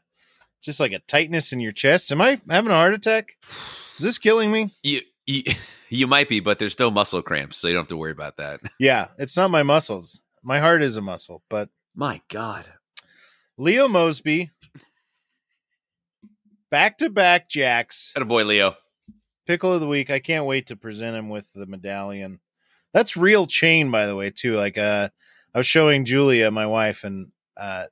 Just 0.61 0.79
like 0.79 0.91
a 0.91 0.99
tightness 0.99 1.53
in 1.53 1.59
your 1.59 1.71
chest. 1.71 2.11
Am 2.11 2.21
I 2.21 2.39
having 2.49 2.71
a 2.71 2.75
heart 2.75 2.93
attack? 2.93 3.33
Is 3.43 3.97
this 3.99 4.17
killing 4.17 4.51
me? 4.51 4.71
You, 4.83 5.01
you 5.25 5.43
you 5.89 6.07
might 6.07 6.29
be, 6.29 6.39
but 6.39 6.59
there's 6.59 6.79
no 6.79 6.91
muscle 6.91 7.21
cramps, 7.21 7.57
so 7.57 7.67
you 7.67 7.73
don't 7.73 7.81
have 7.81 7.89
to 7.89 7.97
worry 7.97 8.11
about 8.11 8.37
that. 8.37 8.61
Yeah, 8.79 9.07
it's 9.17 9.35
not 9.35 9.51
my 9.51 9.63
muscles. 9.63 10.21
My 10.43 10.59
heart 10.59 10.83
is 10.83 10.97
a 10.97 11.01
muscle, 11.01 11.43
but 11.49 11.69
My 11.95 12.21
God. 12.29 12.67
Leo 13.57 13.87
Mosby, 13.87 14.51
back 16.71 16.97
to 16.99 17.09
back 17.09 17.49
jacks, 17.49 18.11
Atta 18.15 18.25
boy, 18.25 18.43
Leo. 18.43 18.75
pickle 19.45 19.73
of 19.73 19.81
the 19.81 19.87
week. 19.87 20.09
I 20.09 20.19
can't 20.19 20.45
wait 20.45 20.67
to 20.67 20.75
present 20.75 21.15
him 21.15 21.29
with 21.29 21.51
the 21.53 21.65
medallion. 21.65 22.39
That's 22.93 23.17
real 23.17 23.45
chain, 23.47 23.91
by 23.91 24.05
the 24.05 24.15
way, 24.15 24.29
too. 24.29 24.55
Like, 24.55 24.77
uh, 24.77 25.09
I 25.53 25.57
was 25.57 25.67
showing 25.67 26.05
Julia, 26.05 26.49
my 26.51 26.65
wife, 26.65 27.03
and 27.03 27.31
uh, 27.55 27.85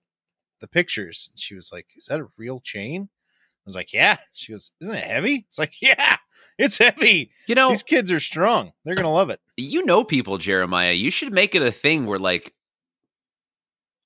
the 0.61 0.67
pictures. 0.67 1.30
and 1.32 1.39
She 1.39 1.55
was 1.55 1.71
like, 1.71 1.88
"Is 1.95 2.05
that 2.05 2.19
a 2.19 2.28
real 2.38 2.59
chain?" 2.59 3.09
I 3.11 3.63
was 3.65 3.76
like, 3.76 3.93
"Yeah." 3.93 4.17
She 4.34 4.51
goes, 4.53 4.71
"Isn't 4.82 4.95
it 4.95 5.03
heavy?" 5.03 5.45
It's 5.47 5.59
like, 5.59 5.73
"Yeah, 5.82 6.17
it's 6.57 6.78
heavy." 6.78 7.32
You 7.47 7.55
know, 7.55 7.69
These 7.69 7.84
kids 7.84 8.11
are 8.11 8.19
strong. 8.19 8.73
They're 8.84 8.95
gonna 8.95 9.11
love 9.11 9.30
it. 9.30 9.39
you 9.57 9.86
know 9.86 10.03
people, 10.03 10.38
Jeremiah. 10.38 10.93
You 10.93 11.11
should 11.11 11.34
make 11.34 11.55
it 11.55 11.61
a 11.61 11.71
thing 11.71 12.05
where 12.05 12.19
like 12.19 12.53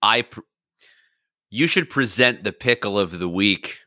I 0.01 0.23
pr- 0.23 0.41
you 1.51 1.67
should 1.67 1.89
present 1.89 2.43
the 2.43 2.51
pickle 2.53 2.97
of 2.99 3.19
the 3.19 3.29
week 3.29 3.79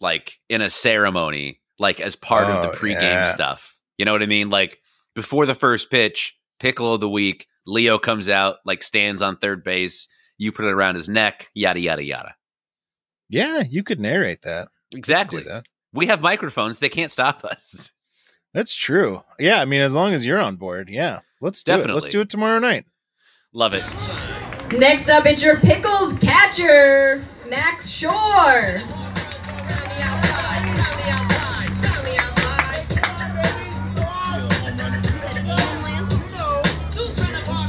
like 0.00 0.38
in 0.48 0.60
a 0.62 0.70
ceremony, 0.70 1.60
like 1.78 2.00
as 2.00 2.16
part 2.16 2.48
of 2.48 2.62
the 2.62 2.70
Oh, 2.70 2.72
pregame 2.74 3.00
yeah. 3.02 3.32
stuff. 3.34 3.76
You 3.96 4.04
know 4.04 4.12
what 4.12 4.22
I 4.22 4.26
mean? 4.26 4.50
Like 4.50 4.78
before 5.14 5.46
the 5.46 5.54
first 5.54 5.90
pitch, 5.90 6.36
pickle 6.60 6.94
of 6.94 7.00
the 7.00 7.08
week, 7.08 7.46
Leo 7.66 7.98
comes 7.98 8.28
out, 8.28 8.56
like 8.64 8.82
stands 8.82 9.22
on 9.22 9.36
third 9.36 9.62
base, 9.64 10.08
you 10.38 10.52
put 10.52 10.64
it 10.66 10.72
around 10.72 10.94
his 10.94 11.08
neck, 11.08 11.48
yada 11.54 11.80
yada 11.80 12.02
yada. 12.02 12.34
Yeah, 13.28 13.60
you 13.68 13.82
could 13.82 14.00
narrate 14.00 14.42
that. 14.42 14.60
You 14.62 14.66
could 14.66 14.90
do 14.92 14.98
Exactly. 14.98 15.42
that. 15.44 15.66
We 15.92 16.06
have 16.06 16.20
microphones, 16.22 16.78
they 16.78 16.88
can't 16.88 17.12
stop 17.12 17.44
us. 17.44 17.90
That's 18.54 18.74
true. 18.74 19.22
Yeah, 19.38 19.60
I 19.60 19.66
mean, 19.66 19.80
as 19.82 19.94
long 19.94 20.14
as 20.14 20.24
you're 20.24 20.40
on 20.40 20.56
board, 20.56 20.88
yeah, 20.88 21.20
let's 21.42 21.62
do 21.62 21.74
it. 21.74 21.88
Let's 21.90 22.08
do 22.08 22.20
it 22.22 22.30
tomorrow 22.30 22.58
night. 22.58 22.86
Love 23.52 23.74
it. 23.74 23.84
Next 24.78 25.08
up, 25.08 25.26
it's 25.26 25.42
your 25.42 25.58
pickles 25.60 26.14
catcher, 26.18 27.24
Max 27.48 27.88
Shore. 27.88 28.82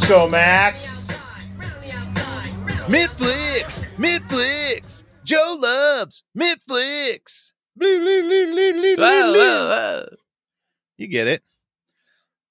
Let's 0.10 0.22
go, 0.22 0.28
Max. 0.28 1.08
Midflix, 2.88 3.86
Midflix. 3.96 5.04
Joe 5.24 5.56
loves 5.60 6.24
Midflix. 6.36 7.52
You 10.98 11.08
get 11.08 11.28
it. 11.28 11.44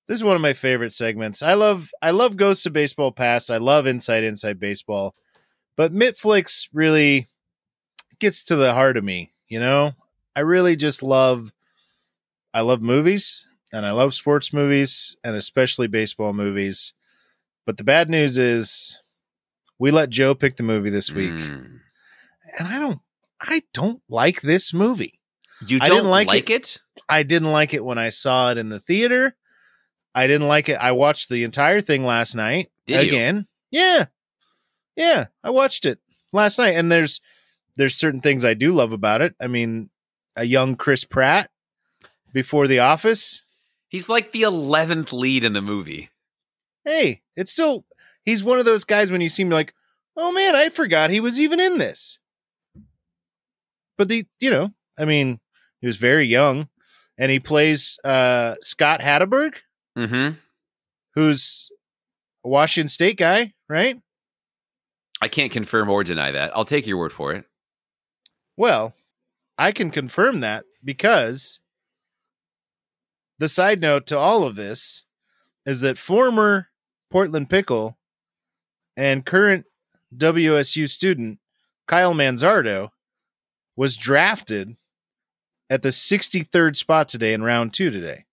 This 0.06 0.18
is 0.18 0.22
one 0.22 0.36
of 0.36 0.40
my 0.40 0.52
favorite 0.52 0.92
segments. 0.92 1.42
I 1.42 1.54
love 1.54 1.90
I 2.00 2.12
love 2.12 2.36
Ghosts 2.36 2.64
of 2.66 2.72
Baseball 2.72 3.10
Past. 3.10 3.50
I 3.50 3.56
love 3.56 3.88
Inside 3.88 4.22
Inside 4.22 4.60
Baseball. 4.60 5.16
But 5.76 5.92
Mitflix 5.92 6.68
really 6.72 7.26
gets 8.20 8.44
to 8.44 8.54
the 8.54 8.72
heart 8.72 8.96
of 8.96 9.02
me, 9.02 9.32
you 9.48 9.58
know? 9.58 9.94
I 10.36 10.40
really 10.42 10.76
just 10.76 11.02
love 11.02 11.52
I 12.54 12.60
love 12.60 12.82
movies 12.82 13.48
and 13.72 13.84
I 13.84 13.90
love 13.90 14.14
sports 14.14 14.52
movies 14.52 15.16
and 15.24 15.34
especially 15.34 15.88
baseball 15.88 16.32
movies. 16.32 16.94
But 17.68 17.76
the 17.76 17.84
bad 17.84 18.08
news 18.08 18.38
is 18.38 18.98
we 19.78 19.90
let 19.90 20.08
Joe 20.08 20.34
pick 20.34 20.56
the 20.56 20.62
movie 20.62 20.88
this 20.88 21.12
week. 21.12 21.32
Mm. 21.32 21.80
And 22.58 22.66
I 22.66 22.78
don't 22.78 23.00
I 23.42 23.62
don't 23.74 24.00
like 24.08 24.40
this 24.40 24.72
movie. 24.72 25.20
You 25.66 25.78
I 25.82 25.84
don't 25.84 25.98
didn't 25.98 26.10
like 26.10 26.28
like, 26.28 26.48
it? 26.48 26.78
I 27.10 27.24
didn't 27.24 27.52
like 27.52 27.74
it 27.74 27.84
when 27.84 27.98
I 27.98 28.08
saw 28.08 28.50
it 28.50 28.56
in 28.56 28.70
the 28.70 28.80
theater. 28.80 29.36
I 30.14 30.26
didn't 30.26 30.48
like 30.48 30.70
it. 30.70 30.76
I 30.80 30.92
watched 30.92 31.28
the 31.28 31.44
entire 31.44 31.82
thing 31.82 32.06
last 32.06 32.34
night 32.34 32.70
Did 32.86 33.02
you? 33.02 33.08
again. 33.10 33.46
Yeah. 33.70 34.06
Yeah, 34.96 35.26
I 35.44 35.50
watched 35.50 35.84
it 35.84 35.98
last 36.32 36.58
night 36.58 36.74
and 36.74 36.90
there's 36.90 37.20
there's 37.76 37.94
certain 37.94 38.22
things 38.22 38.46
I 38.46 38.54
do 38.54 38.72
love 38.72 38.94
about 38.94 39.20
it. 39.20 39.34
I 39.38 39.46
mean, 39.46 39.90
a 40.36 40.44
young 40.44 40.74
Chris 40.74 41.04
Pratt 41.04 41.50
before 42.32 42.66
The 42.66 42.78
Office. 42.78 43.42
He's 43.88 44.08
like 44.08 44.32
the 44.32 44.44
11th 44.44 45.12
lead 45.12 45.44
in 45.44 45.52
the 45.52 45.60
movie. 45.60 46.08
Hey, 46.88 47.20
it's 47.36 47.52
still 47.52 47.84
he's 48.24 48.42
one 48.42 48.58
of 48.58 48.64
those 48.64 48.84
guys 48.84 49.10
when 49.10 49.20
you 49.20 49.28
see 49.28 49.42
him 49.42 49.50
like, 49.50 49.74
"Oh 50.16 50.32
man, 50.32 50.56
I 50.56 50.70
forgot 50.70 51.10
he 51.10 51.20
was 51.20 51.38
even 51.38 51.60
in 51.60 51.76
this." 51.76 52.18
But 53.98 54.08
the, 54.08 54.24
you 54.40 54.48
know, 54.48 54.70
I 54.98 55.04
mean, 55.04 55.38
he 55.82 55.86
was 55.86 55.98
very 55.98 56.26
young 56.26 56.68
and 57.18 57.30
he 57.30 57.40
plays 57.40 57.98
uh 58.04 58.54
Scott 58.62 59.00
Hatteberg. 59.00 59.54
Mm-hmm. 59.98 60.34
who's 61.14 61.70
a 62.44 62.48
Washington 62.48 62.88
State 62.88 63.18
guy, 63.18 63.52
right? 63.68 64.00
I 65.20 65.26
can't 65.26 65.50
confirm 65.50 65.90
or 65.90 66.04
deny 66.04 66.30
that. 66.30 66.56
I'll 66.56 66.64
take 66.64 66.86
your 66.86 66.98
word 66.98 67.12
for 67.12 67.32
it. 67.32 67.44
Well, 68.56 68.94
I 69.58 69.72
can 69.72 69.90
confirm 69.90 70.40
that 70.40 70.64
because 70.84 71.58
the 73.38 73.48
side 73.48 73.80
note 73.80 74.06
to 74.06 74.18
all 74.18 74.44
of 74.44 74.54
this 74.54 75.04
is 75.66 75.80
that 75.80 75.98
former 75.98 76.68
Portland 77.10 77.50
Pickle 77.50 77.98
and 78.96 79.24
current 79.24 79.66
WSU 80.16 80.88
student 80.88 81.38
Kyle 81.86 82.14
Manzardo 82.14 82.90
was 83.76 83.96
drafted 83.96 84.76
at 85.70 85.82
the 85.82 85.90
63rd 85.90 86.76
spot 86.76 87.08
today 87.08 87.32
in 87.32 87.42
round 87.42 87.72
two 87.72 87.90
today. 87.90 88.24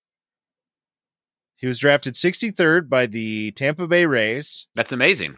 He 1.56 1.68
was 1.68 1.80
drafted 1.80 2.14
63rd 2.16 2.90
by 2.90 3.06
the 3.06 3.52
Tampa 3.52 3.88
Bay 3.88 4.06
Rays. 4.06 4.68
That's 4.76 4.92
amazing. 4.92 5.38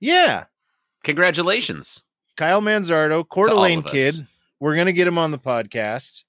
Yeah. 0.00 0.44
Congratulations. 1.04 2.02
Kyle 2.36 2.62
Manzardo, 2.62 3.28
Coeur 3.28 3.48
d'Alene 3.48 3.82
kid. 3.82 4.26
We're 4.60 4.76
gonna 4.76 4.92
get 4.92 5.06
him 5.06 5.18
on 5.18 5.30
the 5.30 5.38
podcast, 5.38 6.24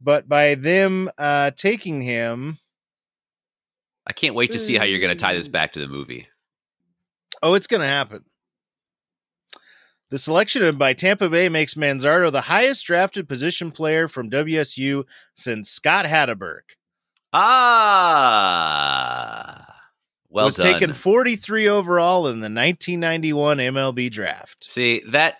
but 0.00 0.28
by 0.28 0.54
them 0.54 1.10
uh, 1.18 1.52
taking 1.52 2.02
him, 2.02 2.58
I 4.06 4.12
can't 4.12 4.34
wait 4.34 4.50
to 4.52 4.58
see 4.58 4.76
how 4.76 4.84
you're 4.84 5.00
going 5.00 5.16
to 5.16 5.20
tie 5.20 5.34
Mm. 5.34 5.38
this 5.38 5.48
back 5.48 5.72
to 5.74 5.80
the 5.80 5.88
movie. 5.88 6.26
oh, 7.42 7.54
it's 7.54 7.66
gonna 7.66 7.86
happen. 7.86 8.24
The 10.10 10.18
selection 10.18 10.62
of 10.64 10.76
by 10.78 10.92
Tampa 10.92 11.28
Bay 11.30 11.48
makes 11.48 11.74
Manzardo 11.74 12.30
the 12.30 12.42
highest 12.42 12.84
drafted 12.84 13.28
position 13.28 13.70
player 13.70 14.08
from 14.08 14.28
WSU 14.30 15.04
since 15.34 15.70
Scott 15.70 16.04
Hatteberg 16.04 16.60
Ah. 18.02 19.66
Well 20.28 20.46
was 20.46 20.56
done. 20.56 20.72
taken 20.72 20.92
43 20.92 21.68
overall 21.68 22.26
in 22.26 22.40
the 22.40 22.48
1991 22.50 23.58
MLB 23.58 24.10
draft. 24.10 24.64
See, 24.70 25.02
that 25.08 25.36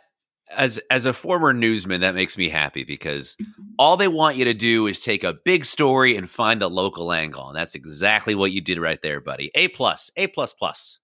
as 0.56 0.78
as 0.90 1.06
a 1.06 1.12
former 1.12 1.52
newsman, 1.52 2.00
that 2.02 2.14
makes 2.14 2.36
me 2.36 2.48
happy 2.48 2.84
because 2.84 3.36
all 3.78 3.96
they 3.96 4.08
want 4.08 4.36
you 4.36 4.44
to 4.46 4.54
do 4.54 4.86
is 4.86 5.00
take 5.00 5.24
a 5.24 5.32
big 5.32 5.64
story 5.64 6.16
and 6.16 6.28
find 6.28 6.60
the 6.60 6.70
local 6.70 7.12
angle. 7.12 7.48
And 7.48 7.56
that's 7.56 7.74
exactly 7.74 8.34
what 8.34 8.52
you 8.52 8.60
did 8.60 8.78
right 8.78 9.00
there, 9.02 9.20
buddy. 9.20 9.50
A 9.54 9.68
plus, 9.68 10.10
A 10.16 10.26
plus 10.26 10.52
plus. 10.52 11.00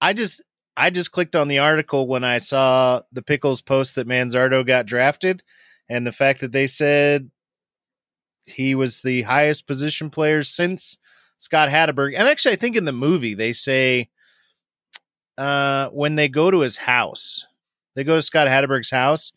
I 0.00 0.12
just 0.12 0.42
I 0.76 0.90
just 0.90 1.12
clicked 1.12 1.36
on 1.36 1.48
the 1.48 1.60
article 1.60 2.06
when 2.06 2.24
I 2.24 2.38
saw 2.38 3.02
the 3.12 3.22
Pickles 3.22 3.60
post 3.60 3.94
that 3.94 4.08
Manzardo 4.08 4.66
got 4.66 4.86
drafted 4.86 5.42
and 5.88 6.06
the 6.06 6.12
fact 6.12 6.40
that 6.40 6.52
they 6.52 6.66
said 6.66 7.30
he 8.46 8.74
was 8.74 9.00
the 9.00 9.22
highest 9.22 9.66
position 9.66 10.10
player 10.10 10.42
since 10.42 10.98
Scott 11.38 11.68
Hatteberg. 11.68 12.14
And 12.16 12.28
actually 12.28 12.52
I 12.52 12.56
think 12.56 12.76
in 12.76 12.84
the 12.84 12.92
movie 12.92 13.34
they 13.34 13.52
say 13.52 14.10
uh 15.38 15.88
when 15.88 16.16
they 16.16 16.28
go 16.28 16.50
to 16.50 16.60
his 16.60 16.76
house, 16.76 17.46
they 17.94 18.04
go 18.04 18.16
to 18.16 18.22
Scott 18.22 18.48
Hatteberg's 18.48 18.90
house. 18.90 19.32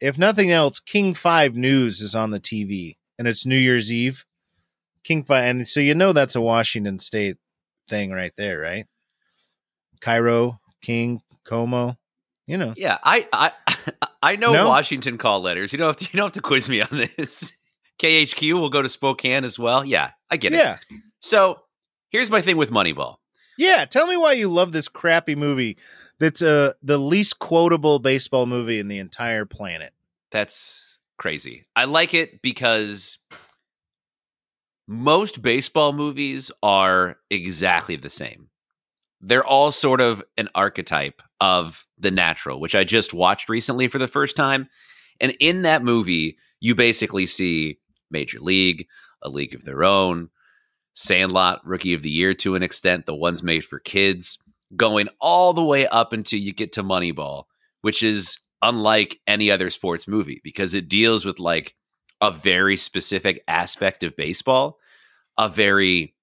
If 0.00 0.18
nothing 0.18 0.50
else, 0.52 0.78
King 0.80 1.14
5 1.14 1.56
News 1.56 2.00
is 2.00 2.14
on 2.14 2.30
the 2.30 2.40
TV 2.40 2.96
and 3.18 3.26
it's 3.26 3.44
New 3.44 3.56
Year's 3.56 3.92
Eve. 3.92 4.24
King 5.04 5.24
5 5.24 5.44
and 5.44 5.66
so 5.68 5.80
you 5.80 5.94
know 5.94 6.12
that's 6.12 6.36
a 6.36 6.40
Washington 6.40 6.98
state 6.98 7.36
thing 7.88 8.10
right 8.10 8.32
there, 8.36 8.58
right? 8.58 8.86
KIRO, 10.00 10.58
King, 10.82 11.22
KOMO, 11.44 11.96
you 12.46 12.56
know. 12.56 12.74
Yeah, 12.76 12.98
I 13.02 13.26
I 13.32 13.52
I 14.22 14.36
know 14.36 14.52
No? 14.52 14.68
Washington 14.68 15.18
call 15.18 15.40
letters. 15.40 15.72
You 15.72 15.78
don't 15.78 15.88
have 15.88 15.96
to 15.96 16.04
you 16.04 16.16
don't 16.16 16.26
have 16.26 16.32
to 16.32 16.42
quiz 16.42 16.68
me 16.68 16.82
on 16.82 16.88
this. 16.90 17.52
KHQ 17.98 18.52
will 18.52 18.70
go 18.70 18.80
to 18.80 18.88
Spokane 18.88 19.44
as 19.44 19.58
well. 19.58 19.84
Yeah, 19.84 20.12
I 20.30 20.36
get 20.36 20.52
it. 20.52 20.56
Yeah. 20.58 20.78
So 21.20 21.60
here's 22.10 22.30
my 22.30 22.40
thing 22.40 22.56
with 22.56 22.70
Moneyball. 22.70 23.16
Yeah, 23.58 23.84
tell 23.84 24.06
me 24.06 24.16
why 24.16 24.32
you 24.32 24.48
love 24.48 24.72
this 24.72 24.88
crappy 24.88 25.34
movie 25.34 25.76
that's 26.18 26.42
uh 26.42 26.72
the 26.82 26.96
least 26.96 27.38
quotable 27.40 27.98
baseball 27.98 28.46
movie 28.46 28.78
in 28.78 28.88
the 28.88 28.98
entire 28.98 29.44
planet. 29.44 29.92
That's 30.30 30.98
crazy. 31.18 31.66
I 31.76 31.84
like 31.84 32.14
it 32.14 32.40
because 32.40 33.18
most 34.86 35.42
baseball 35.42 35.92
movies 35.92 36.50
are 36.62 37.16
exactly 37.30 37.96
the 37.96 38.08
same. 38.08 38.48
They're 39.20 39.44
all 39.44 39.72
sort 39.72 40.00
of 40.00 40.22
an 40.36 40.48
archetype 40.54 41.20
of 41.40 41.84
the 41.98 42.12
natural, 42.12 42.60
which 42.60 42.76
I 42.76 42.84
just 42.84 43.12
watched 43.12 43.48
recently 43.48 43.88
for 43.88 43.98
the 43.98 44.06
first 44.06 44.36
time. 44.36 44.68
And 45.20 45.34
in 45.40 45.62
that 45.62 45.82
movie, 45.82 46.38
you 46.60 46.76
basically 46.76 47.26
see 47.26 47.78
Major 48.10 48.38
League, 48.38 48.86
A 49.22 49.28
League 49.28 49.54
of 49.54 49.64
Their 49.64 49.82
Own, 49.82 50.30
Sandlot, 50.98 51.64
Rookie 51.64 51.94
of 51.94 52.02
the 52.02 52.10
Year 52.10 52.34
to 52.34 52.56
an 52.56 52.64
extent, 52.64 53.06
the 53.06 53.14
ones 53.14 53.40
made 53.40 53.64
for 53.64 53.78
kids, 53.78 54.36
going 54.74 55.08
all 55.20 55.52
the 55.52 55.62
way 55.62 55.86
up 55.86 56.12
until 56.12 56.40
you 56.40 56.52
get 56.52 56.72
to 56.72 56.82
Moneyball, 56.82 57.44
which 57.82 58.02
is 58.02 58.36
unlike 58.62 59.20
any 59.24 59.48
other 59.48 59.70
sports 59.70 60.08
movie 60.08 60.40
because 60.42 60.74
it 60.74 60.88
deals 60.88 61.24
with 61.24 61.38
like 61.38 61.76
a 62.20 62.32
very 62.32 62.76
specific 62.76 63.44
aspect 63.46 64.02
of 64.02 64.16
baseball, 64.16 64.76
a 65.38 65.48
very 65.48 66.16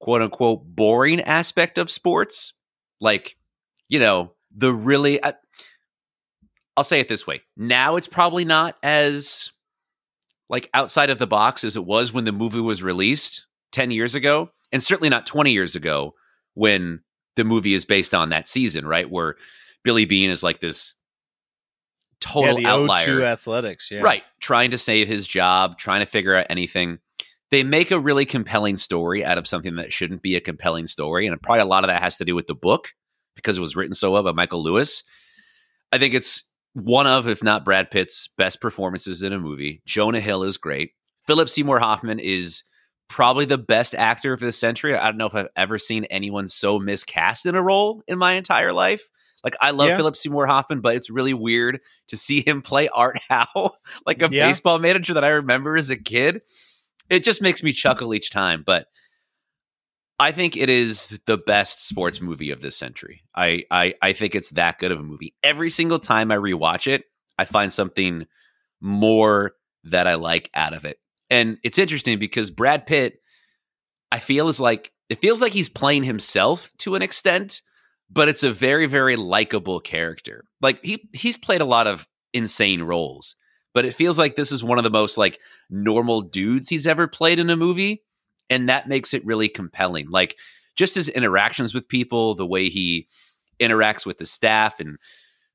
quote 0.00 0.20
unquote 0.20 0.64
boring 0.66 1.22
aspect 1.22 1.78
of 1.78 1.90
sports. 1.90 2.52
Like, 3.00 3.38
you 3.88 4.00
know, 4.00 4.34
the 4.54 4.70
really, 4.70 5.24
I, 5.24 5.32
I'll 6.76 6.84
say 6.84 7.00
it 7.00 7.08
this 7.08 7.26
way. 7.26 7.40
Now 7.56 7.96
it's 7.96 8.06
probably 8.06 8.44
not 8.44 8.76
as 8.82 9.50
like 10.50 10.68
outside 10.74 11.08
of 11.08 11.18
the 11.18 11.26
box 11.26 11.64
as 11.64 11.74
it 11.74 11.86
was 11.86 12.12
when 12.12 12.26
the 12.26 12.32
movie 12.32 12.60
was 12.60 12.82
released 12.82 13.46
10 13.78 13.92
years 13.92 14.16
ago, 14.16 14.50
and 14.72 14.82
certainly 14.82 15.08
not 15.08 15.24
20 15.24 15.52
years 15.52 15.76
ago 15.76 16.12
when 16.54 17.00
the 17.36 17.44
movie 17.44 17.74
is 17.74 17.84
based 17.84 18.12
on 18.12 18.30
that 18.30 18.48
season, 18.48 18.84
right? 18.84 19.08
Where 19.08 19.36
Billy 19.84 20.04
Beane 20.04 20.30
is 20.30 20.42
like 20.42 20.58
this 20.58 20.94
total 22.20 22.58
yeah, 22.58 22.72
outlier. 22.72 23.20
O2 23.20 23.22
athletics, 23.22 23.88
yeah. 23.92 24.00
Right. 24.00 24.24
Trying 24.40 24.72
to 24.72 24.78
save 24.78 25.06
his 25.06 25.28
job, 25.28 25.78
trying 25.78 26.00
to 26.00 26.06
figure 26.06 26.34
out 26.34 26.46
anything. 26.50 26.98
They 27.52 27.62
make 27.62 27.92
a 27.92 28.00
really 28.00 28.24
compelling 28.24 28.76
story 28.76 29.24
out 29.24 29.38
of 29.38 29.46
something 29.46 29.76
that 29.76 29.92
shouldn't 29.92 30.22
be 30.22 30.34
a 30.34 30.40
compelling 30.40 30.88
story. 30.88 31.28
And 31.28 31.40
probably 31.40 31.60
a 31.60 31.64
lot 31.64 31.84
of 31.84 31.88
that 31.88 32.02
has 32.02 32.16
to 32.16 32.24
do 32.24 32.34
with 32.34 32.48
the 32.48 32.56
book 32.56 32.88
because 33.36 33.58
it 33.58 33.60
was 33.60 33.76
written 33.76 33.94
so 33.94 34.10
well 34.10 34.24
by 34.24 34.32
Michael 34.32 34.60
Lewis. 34.60 35.04
I 35.92 35.98
think 35.98 36.14
it's 36.14 36.42
one 36.72 37.06
of, 37.06 37.28
if 37.28 37.44
not 37.44 37.64
Brad 37.64 37.92
Pitt's 37.92 38.26
best 38.26 38.60
performances 38.60 39.22
in 39.22 39.32
a 39.32 39.38
movie. 39.38 39.82
Jonah 39.86 40.18
Hill 40.18 40.42
is 40.42 40.56
great. 40.56 40.94
Philip 41.28 41.48
Seymour 41.48 41.78
Hoffman 41.78 42.18
is 42.18 42.64
probably 43.08 43.44
the 43.46 43.58
best 43.58 43.94
actor 43.94 44.32
of 44.32 44.40
the 44.40 44.52
century. 44.52 44.94
I 44.94 45.04
don't 45.06 45.16
know 45.16 45.26
if 45.26 45.34
I've 45.34 45.48
ever 45.56 45.78
seen 45.78 46.04
anyone 46.06 46.46
so 46.46 46.78
miscast 46.78 47.46
in 47.46 47.54
a 47.54 47.62
role 47.62 48.02
in 48.06 48.18
my 48.18 48.32
entire 48.34 48.72
life. 48.72 49.08
Like 49.44 49.56
I 49.60 49.70
love 49.70 49.88
Yeah. 49.88 49.96
Philip 49.96 50.16
Seymour 50.16 50.46
Hoffman, 50.46 50.80
but 50.80 50.96
it's 50.96 51.10
really 51.10 51.32
weird 51.34 51.80
to 52.08 52.16
see 52.16 52.46
him 52.46 52.60
play 52.60 52.88
Art 52.88 53.18
Howe, 53.28 53.72
like 54.06 54.20
a 54.22 54.28
Yeah. 54.30 54.48
baseball 54.48 54.78
manager 54.78 55.14
that 55.14 55.24
I 55.24 55.28
remember 55.30 55.76
as 55.76 55.90
a 55.90 55.96
kid. 55.96 56.42
It 57.08 57.22
just 57.22 57.40
makes 57.40 57.62
me 57.62 57.72
chuckle 57.72 58.12
each 58.14 58.30
time, 58.30 58.62
but 58.66 58.86
I 60.20 60.32
think 60.32 60.56
it 60.56 60.68
is 60.68 61.18
the 61.26 61.38
best 61.38 61.86
sports 61.88 62.20
movie 62.20 62.50
of 62.50 62.60
this 62.60 62.76
century. 62.76 63.22
I, 63.34 63.64
I 63.70 63.94
I 64.02 64.12
think 64.12 64.34
it's 64.34 64.50
that 64.50 64.78
good 64.80 64.90
of 64.90 64.98
a 64.98 65.04
movie. 65.04 65.34
Every 65.44 65.70
single 65.70 66.00
time 66.00 66.32
I 66.32 66.36
rewatch 66.36 66.86
it, 66.88 67.04
I 67.38 67.44
find 67.44 67.72
something 67.72 68.26
more 68.80 69.52
that 69.84 70.06
I 70.08 70.14
like 70.16 70.50
out 70.54 70.74
of 70.74 70.84
it. 70.84 70.98
And 71.30 71.58
it's 71.62 71.78
interesting 71.78 72.18
because 72.18 72.50
Brad 72.50 72.86
Pitt, 72.86 73.20
I 74.10 74.18
feel 74.18 74.48
is 74.48 74.60
like 74.60 74.92
it 75.08 75.20
feels 75.20 75.40
like 75.40 75.52
he's 75.52 75.68
playing 75.68 76.04
himself 76.04 76.70
to 76.78 76.94
an 76.94 77.02
extent, 77.02 77.62
but 78.10 78.28
it's 78.28 78.42
a 78.42 78.52
very 78.52 78.86
very 78.86 79.16
likable 79.16 79.80
character. 79.80 80.44
Like 80.60 80.84
he 80.84 81.08
he's 81.12 81.36
played 81.36 81.60
a 81.60 81.66
lot 81.66 81.86
of 81.86 82.06
insane 82.32 82.82
roles, 82.82 83.36
but 83.74 83.84
it 83.84 83.94
feels 83.94 84.18
like 84.18 84.36
this 84.36 84.52
is 84.52 84.64
one 84.64 84.78
of 84.78 84.84
the 84.84 84.90
most 84.90 85.18
like 85.18 85.38
normal 85.68 86.22
dudes 86.22 86.68
he's 86.68 86.86
ever 86.86 87.06
played 87.06 87.38
in 87.38 87.50
a 87.50 87.56
movie, 87.56 88.02
and 88.48 88.68
that 88.68 88.88
makes 88.88 89.12
it 89.12 89.26
really 89.26 89.48
compelling. 89.48 90.08
Like 90.08 90.36
just 90.76 90.94
his 90.94 91.08
interactions 91.08 91.74
with 91.74 91.88
people, 91.88 92.34
the 92.34 92.46
way 92.46 92.68
he 92.68 93.08
interacts 93.60 94.06
with 94.06 94.18
the 94.18 94.26
staff 94.26 94.80
and 94.80 94.96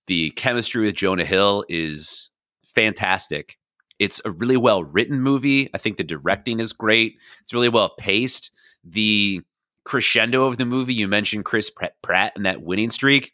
the 0.08 0.32
chemistry 0.32 0.86
with 0.86 0.96
Jonah 0.96 1.26
Hill 1.26 1.64
is 1.70 2.30
fantastic. 2.66 3.58
It's 4.04 4.22
a 4.26 4.32
really 4.32 4.58
well 4.58 4.84
written 4.84 5.22
movie. 5.22 5.70
I 5.74 5.78
think 5.78 5.98
the 5.98 6.04
directing 6.04 6.60
is 6.60 6.74
great. 6.74 7.18
It's 7.42 7.54
really 7.54 7.70
well 7.70 7.90
paced. 7.98 8.52
The 8.84 9.42
crescendo 9.86 10.46
of 10.46 10.58
the 10.58 10.66
movie, 10.66 10.94
you 10.94 11.08
mentioned 11.08 11.46
Chris 11.46 11.72
Pratt 12.02 12.34
and 12.36 12.46
that 12.46 12.62
winning 12.62 12.90
streak. 12.90 13.34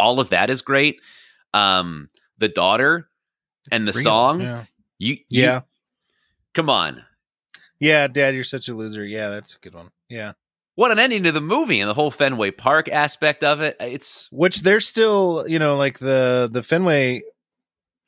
All 0.00 0.20
of 0.20 0.30
that 0.30 0.50
is 0.50 0.62
great. 0.62 1.00
Um, 1.54 2.08
the 2.38 2.48
daughter 2.48 3.08
and 3.70 3.86
the 3.86 3.92
Real, 3.92 4.02
song. 4.04 4.40
Yeah. 4.40 4.64
You, 4.98 5.14
you- 5.30 5.42
yeah. 5.42 5.60
come 6.54 6.70
on. 6.70 7.04
Yeah, 7.80 8.08
Dad, 8.08 8.34
you're 8.34 8.42
such 8.44 8.68
a 8.68 8.74
loser. 8.74 9.04
Yeah, 9.04 9.28
that's 9.28 9.54
a 9.54 9.58
good 9.58 9.74
one. 9.74 9.90
Yeah. 10.08 10.32
What 10.74 10.90
an 10.90 10.98
ending 10.98 11.22
to 11.24 11.32
the 11.32 11.40
movie 11.40 11.80
and 11.80 11.88
the 11.88 11.94
whole 11.94 12.10
Fenway 12.10 12.50
Park 12.52 12.88
aspect 12.88 13.42
of 13.44 13.60
it. 13.60 13.76
It's 13.80 14.28
Which 14.32 14.62
they're 14.62 14.80
still, 14.80 15.44
you 15.48 15.58
know, 15.58 15.76
like 15.76 15.98
the 15.98 16.48
the 16.50 16.62
Fenway 16.62 17.22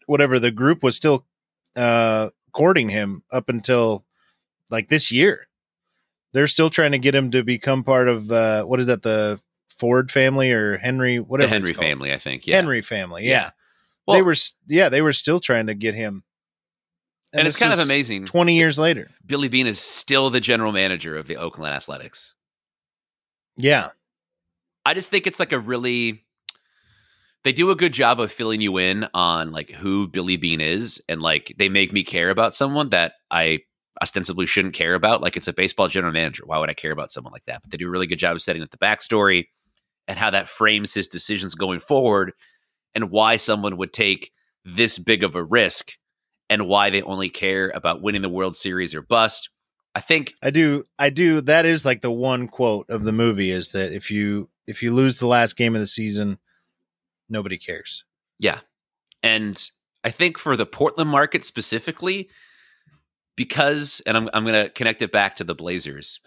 whatever 0.06 0.38
the 0.40 0.50
group 0.50 0.82
was 0.82 0.96
still 0.96 1.24
uh 1.76 2.30
courting 2.52 2.88
him 2.88 3.22
up 3.32 3.48
until 3.48 4.04
like 4.70 4.88
this 4.88 5.10
year. 5.12 5.46
They're 6.32 6.46
still 6.46 6.70
trying 6.70 6.92
to 6.92 6.98
get 6.98 7.14
him 7.14 7.30
to 7.32 7.42
become 7.42 7.84
part 7.84 8.08
of 8.08 8.30
uh 8.30 8.64
what 8.64 8.80
is 8.80 8.86
that 8.86 9.02
the 9.02 9.40
Ford 9.78 10.10
family 10.10 10.52
or 10.52 10.76
Henry 10.78 11.16
the 11.16 11.24
whatever 11.24 11.46
it's 11.54 11.68
Henry 11.68 11.74
family, 11.74 12.12
I 12.12 12.18
think. 12.18 12.46
Yeah. 12.46 12.56
Henry 12.56 12.82
family. 12.82 13.24
Yeah. 13.24 13.30
Yeah. 13.30 13.50
Well, 14.06 14.16
they 14.18 14.22
were 14.22 14.34
yeah, 14.68 14.88
they 14.88 15.02
were 15.02 15.12
still 15.12 15.40
trying 15.40 15.66
to 15.66 15.74
get 15.74 15.94
him. 15.94 16.22
and 17.32 17.46
it's 17.46 17.56
kind 17.56 17.72
of 17.72 17.78
amazing. 17.78 18.24
20 18.26 18.56
years 18.56 18.78
later. 18.78 19.10
Billy 19.24 19.48
Beane 19.48 19.66
is 19.66 19.78
still 19.78 20.30
the 20.30 20.40
general 20.40 20.72
manager 20.72 21.16
of 21.16 21.28
the 21.28 21.36
Oakland 21.36 21.74
Athletics. 21.74 22.34
Yeah. 23.56 23.90
I 24.84 24.94
just 24.94 25.10
think 25.10 25.26
it's 25.26 25.38
like 25.38 25.52
a 25.52 25.58
really 25.58 26.24
they 27.44 27.52
do 27.52 27.70
a 27.70 27.76
good 27.76 27.92
job 27.92 28.20
of 28.20 28.30
filling 28.30 28.60
you 28.60 28.78
in 28.78 29.08
on 29.14 29.52
like 29.52 29.70
who 29.70 30.08
Billy 30.08 30.36
Beane 30.36 30.60
is 30.60 31.02
and 31.08 31.22
like 31.22 31.54
they 31.58 31.68
make 31.68 31.92
me 31.92 32.02
care 32.02 32.30
about 32.30 32.54
someone 32.54 32.90
that 32.90 33.14
I 33.30 33.60
ostensibly 34.02 34.46
shouldn't 34.46 34.74
care 34.74 34.94
about. 34.94 35.22
Like 35.22 35.36
it's 35.36 35.48
a 35.48 35.52
baseball 35.52 35.88
general 35.88 36.12
manager. 36.12 36.44
Why 36.46 36.58
would 36.58 36.70
I 36.70 36.74
care 36.74 36.92
about 36.92 37.10
someone 37.10 37.32
like 37.32 37.44
that? 37.46 37.62
But 37.62 37.70
they 37.70 37.78
do 37.78 37.88
a 37.88 37.90
really 37.90 38.06
good 38.06 38.18
job 38.18 38.36
of 38.36 38.42
setting 38.42 38.62
up 38.62 38.70
the 38.70 38.78
backstory 38.78 39.46
and 40.06 40.18
how 40.18 40.30
that 40.30 40.48
frames 40.48 40.94
his 40.94 41.08
decisions 41.08 41.54
going 41.54 41.80
forward 41.80 42.32
and 42.94 43.10
why 43.10 43.36
someone 43.36 43.76
would 43.76 43.92
take 43.92 44.32
this 44.64 44.98
big 44.98 45.22
of 45.22 45.34
a 45.34 45.44
risk 45.44 45.92
and 46.48 46.66
why 46.66 46.90
they 46.90 47.02
only 47.02 47.30
care 47.30 47.70
about 47.74 48.02
winning 48.02 48.22
the 48.22 48.28
World 48.28 48.56
Series 48.56 48.94
or 48.94 49.02
bust. 49.02 49.50
I 49.94 50.00
think 50.00 50.34
I 50.42 50.50
do 50.50 50.84
I 50.98 51.10
do 51.10 51.40
that 51.42 51.64
is 51.64 51.84
like 51.84 52.00
the 52.00 52.10
one 52.10 52.48
quote 52.48 52.88
of 52.90 53.04
the 53.04 53.12
movie 53.12 53.50
is 53.50 53.70
that 53.70 53.92
if 53.92 54.10
you 54.10 54.50
if 54.66 54.82
you 54.82 54.92
lose 54.92 55.18
the 55.18 55.26
last 55.26 55.56
game 55.56 55.74
of 55.74 55.80
the 55.80 55.86
season 55.86 56.38
nobody 57.30 57.58
cares. 57.58 58.04
Yeah. 58.38 58.60
And 59.22 59.62
I 60.04 60.10
think 60.10 60.38
for 60.38 60.56
the 60.56 60.66
Portland 60.66 61.10
market 61.10 61.44
specifically, 61.44 62.30
because, 63.36 64.02
and 64.06 64.16
I'm, 64.16 64.28
I'm 64.34 64.44
going 64.44 64.64
to 64.64 64.70
connect 64.70 65.02
it 65.02 65.12
back 65.12 65.36
to 65.36 65.44
the 65.44 65.54
Blazers, 65.54 66.20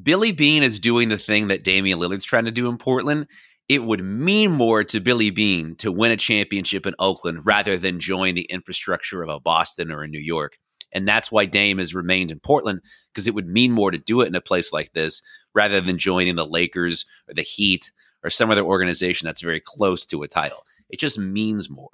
Billy 0.00 0.32
Beane 0.32 0.62
is 0.62 0.80
doing 0.80 1.08
the 1.08 1.18
thing 1.18 1.48
that 1.48 1.64
Damian 1.64 1.98
Lillard's 1.98 2.24
trying 2.24 2.44
to 2.44 2.50
do 2.52 2.68
in 2.68 2.78
Portland. 2.78 3.26
It 3.68 3.82
would 3.82 4.02
mean 4.02 4.52
more 4.52 4.84
to 4.84 5.00
Billy 5.00 5.30
Beane 5.30 5.74
to 5.76 5.90
win 5.90 6.12
a 6.12 6.16
championship 6.16 6.86
in 6.86 6.94
Oakland 6.98 7.44
rather 7.44 7.76
than 7.76 7.98
join 7.98 8.34
the 8.34 8.42
infrastructure 8.42 9.22
of 9.22 9.28
a 9.28 9.40
Boston 9.40 9.90
or 9.90 10.02
a 10.02 10.08
New 10.08 10.20
York. 10.20 10.58
And 10.92 11.06
that's 11.06 11.32
why 11.32 11.46
Dame 11.46 11.78
has 11.78 11.94
remained 11.94 12.30
in 12.30 12.38
Portland 12.38 12.80
because 13.12 13.26
it 13.26 13.34
would 13.34 13.48
mean 13.48 13.72
more 13.72 13.90
to 13.90 13.98
do 13.98 14.20
it 14.20 14.28
in 14.28 14.34
a 14.34 14.40
place 14.40 14.72
like 14.72 14.92
this 14.92 15.20
rather 15.54 15.80
than 15.80 15.98
joining 15.98 16.36
the 16.36 16.46
Lakers 16.46 17.06
or 17.28 17.34
the 17.34 17.42
Heat 17.42 17.90
or 18.26 18.30
some 18.30 18.50
other 18.50 18.64
organization 18.64 19.26
that's 19.26 19.40
very 19.40 19.60
close 19.60 20.04
to 20.06 20.24
a 20.24 20.28
title. 20.28 20.66
It 20.90 20.98
just 20.98 21.16
means 21.16 21.70
more. 21.70 21.90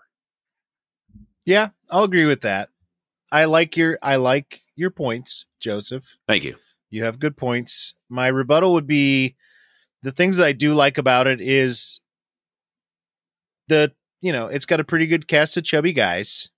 Yeah, 1.44 1.70
I'll 1.90 2.04
agree 2.04 2.24
with 2.24 2.40
that. 2.40 2.70
I 3.30 3.44
like 3.44 3.76
your 3.76 3.98
I 4.02 4.16
like 4.16 4.62
your 4.74 4.90
points, 4.90 5.44
Joseph. 5.60 6.16
Thank 6.26 6.44
you. 6.44 6.56
You 6.90 7.04
have 7.04 7.18
good 7.18 7.36
points. 7.36 7.94
My 8.08 8.28
rebuttal 8.28 8.72
would 8.72 8.86
be 8.86 9.36
the 10.02 10.12
things 10.12 10.38
that 10.38 10.46
I 10.46 10.52
do 10.52 10.74
like 10.74 10.98
about 10.98 11.26
it 11.26 11.40
is 11.40 12.00
the 13.68 13.92
you 14.22 14.32
know, 14.32 14.46
it's 14.46 14.66
got 14.66 14.80
a 14.80 14.84
pretty 14.84 15.06
good 15.06 15.28
cast 15.28 15.56
of 15.56 15.64
chubby 15.64 15.92
guys. 15.92 16.48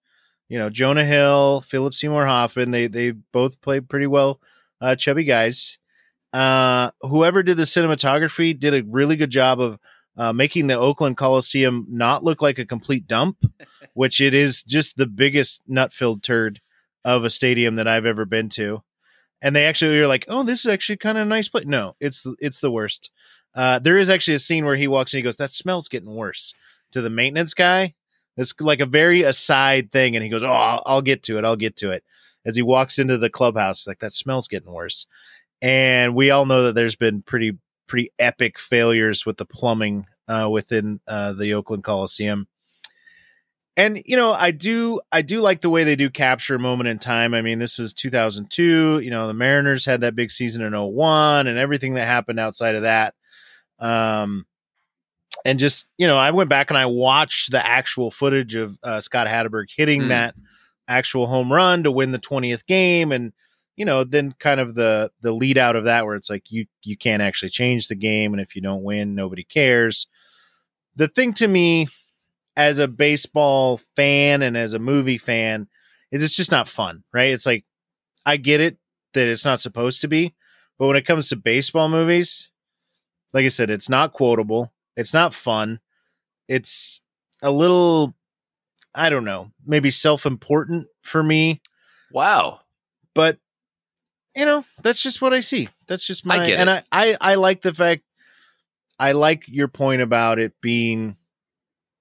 You 0.48 0.58
know, 0.58 0.70
Jonah 0.70 1.04
Hill, 1.04 1.62
Philip 1.62 1.94
Seymour 1.94 2.26
Hoffman, 2.26 2.70
they 2.70 2.86
they 2.86 3.10
both 3.10 3.60
play 3.60 3.80
pretty 3.80 4.06
well 4.06 4.40
uh 4.80 4.94
chubby 4.94 5.24
guys. 5.24 5.78
Uh 6.34 6.90
whoever 7.00 7.42
did 7.42 7.56
the 7.56 7.62
cinematography 7.62 8.58
did 8.58 8.74
a 8.74 8.82
really 8.82 9.16
good 9.16 9.30
job 9.30 9.60
of 9.60 9.78
uh, 10.16 10.32
making 10.32 10.66
the 10.66 10.78
Oakland 10.78 11.16
Coliseum 11.16 11.86
not 11.88 12.22
look 12.22 12.40
like 12.40 12.58
a 12.58 12.64
complete 12.64 13.06
dump, 13.06 13.44
which 13.94 14.20
it 14.20 14.34
is 14.34 14.62
just 14.62 14.96
the 14.96 15.06
biggest 15.06 15.62
nut 15.66 15.92
filled 15.92 16.22
turd 16.22 16.60
of 17.04 17.24
a 17.24 17.30
stadium 17.30 17.76
that 17.76 17.88
I've 17.88 18.06
ever 18.06 18.24
been 18.24 18.48
to. 18.50 18.82
And 19.42 19.54
they 19.54 19.66
actually 19.66 20.00
were 20.00 20.06
like, 20.06 20.24
"Oh, 20.28 20.42
this 20.42 20.60
is 20.60 20.66
actually 20.66 20.96
kind 20.96 21.18
of 21.18 21.26
a 21.26 21.28
nice 21.28 21.48
place." 21.48 21.66
No, 21.66 21.96
it's 22.00 22.26
it's 22.40 22.60
the 22.60 22.70
worst. 22.70 23.10
Uh, 23.54 23.78
there 23.78 23.98
is 23.98 24.08
actually 24.08 24.34
a 24.34 24.40
scene 24.40 24.64
where 24.64 24.76
he 24.76 24.88
walks 24.88 25.12
and 25.12 25.18
he 25.18 25.22
goes, 25.22 25.36
"That 25.36 25.52
smell's 25.52 25.88
getting 25.88 26.14
worse." 26.14 26.54
To 26.92 27.00
the 27.00 27.10
maintenance 27.10 27.54
guy, 27.54 27.94
it's 28.36 28.54
like 28.60 28.80
a 28.80 28.86
very 28.86 29.22
aside 29.22 29.90
thing, 29.92 30.16
and 30.16 30.22
he 30.22 30.30
goes, 30.30 30.42
"Oh, 30.42 30.52
I'll, 30.52 30.82
I'll 30.86 31.02
get 31.02 31.22
to 31.24 31.38
it. 31.38 31.44
I'll 31.44 31.56
get 31.56 31.76
to 31.76 31.90
it." 31.90 32.04
as 32.44 32.56
he 32.56 32.62
walks 32.62 32.98
into 32.98 33.16
the 33.16 33.30
clubhouse, 33.30 33.86
like 33.86 34.00
that 34.00 34.12
smells 34.12 34.48
getting 34.48 34.72
worse. 34.72 35.06
And 35.64 36.14
we 36.14 36.30
all 36.30 36.44
know 36.44 36.64
that 36.64 36.74
there's 36.74 36.94
been 36.96 37.22
pretty 37.22 37.56
pretty 37.86 38.10
epic 38.18 38.58
failures 38.58 39.24
with 39.24 39.38
the 39.38 39.46
plumbing 39.46 40.04
uh, 40.28 40.48
within 40.50 41.00
uh, 41.08 41.32
the 41.32 41.54
Oakland 41.54 41.84
Coliseum. 41.84 42.46
And 43.76 44.02
you 44.04 44.16
know, 44.16 44.32
I 44.32 44.50
do 44.50 45.00
I 45.10 45.22
do 45.22 45.40
like 45.40 45.62
the 45.62 45.70
way 45.70 45.82
they 45.84 45.96
do 45.96 46.10
capture 46.10 46.54
a 46.54 46.58
moment 46.58 46.88
in 46.88 46.98
time. 46.98 47.32
I 47.32 47.40
mean, 47.40 47.58
this 47.60 47.78
was 47.78 47.94
2002. 47.94 49.00
You 49.00 49.10
know, 49.10 49.26
the 49.26 49.32
Mariners 49.34 49.86
had 49.86 50.02
that 50.02 50.14
big 50.14 50.30
season 50.30 50.62
in 50.62 50.74
01 50.74 51.46
and 51.46 51.58
everything 51.58 51.94
that 51.94 52.04
happened 52.06 52.38
outside 52.38 52.74
of 52.74 52.82
that. 52.82 53.14
Um, 53.80 54.46
and 55.46 55.58
just 55.58 55.86
you 55.96 56.06
know, 56.06 56.18
I 56.18 56.30
went 56.30 56.50
back 56.50 56.70
and 56.70 56.78
I 56.78 56.86
watched 56.86 57.50
the 57.50 57.64
actual 57.66 58.10
footage 58.10 58.54
of 58.54 58.78
uh, 58.82 59.00
Scott 59.00 59.26
Hatteberg 59.26 59.66
hitting 59.74 60.02
Mm. 60.02 60.08
that 60.10 60.34
actual 60.86 61.26
home 61.26 61.50
run 61.50 61.82
to 61.84 61.90
win 61.90 62.12
the 62.12 62.18
20th 62.18 62.66
game, 62.66 63.10
and 63.12 63.32
you 63.76 63.84
know, 63.84 64.04
then 64.04 64.32
kind 64.38 64.60
of 64.60 64.74
the 64.74 65.10
the 65.20 65.32
lead 65.32 65.58
out 65.58 65.76
of 65.76 65.84
that 65.84 66.04
where 66.06 66.14
it's 66.16 66.30
like 66.30 66.50
you 66.50 66.66
you 66.82 66.96
can't 66.96 67.22
actually 67.22 67.48
change 67.50 67.88
the 67.88 67.94
game, 67.94 68.32
and 68.32 68.40
if 68.40 68.54
you 68.56 68.62
don't 68.62 68.82
win, 68.84 69.14
nobody 69.14 69.44
cares. 69.44 70.06
The 70.96 71.08
thing 71.08 71.32
to 71.34 71.48
me 71.48 71.88
as 72.56 72.78
a 72.78 72.86
baseball 72.88 73.80
fan 73.96 74.42
and 74.42 74.56
as 74.56 74.74
a 74.74 74.78
movie 74.78 75.18
fan 75.18 75.66
is 76.12 76.22
it's 76.22 76.36
just 76.36 76.52
not 76.52 76.68
fun, 76.68 77.02
right? 77.12 77.32
It's 77.32 77.46
like 77.46 77.64
I 78.24 78.36
get 78.36 78.60
it 78.60 78.78
that 79.14 79.26
it's 79.26 79.44
not 79.44 79.60
supposed 79.60 80.00
to 80.02 80.08
be, 80.08 80.34
but 80.78 80.86
when 80.86 80.96
it 80.96 81.06
comes 81.06 81.28
to 81.28 81.36
baseball 81.36 81.88
movies, 81.88 82.50
like 83.32 83.44
I 83.44 83.48
said, 83.48 83.70
it's 83.70 83.88
not 83.88 84.12
quotable. 84.12 84.72
It's 84.96 85.12
not 85.14 85.34
fun. 85.34 85.80
It's 86.48 87.02
a 87.42 87.50
little 87.50 88.14
I 88.94 89.10
don't 89.10 89.24
know, 89.24 89.50
maybe 89.66 89.90
self-important 89.90 90.86
for 91.02 91.22
me, 91.22 91.60
Wow. 92.12 92.60
but 93.14 93.38
you 94.34 94.44
know, 94.44 94.64
that's 94.82 95.02
just 95.02 95.22
what 95.22 95.32
I 95.32 95.40
see. 95.40 95.68
That's 95.86 96.06
just 96.06 96.26
I 96.26 96.38
my 96.38 96.44
get 96.44 96.58
and. 96.58 96.70
I, 96.70 96.82
I 96.90 97.16
I 97.20 97.34
like 97.36 97.62
the 97.62 97.72
fact 97.72 98.02
I 98.98 99.12
like 99.12 99.44
your 99.48 99.68
point 99.68 100.02
about 100.02 100.38
it 100.38 100.54
being 100.60 101.16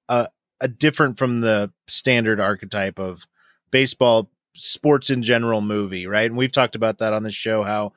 a 0.10 0.28
a 0.60 0.68
different 0.68 1.18
from 1.18 1.42
the 1.42 1.72
standard 1.88 2.40
archetype 2.40 3.00
of 3.00 3.28
baseball 3.72 4.30
sports 4.56 5.10
in 5.10 5.22
general 5.22 5.62
movie, 5.62 6.08
right? 6.08 6.30
And 6.30 6.38
we've 6.38 6.52
talked 6.52 6.76
about 6.76 7.00
that 7.00 7.14
on 7.14 7.24
the 7.24 7.32
show 7.32 7.64
how 7.64 7.94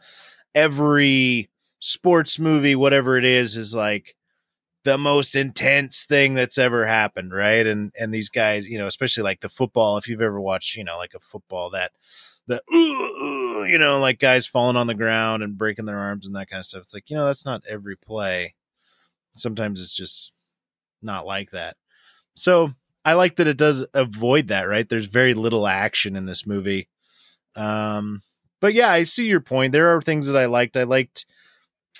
every 0.54 1.50
sports 1.78 2.38
movie 2.38 2.74
whatever 2.74 3.16
it 3.18 3.24
is 3.24 3.56
is 3.56 3.74
like 3.74 4.16
the 4.84 4.96
most 4.96 5.36
intense 5.36 6.04
thing 6.04 6.34
that's 6.34 6.58
ever 6.58 6.86
happened, 6.86 7.32
right? 7.32 7.66
And 7.66 7.92
and 7.98 8.14
these 8.14 8.28
guys, 8.28 8.66
you 8.66 8.78
know, 8.78 8.86
especially 8.86 9.24
like 9.24 9.40
the 9.40 9.48
football, 9.48 9.98
if 9.98 10.08
you've 10.08 10.22
ever 10.22 10.40
watched, 10.40 10.76
you 10.76 10.84
know, 10.84 10.96
like 10.96 11.14
a 11.14 11.20
football 11.20 11.70
that 11.70 11.92
the 12.46 12.62
you 12.70 13.78
know, 13.78 13.98
like 13.98 14.18
guys 14.18 14.46
falling 14.46 14.76
on 14.76 14.86
the 14.86 14.94
ground 14.94 15.42
and 15.42 15.58
breaking 15.58 15.86
their 15.86 15.98
arms 15.98 16.26
and 16.26 16.36
that 16.36 16.48
kind 16.48 16.60
of 16.60 16.66
stuff. 16.66 16.82
It's 16.82 16.94
like, 16.94 17.10
you 17.10 17.16
know, 17.16 17.26
that's 17.26 17.44
not 17.44 17.62
every 17.68 17.96
play. 17.96 18.54
Sometimes 19.34 19.80
it's 19.80 19.94
just 19.94 20.32
not 21.02 21.26
like 21.26 21.50
that. 21.50 21.76
So 22.34 22.72
I 23.04 23.14
like 23.14 23.36
that 23.36 23.46
it 23.46 23.56
does 23.56 23.84
avoid 23.94 24.48
that, 24.48 24.62
right? 24.62 24.88
There's 24.88 25.06
very 25.06 25.34
little 25.34 25.66
action 25.66 26.16
in 26.16 26.26
this 26.26 26.46
movie. 26.46 26.88
Um, 27.54 28.22
but 28.60 28.74
yeah, 28.74 28.90
I 28.90 29.04
see 29.04 29.26
your 29.26 29.40
point. 29.40 29.72
There 29.72 29.94
are 29.94 30.02
things 30.02 30.26
that 30.26 30.36
I 30.36 30.46
liked. 30.46 30.76
I 30.76 30.84
liked 30.84 31.26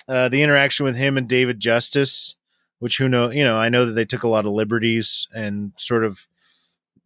uh, 0.07 0.29
the 0.29 0.43
interaction 0.43 0.85
with 0.85 0.95
him 0.95 1.17
and 1.17 1.27
David 1.27 1.59
Justice, 1.59 2.35
which 2.79 2.97
who 2.97 3.09
know, 3.09 3.29
you 3.29 3.43
know, 3.43 3.57
I 3.57 3.69
know 3.69 3.85
that 3.85 3.93
they 3.93 4.05
took 4.05 4.23
a 4.23 4.27
lot 4.27 4.45
of 4.45 4.51
liberties 4.51 5.27
and 5.33 5.73
sort 5.77 6.03
of 6.03 6.27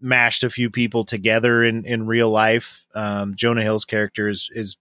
mashed 0.02 0.44
a 0.44 0.50
few 0.50 0.70
people 0.70 1.04
together 1.04 1.64
in 1.64 1.86
in 1.86 2.06
real 2.06 2.30
life. 2.30 2.86
Um, 2.96 3.36
Jonah 3.36 3.64
Hill's 3.64 3.86
character 3.86 4.28
is 4.28 4.50
is 4.54 4.78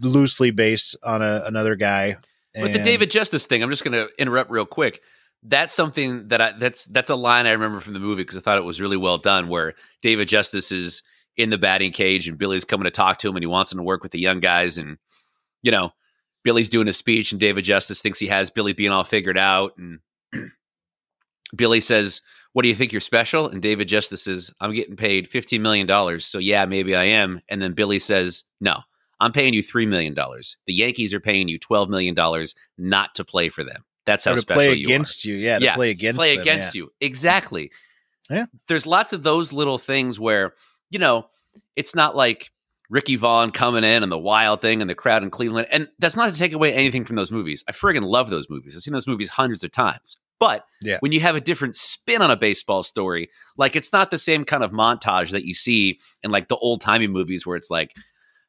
loosely 0.00 0.50
based 0.50 0.96
on 1.02 1.22
a, 1.22 1.42
another 1.46 1.76
guy. 1.76 2.16
With 2.60 2.72
the 2.72 2.80
David 2.80 3.10
Justice 3.10 3.46
thing, 3.46 3.62
I'm 3.62 3.70
just 3.70 3.84
going 3.84 3.92
to 3.92 4.08
interrupt 4.18 4.50
real 4.50 4.66
quick. 4.66 5.00
That's 5.44 5.72
something 5.72 6.26
that 6.28 6.40
I 6.40 6.52
that's 6.52 6.86
that's 6.86 7.10
a 7.10 7.14
line 7.14 7.46
I 7.46 7.52
remember 7.52 7.78
from 7.78 7.92
the 7.92 8.00
movie 8.00 8.22
because 8.22 8.36
I 8.36 8.40
thought 8.40 8.58
it 8.58 8.64
was 8.64 8.80
really 8.80 8.96
well 8.96 9.18
done. 9.18 9.48
Where 9.48 9.74
David 10.02 10.26
Justice 10.28 10.72
is 10.72 11.02
in 11.36 11.50
the 11.50 11.58
batting 11.58 11.92
cage 11.92 12.26
and 12.26 12.36
Billy's 12.36 12.64
coming 12.64 12.84
to 12.84 12.90
talk 12.90 13.18
to 13.18 13.28
him 13.28 13.36
and 13.36 13.42
he 13.44 13.46
wants 13.46 13.70
him 13.70 13.78
to 13.78 13.84
work 13.84 14.02
with 14.02 14.10
the 14.10 14.18
young 14.18 14.40
guys 14.40 14.76
and 14.76 14.98
you 15.62 15.70
know 15.70 15.92
Billy's 16.42 16.68
doing 16.68 16.88
a 16.88 16.92
speech 16.92 17.30
and 17.30 17.40
David 17.40 17.62
Justice 17.62 18.02
thinks 18.02 18.18
he 18.18 18.26
has 18.26 18.50
Billy 18.50 18.72
being 18.72 18.90
all 18.90 19.04
figured 19.04 19.38
out 19.38 19.74
and 19.78 20.00
Billy 21.56 21.80
says, 21.80 22.20
"What 22.58 22.64
do 22.64 22.68
you 22.68 22.74
think 22.74 22.90
you're 22.90 23.00
special?" 23.00 23.46
And 23.46 23.62
David 23.62 23.86
Justice 23.86 24.24
says, 24.24 24.52
"I'm 24.60 24.74
getting 24.74 24.96
paid 24.96 25.28
15 25.28 25.62
million 25.62 25.86
dollars, 25.86 26.26
so 26.26 26.38
yeah, 26.38 26.64
maybe 26.64 26.96
I 26.96 27.04
am." 27.04 27.40
And 27.48 27.62
then 27.62 27.72
Billy 27.72 28.00
says, 28.00 28.42
"No, 28.60 28.80
I'm 29.20 29.30
paying 29.30 29.54
you 29.54 29.62
three 29.62 29.86
million 29.86 30.12
dollars. 30.12 30.56
The 30.66 30.74
Yankees 30.74 31.14
are 31.14 31.20
paying 31.20 31.46
you 31.46 31.56
12 31.60 31.88
million 31.88 32.16
dollars 32.16 32.56
not 32.76 33.14
to 33.14 33.24
play 33.24 33.48
for 33.48 33.62
them. 33.62 33.84
That's 34.06 34.24
how 34.24 34.32
to 34.32 34.38
special 34.38 34.56
play 34.56 34.74
you 34.74 34.88
are." 34.88 34.90
against 34.90 35.24
you, 35.24 35.36
yeah, 35.36 35.60
to 35.60 35.64
Yeah, 35.64 35.74
play 35.76 35.90
against 35.90 36.18
play 36.18 36.34
them, 36.34 36.42
against 36.42 36.74
yeah. 36.74 36.80
you. 36.80 36.92
Exactly. 37.00 37.70
Yeah. 38.28 38.46
There's 38.66 38.88
lots 38.88 39.12
of 39.12 39.22
those 39.22 39.52
little 39.52 39.78
things 39.78 40.18
where, 40.18 40.54
you 40.90 40.98
know, 40.98 41.28
it's 41.76 41.94
not 41.94 42.16
like 42.16 42.50
Ricky 42.90 43.14
Vaughn 43.14 43.52
coming 43.52 43.84
in 43.84 44.02
and 44.02 44.10
the 44.10 44.18
wild 44.18 44.62
thing 44.62 44.80
and 44.80 44.90
the 44.90 44.96
crowd 44.96 45.22
in 45.22 45.30
Cleveland. 45.30 45.68
And 45.70 45.88
that's 46.00 46.16
not 46.16 46.32
to 46.32 46.38
take 46.38 46.52
away 46.52 46.72
anything 46.74 47.04
from 47.04 47.14
those 47.16 47.30
movies. 47.30 47.62
I 47.68 47.72
friggin' 47.72 48.02
love 48.02 48.30
those 48.30 48.50
movies. 48.50 48.74
I've 48.74 48.82
seen 48.82 48.92
those 48.92 49.06
movies 49.06 49.28
hundreds 49.28 49.62
of 49.62 49.70
times. 49.70 50.16
But 50.40 50.64
Yeah. 50.80 50.98
when 51.00 51.12
you 51.12 51.20
have 51.20 51.34
a 51.36 51.40
different 51.40 51.74
spin 51.74 52.22
on 52.22 52.30
a 52.30 52.36
baseball 52.36 52.82
story, 52.82 53.28
like 53.56 53.74
it's 53.76 53.92
not 53.92 54.10
the 54.10 54.18
same 54.18 54.44
kind 54.44 54.62
of 54.62 54.70
montage 54.72 55.30
that 55.30 55.44
you 55.44 55.54
see 55.54 55.98
in 56.22 56.30
like 56.30 56.48
the 56.48 56.56
old 56.56 56.80
timey 56.80 57.08
movies 57.08 57.46
where 57.46 57.56
it's 57.56 57.70
like, 57.70 57.94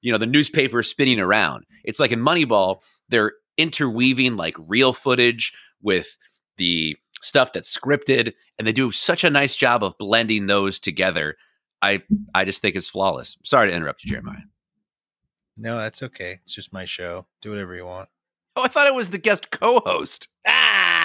you 0.02 0.12
know, 0.12 0.18
the 0.18 0.26
newspaper 0.28 0.84
spinning 0.84 1.20
around. 1.20 1.66
It's 1.84 2.00
like 2.00 2.12
in 2.12 2.20
Moneyball, 2.20 2.82
they're 3.10 3.34
interweaving 3.58 4.38
like 4.38 4.56
real 4.68 4.94
footage 4.94 5.52
with 5.82 6.16
the 6.58 6.96
stuff 7.22 7.52
that's 7.54 7.76
scripted, 7.76 8.34
and 8.58 8.68
they 8.68 8.72
do 8.72 8.92
such 8.92 9.24
a 9.24 9.30
nice 9.30 9.56
job 9.56 9.84
of 9.84 9.98
blending 9.98 10.48
those 10.48 10.80
together. 10.80 11.36
I 11.82 12.04
I 12.36 12.46
just 12.46 12.62
think 12.62 12.76
it's 12.76 12.88
flawless. 12.90 13.38
Sorry 13.44 13.70
to 13.70 13.76
interrupt 13.76 14.04
you, 14.06 14.12
Jeremiah. 14.12 14.42
No, 15.58 15.78
that's 15.78 16.02
okay. 16.04 16.40
It's 16.44 16.54
just 16.54 16.72
my 16.72 16.86
show. 16.86 17.26
Do 17.42 17.50
whatever 17.50 17.76
you 17.76 17.86
want. 17.86 18.08
Oh, 18.56 18.64
I 18.64 18.68
thought 18.70 18.88
it 18.88 18.96
was 18.96 19.12
the 19.12 19.18
guest 19.18 19.52
co-host. 19.52 20.28
Ah, 20.48 20.99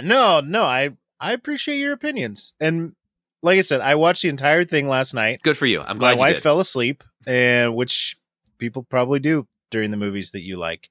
no, 0.00 0.40
no. 0.40 0.64
I 0.64 0.90
I 1.20 1.32
appreciate 1.32 1.78
your 1.78 1.92
opinions, 1.92 2.54
and 2.60 2.94
like 3.42 3.58
I 3.58 3.62
said, 3.62 3.80
I 3.80 3.94
watched 3.96 4.22
the 4.22 4.28
entire 4.28 4.64
thing 4.64 4.88
last 4.88 5.14
night. 5.14 5.42
Good 5.42 5.56
for 5.56 5.66
you. 5.66 5.80
I'm 5.82 5.96
My 5.96 6.00
glad 6.00 6.12
you 6.12 6.18
wife 6.20 6.34
did. 6.36 6.42
fell 6.42 6.60
asleep, 6.60 7.04
and 7.26 7.74
which 7.74 8.16
people 8.58 8.82
probably 8.82 9.20
do 9.20 9.46
during 9.70 9.90
the 9.90 9.96
movies 9.96 10.30
that 10.32 10.42
you 10.42 10.56
like, 10.56 10.88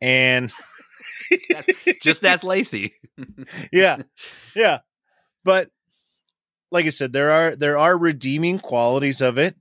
and 0.00 0.52
Just 2.02 2.24
ask 2.24 2.44
Lacey. 2.44 2.94
yeah, 3.72 4.02
yeah. 4.54 4.80
But 5.44 5.70
like 6.70 6.86
I 6.86 6.90
said, 6.90 7.12
there 7.12 7.30
are 7.30 7.56
there 7.56 7.78
are 7.78 7.96
redeeming 7.96 8.58
qualities 8.58 9.20
of 9.20 9.38
it, 9.38 9.56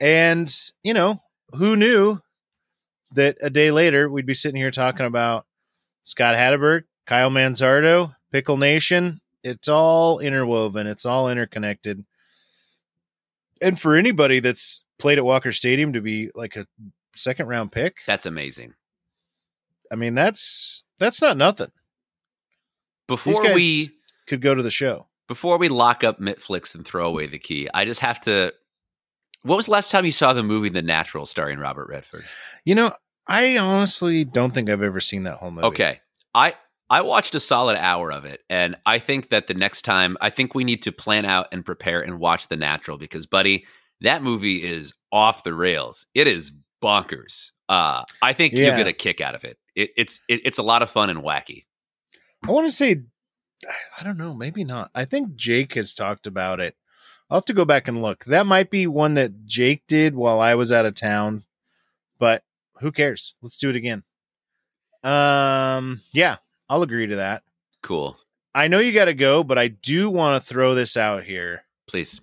and 0.00 0.52
you 0.82 0.94
know 0.94 1.22
who 1.54 1.76
knew 1.76 2.20
that 3.12 3.36
a 3.40 3.50
day 3.50 3.70
later 3.70 4.08
we'd 4.08 4.26
be 4.26 4.34
sitting 4.34 4.56
here 4.60 4.70
talking 4.70 5.06
about 5.06 5.46
Scott 6.02 6.34
Hatteberg, 6.34 6.82
Kyle 7.06 7.30
Manzardo, 7.30 8.14
Pickle 8.32 8.56
Nation. 8.56 9.20
It's 9.42 9.68
all 9.68 10.18
interwoven. 10.20 10.86
It's 10.86 11.04
all 11.04 11.28
interconnected. 11.28 12.04
And 13.60 13.78
for 13.78 13.94
anybody 13.94 14.40
that's 14.40 14.82
played 14.98 15.18
at 15.18 15.24
Walker 15.24 15.52
Stadium 15.52 15.92
to 15.92 16.00
be 16.00 16.30
like 16.34 16.56
a 16.56 16.66
second 17.14 17.46
round 17.46 17.72
pick, 17.72 17.98
That's 18.06 18.26
amazing. 18.26 18.74
I 19.92 19.96
mean 19.96 20.14
that's 20.14 20.84
that's 20.98 21.20
not 21.20 21.36
nothing. 21.36 21.70
Before 23.06 23.42
we 23.54 23.90
Could 24.26 24.40
go 24.40 24.54
to 24.54 24.62
the 24.62 24.70
show. 24.70 25.06
before 25.28 25.58
we 25.58 25.68
lock 25.68 26.02
up 26.04 26.18
Mitflix 26.18 26.74
and 26.74 26.86
throw 26.86 27.06
away 27.06 27.26
the 27.26 27.38
key, 27.38 27.68
I 27.74 27.84
just 27.84 28.00
have 28.00 28.20
to. 28.22 28.52
What 29.42 29.56
was 29.56 29.66
the 29.66 29.72
last 29.72 29.90
time 29.90 30.06
you 30.06 30.10
saw 30.10 30.32
the 30.32 30.42
movie 30.42 30.70
The 30.70 30.80
Natural 30.80 31.26
starring 31.26 31.58
Robert 31.58 31.88
Redford? 31.90 32.24
You 32.64 32.74
know, 32.74 32.94
I 33.26 33.58
honestly 33.58 34.24
don't 34.24 34.54
think 34.54 34.70
I've 34.70 34.82
ever 34.82 35.00
seen 35.00 35.24
that 35.24 35.36
whole 35.36 35.50
movie. 35.50 35.66
Okay. 35.66 36.00
I 36.34 36.54
I 36.90 37.00
watched 37.00 37.34
a 37.34 37.40
solid 37.40 37.76
hour 37.78 38.12
of 38.12 38.24
it 38.24 38.42
and 38.50 38.76
I 38.86 38.98
think 38.98 39.28
that 39.28 39.46
the 39.46 39.54
next 39.54 39.82
time 39.82 40.16
I 40.20 40.30
think 40.30 40.54
we 40.54 40.64
need 40.64 40.82
to 40.82 40.92
plan 40.92 41.24
out 41.24 41.48
and 41.52 41.64
prepare 41.64 42.00
and 42.02 42.18
watch 42.18 42.48
The 42.48 42.56
Natural 42.56 42.98
because 42.98 43.26
buddy, 43.26 43.64
that 44.02 44.22
movie 44.22 44.62
is 44.62 44.92
off 45.10 45.42
the 45.44 45.54
rails. 45.54 46.06
It 46.14 46.28
is 46.28 46.52
bonkers. 46.82 47.50
Uh 47.68 48.04
I 48.22 48.32
think 48.34 48.52
Yeah. 48.54 48.66
you'll 48.68 48.76
get 48.76 48.86
a 48.86 48.92
kick 48.92 49.20
out 49.20 49.34
of 49.34 49.44
it. 49.44 49.58
it 49.74 49.90
it's 49.96 50.20
it, 50.28 50.42
it's 50.44 50.58
a 50.58 50.62
lot 50.62 50.82
of 50.82 50.90
fun 50.90 51.08
and 51.10 51.20
wacky. 51.22 51.64
I 52.46 52.50
want 52.50 52.68
to 52.68 52.72
say, 52.74 53.02
I 53.98 54.04
don't 54.04 54.18
know, 54.18 54.34
maybe 54.34 54.64
not. 54.64 54.90
I 54.94 55.06
think 55.06 55.34
Jake 55.36 55.72
has 55.74 55.94
talked 55.94 56.26
about 56.26 56.60
it. 56.60 56.76
I'll 57.30 57.38
have 57.38 57.46
to 57.46 57.54
go 57.54 57.64
back 57.64 57.88
and 57.88 58.02
look. 58.02 58.26
That 58.26 58.44
might 58.44 58.68
be 58.70 58.86
one 58.86 59.14
that 59.14 59.46
Jake 59.46 59.86
did 59.88 60.14
while 60.14 60.40
I 60.40 60.54
was 60.54 60.70
out 60.70 60.84
of 60.84 60.94
town, 60.94 61.44
but 62.18 62.42
who 62.80 62.92
cares? 62.92 63.34
Let's 63.40 63.56
do 63.56 63.70
it 63.70 63.76
again. 63.76 64.02
Um, 65.02 66.02
yeah, 66.12 66.36
I'll 66.68 66.82
agree 66.82 67.06
to 67.06 67.16
that. 67.16 67.42
Cool. 67.82 68.16
I 68.54 68.68
know 68.68 68.78
you 68.78 68.92
got 68.92 69.06
to 69.06 69.14
go, 69.14 69.42
but 69.44 69.58
I 69.58 69.68
do 69.68 70.08
want 70.10 70.40
to 70.42 70.48
throw 70.48 70.74
this 70.74 70.96
out 70.96 71.24
here. 71.24 71.64
Please. 71.88 72.20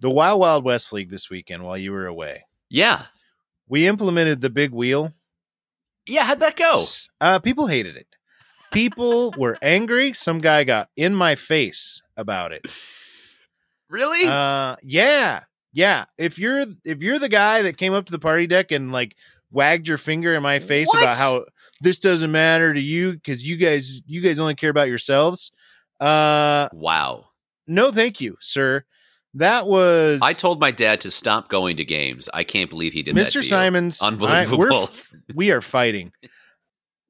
The 0.00 0.10
Wild 0.10 0.40
Wild 0.40 0.64
West 0.64 0.92
League 0.92 1.10
this 1.10 1.30
weekend 1.30 1.62
while 1.62 1.78
you 1.78 1.92
were 1.92 2.06
away. 2.06 2.44
Yeah. 2.68 3.02
We 3.68 3.86
implemented 3.86 4.40
the 4.40 4.50
big 4.50 4.72
wheel. 4.72 5.12
Yeah. 6.06 6.24
How'd 6.24 6.40
that 6.40 6.56
go? 6.56 6.82
Uh, 7.20 7.38
people 7.38 7.66
hated 7.66 7.96
it. 7.96 8.06
People 8.72 9.30
were 9.38 9.56
angry. 9.62 10.12
Some 10.12 10.38
guy 10.40 10.64
got 10.64 10.88
in 10.96 11.14
my 11.14 11.34
face 11.34 12.02
about 12.16 12.52
it. 12.52 12.66
Really? 13.88 14.26
Uh, 14.26 14.76
yeah, 14.82 15.44
yeah. 15.72 16.06
If 16.18 16.38
you're 16.40 16.64
if 16.84 17.02
you're 17.02 17.20
the 17.20 17.28
guy 17.28 17.62
that 17.62 17.76
came 17.76 17.94
up 17.94 18.06
to 18.06 18.12
the 18.12 18.18
party 18.18 18.46
deck 18.48 18.72
and 18.72 18.90
like 18.92 19.16
wagged 19.52 19.86
your 19.86 19.96
finger 19.98 20.34
in 20.34 20.42
my 20.42 20.58
face 20.58 20.88
What? 20.88 21.02
about 21.02 21.16
how 21.16 21.44
this 21.80 21.98
doesn't 21.98 22.30
matter 22.32 22.72
to 22.72 22.80
you 22.80 23.12
because 23.14 23.46
you 23.46 23.56
guys 23.56 24.00
you 24.06 24.20
guys 24.22 24.38
only 24.40 24.54
care 24.54 24.70
about 24.70 24.88
yourselves. 24.88 25.50
Uh, 26.00 26.68
wow. 26.72 27.26
no, 27.66 27.90
thank 27.90 28.20
you, 28.20 28.36
sir. 28.40 28.84
That 29.34 29.66
was 29.66 30.20
I 30.22 30.32
told 30.32 30.60
my 30.60 30.70
dad 30.70 31.02
to 31.02 31.10
stop 31.10 31.48
going 31.50 31.76
to 31.76 31.84
games. 31.84 32.28
I 32.32 32.44
can't 32.44 32.70
believe 32.70 32.92
he 32.94 33.02
did 33.02 33.14
that. 33.14 33.20
Mr. 33.26 33.32
to 33.32 33.38
you. 33.38 33.44
Simons. 33.44 34.00
I- 34.02 34.08
Unbelievable. 34.08 34.58
we're 34.58 34.86
we 35.34 35.50
are 35.50 35.60
fighting. 35.60 36.12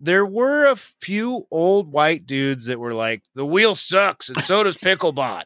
There 0.00 0.26
were 0.26 0.66
a 0.66 0.76
few 0.76 1.46
old 1.50 1.90
white 1.90 2.26
dudes 2.26 2.66
that 2.66 2.78
were 2.78 2.92
like, 2.94 3.22
"The 3.34 3.46
wheel 3.46 3.74
sucks," 3.74 4.28
and 4.28 4.42
so 4.42 4.62
does 4.64 4.76
Picklebot. 4.76 5.44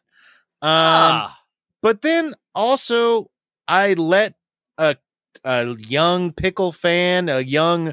Um, 0.62 0.68
Ah, 0.68 1.38
but 1.82 2.02
then 2.02 2.34
also 2.54 3.30
I 3.68 3.92
let 3.94 4.34
a 4.76 4.96
a 5.44 5.76
young 5.78 6.32
pickle 6.32 6.72
fan, 6.72 7.28
a 7.28 7.40
young 7.40 7.92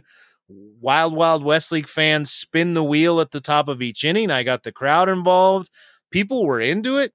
Wild 0.49 1.13
Wild 1.13 1.43
West 1.43 1.71
League 1.71 1.87
fan 1.87 2.25
spin 2.25 2.73
the 2.73 2.83
wheel 2.83 3.19
at 3.19 3.31
the 3.31 3.41
top 3.41 3.67
of 3.67 3.81
each 3.81 4.03
inning. 4.03 4.31
I 4.31 4.43
got 4.43 4.63
the 4.63 4.71
crowd 4.71 5.09
involved. 5.09 5.69
People 6.11 6.45
were 6.45 6.61
into 6.61 6.97
it. 6.97 7.13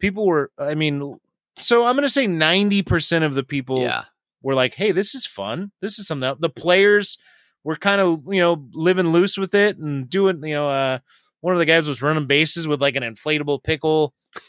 People 0.00 0.26
were 0.26 0.50
I 0.58 0.74
mean, 0.74 1.18
so 1.58 1.86
I'm 1.86 1.96
going 1.96 2.02
to 2.02 2.08
say 2.08 2.26
90% 2.26 3.24
of 3.24 3.34
the 3.34 3.42
people 3.42 3.80
yeah. 3.80 4.04
were 4.42 4.54
like, 4.54 4.74
"Hey, 4.74 4.92
this 4.92 5.14
is 5.14 5.26
fun. 5.26 5.72
This 5.80 5.98
is 5.98 6.06
something." 6.06 6.28
else." 6.28 6.38
The 6.40 6.50
players 6.50 7.18
were 7.64 7.76
kind 7.76 8.00
of, 8.00 8.22
you 8.26 8.40
know, 8.40 8.68
living 8.72 9.08
loose 9.08 9.36
with 9.36 9.54
it 9.54 9.78
and 9.78 10.08
doing, 10.08 10.42
you 10.44 10.54
know, 10.54 10.68
uh 10.68 10.98
one 11.40 11.54
of 11.54 11.60
the 11.60 11.66
guys 11.66 11.88
was 11.88 12.02
running 12.02 12.26
bases 12.26 12.66
with 12.66 12.80
like 12.80 12.96
an 12.96 13.02
inflatable 13.02 13.62
pickle. 13.62 14.14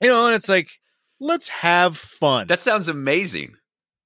You 0.00 0.10
know, 0.10 0.26
and 0.26 0.34
it's 0.34 0.50
like, 0.50 0.68
let's 1.18 1.48
have 1.48 1.96
fun. 1.96 2.48
That 2.48 2.60
sounds 2.60 2.88
amazing. 2.88 3.56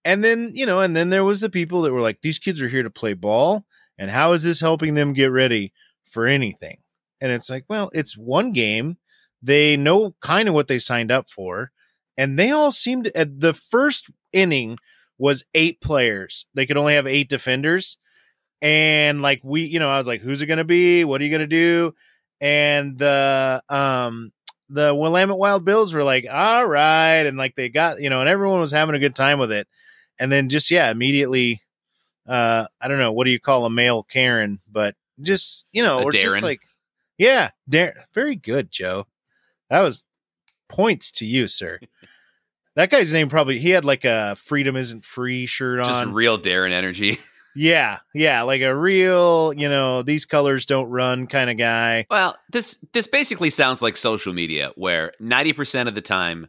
And 0.08 0.24
then, 0.24 0.52
you 0.54 0.64
know, 0.64 0.80
and 0.80 0.96
then 0.96 1.10
there 1.10 1.22
was 1.22 1.42
the 1.42 1.50
people 1.50 1.82
that 1.82 1.92
were 1.92 2.00
like, 2.00 2.22
these 2.22 2.38
kids 2.38 2.62
are 2.62 2.68
here 2.68 2.82
to 2.82 2.88
play 2.88 3.12
ball, 3.12 3.66
and 3.98 4.10
how 4.10 4.32
is 4.32 4.42
this 4.42 4.58
helping 4.58 4.94
them 4.94 5.12
get 5.12 5.26
ready 5.26 5.74
for 6.06 6.26
anything? 6.26 6.78
And 7.20 7.30
it's 7.30 7.50
like, 7.50 7.66
well, 7.68 7.90
it's 7.92 8.16
one 8.16 8.52
game. 8.52 8.96
They 9.42 9.76
know 9.76 10.14
kind 10.22 10.48
of 10.48 10.54
what 10.54 10.66
they 10.66 10.78
signed 10.78 11.12
up 11.12 11.28
for, 11.28 11.72
and 12.16 12.38
they 12.38 12.50
all 12.50 12.72
seemed 12.72 13.08
at 13.14 13.38
the 13.38 13.52
first 13.52 14.08
inning 14.32 14.78
was 15.18 15.44
eight 15.52 15.82
players. 15.82 16.46
They 16.54 16.64
could 16.64 16.78
only 16.78 16.94
have 16.94 17.06
eight 17.06 17.28
defenders. 17.28 17.98
And 18.62 19.20
like 19.20 19.42
we, 19.44 19.64
you 19.64 19.78
know, 19.78 19.90
I 19.90 19.98
was 19.98 20.06
like, 20.06 20.22
who's 20.22 20.40
it 20.40 20.46
gonna 20.46 20.64
be? 20.64 21.04
What 21.04 21.20
are 21.20 21.24
you 21.24 21.30
gonna 21.30 21.46
do? 21.46 21.92
And 22.40 22.96
the 22.96 23.62
um 23.68 24.32
the 24.70 24.94
Willamette 24.94 25.36
Wild 25.36 25.66
Bills 25.66 25.92
were 25.92 26.02
like, 26.02 26.24
all 26.30 26.64
right, 26.64 27.26
and 27.26 27.36
like 27.36 27.56
they 27.56 27.68
got, 27.68 28.00
you 28.00 28.08
know, 28.08 28.20
and 28.20 28.28
everyone 28.28 28.60
was 28.60 28.72
having 28.72 28.94
a 28.94 28.98
good 29.00 29.14
time 29.14 29.38
with 29.38 29.52
it. 29.52 29.68
And 30.18 30.30
then 30.30 30.48
just 30.48 30.70
yeah, 30.70 30.90
immediately 30.90 31.62
uh 32.26 32.66
I 32.80 32.88
don't 32.88 32.98
know, 32.98 33.12
what 33.12 33.24
do 33.24 33.30
you 33.30 33.40
call 33.40 33.64
a 33.64 33.70
male 33.70 34.02
Karen, 34.02 34.60
but 34.70 34.94
just, 35.20 35.66
you 35.72 35.82
know, 35.82 36.02
or 36.02 36.10
just 36.10 36.42
like 36.42 36.60
yeah, 37.18 37.50
Dar- 37.68 37.94
very 38.14 38.36
good, 38.36 38.70
Joe. 38.70 39.06
That 39.70 39.80
was 39.80 40.04
points 40.68 41.10
to 41.12 41.26
you, 41.26 41.48
sir. 41.48 41.80
That 42.74 42.90
guy's 42.90 43.12
name 43.12 43.28
probably 43.28 43.58
he 43.58 43.70
had 43.70 43.84
like 43.84 44.04
a 44.04 44.36
freedom 44.36 44.76
isn't 44.76 45.04
free 45.04 45.46
shirt 45.46 45.80
Just 45.80 45.90
on. 46.06 46.14
real 46.14 46.38
Darren 46.38 46.70
energy. 46.70 47.18
yeah, 47.56 47.98
yeah, 48.14 48.42
like 48.42 48.60
a 48.62 48.72
real, 48.72 49.52
you 49.52 49.68
know, 49.68 50.02
these 50.02 50.26
colors 50.26 50.64
don't 50.64 50.88
run 50.88 51.26
kind 51.26 51.50
of 51.50 51.56
guy. 51.56 52.06
Well, 52.08 52.36
this 52.52 52.78
this 52.92 53.08
basically 53.08 53.50
sounds 53.50 53.82
like 53.82 53.96
social 53.96 54.32
media 54.32 54.70
where 54.76 55.12
90% 55.20 55.88
of 55.88 55.96
the 55.96 56.00
time 56.00 56.46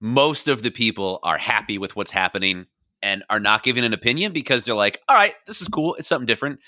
most 0.00 0.48
of 0.48 0.64
the 0.64 0.72
people 0.72 1.20
are 1.22 1.38
happy 1.38 1.78
with 1.78 1.94
what's 1.94 2.10
happening 2.10 2.66
and 3.02 3.24
are 3.30 3.40
not 3.40 3.62
giving 3.62 3.84
an 3.84 3.92
opinion 3.92 4.32
because 4.32 4.64
they're 4.64 4.74
like, 4.74 5.00
"All 5.08 5.16
right, 5.16 5.34
this 5.46 5.60
is 5.62 5.68
cool. 5.68 5.94
It's 5.96 6.08
something 6.08 6.26
different." 6.26 6.60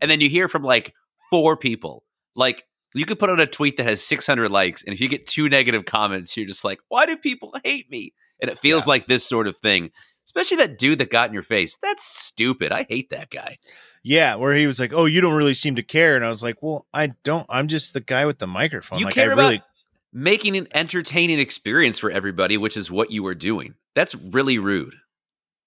And 0.00 0.10
then 0.10 0.20
you 0.20 0.28
hear 0.28 0.48
from 0.48 0.62
like 0.62 0.94
four 1.30 1.56
people. 1.56 2.04
Like 2.36 2.64
you 2.94 3.04
could 3.04 3.18
put 3.18 3.30
out 3.30 3.40
a 3.40 3.46
tweet 3.46 3.76
that 3.76 3.86
has 3.86 4.02
600 4.02 4.50
likes 4.50 4.82
and 4.84 4.94
if 4.94 5.00
you 5.00 5.08
get 5.08 5.26
two 5.26 5.48
negative 5.48 5.84
comments, 5.84 6.36
you're 6.36 6.46
just 6.46 6.64
like, 6.64 6.78
"Why 6.88 7.06
do 7.06 7.16
people 7.16 7.54
hate 7.64 7.90
me?" 7.90 8.12
And 8.40 8.50
it 8.50 8.58
feels 8.58 8.86
Yeah. 8.86 8.90
like 8.90 9.06
this 9.06 9.26
sort 9.26 9.46
of 9.48 9.56
thing. 9.56 9.90
Especially 10.24 10.58
that 10.58 10.76
dude 10.78 10.98
that 10.98 11.10
got 11.10 11.28
in 11.28 11.34
your 11.34 11.42
face. 11.42 11.78
That's 11.82 12.04
stupid. 12.04 12.70
I 12.70 12.84
hate 12.88 13.08
that 13.10 13.30
guy. 13.30 13.56
Yeah, 14.02 14.34
where 14.36 14.54
he 14.54 14.66
was 14.66 14.78
like, 14.78 14.92
"Oh, 14.92 15.06
you 15.06 15.20
don't 15.22 15.34
really 15.34 15.54
seem 15.54 15.74
to 15.76 15.82
care," 15.82 16.16
and 16.16 16.24
I 16.24 16.28
was 16.28 16.42
like, 16.42 16.62
"Well, 16.62 16.86
I 16.92 17.08
don't. 17.24 17.46
I'm 17.48 17.66
just 17.66 17.94
the 17.94 18.00
guy 18.00 18.26
with 18.26 18.38
the 18.38 18.46
microphone. 18.46 18.98
You 18.98 19.06
like, 19.06 19.14
care 19.14 19.30
I 19.30 19.32
about 19.32 19.42
really, 19.48 19.62
making 20.12 20.56
an 20.56 20.68
entertaining 20.74 21.38
experience 21.40 21.98
for 21.98 22.10
everybody, 22.10 22.56
which 22.58 22.76
is 22.76 22.90
what 22.90 23.10
you 23.10 23.22
were 23.22 23.34
doing. 23.34 23.74
That's 23.94 24.14
really 24.14 24.58
rude. 24.58 24.94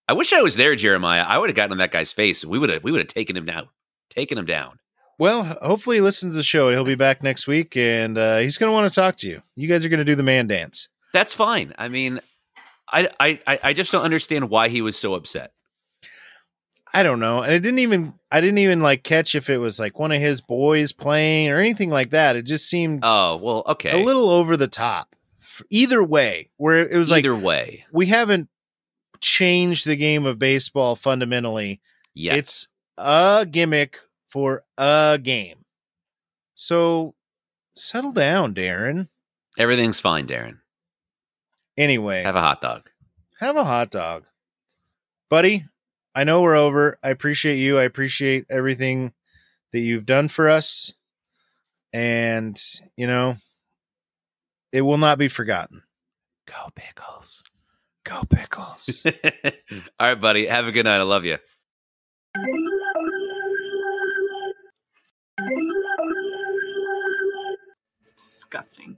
I 0.07 0.13
wish 0.13 0.33
I 0.33 0.41
was 0.41 0.55
there, 0.55 0.75
Jeremiah. 0.75 1.23
I 1.27 1.37
would 1.37 1.49
have 1.49 1.55
gotten 1.55 1.71
in 1.73 1.77
that 1.77 1.91
guy's 1.91 2.11
face. 2.11 2.43
We 2.43 2.59
would 2.59 2.69
have 2.69 2.83
we 2.83 2.91
would 2.91 2.99
have 2.99 3.07
taken 3.07 3.35
him 3.37 3.45
down. 3.45 3.69
Taken 4.09 4.37
him 4.37 4.45
down. 4.45 4.79
Well, 5.17 5.43
hopefully 5.43 5.97
he 5.97 6.01
listens 6.01 6.33
to 6.33 6.37
the 6.37 6.43
show. 6.43 6.69
He'll 6.71 6.83
be 6.83 6.95
back 6.95 7.21
next 7.21 7.45
week, 7.47 7.77
and 7.77 8.17
uh, 8.17 8.39
he's 8.39 8.57
going 8.57 8.69
to 8.69 8.73
want 8.73 8.91
to 8.91 8.99
talk 8.99 9.17
to 9.17 9.29
you. 9.29 9.41
You 9.55 9.67
guys 9.67 9.85
are 9.85 9.89
going 9.89 9.99
to 9.99 10.03
do 10.05 10.15
the 10.15 10.23
man 10.23 10.47
dance. 10.47 10.89
That's 11.13 11.33
fine. 11.33 11.73
I 11.77 11.89
mean, 11.89 12.19
I 12.91 13.09
I 13.19 13.59
I- 13.63 13.73
just 13.73 13.91
don't 13.91 14.03
understand 14.03 14.49
why 14.49 14.69
he 14.69 14.81
was 14.81 14.97
so 14.97 15.13
upset. 15.13 15.51
I 16.93 17.03
don't 17.03 17.19
know, 17.21 17.41
and 17.41 17.53
it 17.53 17.59
didn't 17.61 17.79
even. 17.79 18.13
I 18.31 18.41
didn't 18.41 18.57
even 18.57 18.81
like 18.81 19.03
catch 19.03 19.33
if 19.35 19.49
it 19.49 19.57
was 19.59 19.79
like 19.79 19.97
one 19.97 20.11
of 20.11 20.19
his 20.19 20.41
boys 20.41 20.91
playing 20.91 21.49
or 21.49 21.57
anything 21.57 21.89
like 21.89 22.09
that. 22.09 22.35
It 22.35 22.43
just 22.45 22.67
seemed 22.67 23.01
Oh 23.03 23.37
well, 23.37 23.63
okay. 23.67 23.91
a 24.01 24.03
little 24.03 24.29
over 24.29 24.57
the 24.57 24.67
top. 24.67 25.15
Either 25.69 26.03
way, 26.03 26.49
where 26.57 26.79
it 26.85 26.97
was 26.97 27.09
like 27.11 27.23
Either 27.23 27.35
way, 27.35 27.85
we 27.93 28.07
haven't 28.07 28.49
changed 29.21 29.85
the 29.87 29.95
game 29.95 30.25
of 30.25 30.39
baseball 30.39 30.95
fundamentally. 30.95 31.79
Yeah. 32.13 32.35
It's 32.35 32.67
a 32.97 33.47
gimmick 33.49 33.99
for 34.27 34.63
a 34.77 35.19
game. 35.21 35.65
So 36.55 37.15
settle 37.75 38.11
down, 38.11 38.53
Darren. 38.53 39.07
Everything's 39.57 39.99
fine, 40.01 40.27
Darren. 40.27 40.57
Anyway, 41.77 42.23
Have 42.23 42.35
a 42.35 42.41
hot 42.41 42.61
dog. 42.61 42.89
have 43.39 43.55
a 43.55 43.63
hot 43.63 43.91
dog. 43.91 44.25
Buddy, 45.29 45.65
I 46.13 46.23
know 46.25 46.41
we're 46.41 46.55
over. 46.55 46.97
I 47.01 47.09
appreciate 47.09 47.57
you. 47.57 47.79
I 47.79 47.83
appreciate 47.83 48.45
everything 48.49 49.13
that 49.71 49.79
you've 49.79 50.05
done 50.05 50.27
for 50.27 50.49
us. 50.49 50.93
And, 51.93 52.57
you 52.97 53.07
know, 53.07 53.37
it 54.71 54.81
will 54.81 54.97
not 54.97 55.17
be 55.17 55.27
forgotten. 55.29 55.81
Go 56.47 56.69
pickles. 56.75 57.43
Go 58.03 58.23
pickles. 58.23 59.05
All 59.71 60.07
right, 60.07 60.19
buddy. 60.19 60.47
Have 60.47 60.67
a 60.67 60.71
good 60.71 60.85
night. 60.85 60.99
I 60.99 61.03
love 61.03 61.25
you. 61.25 61.37
It's 68.01 68.11
disgusting. 68.13 68.97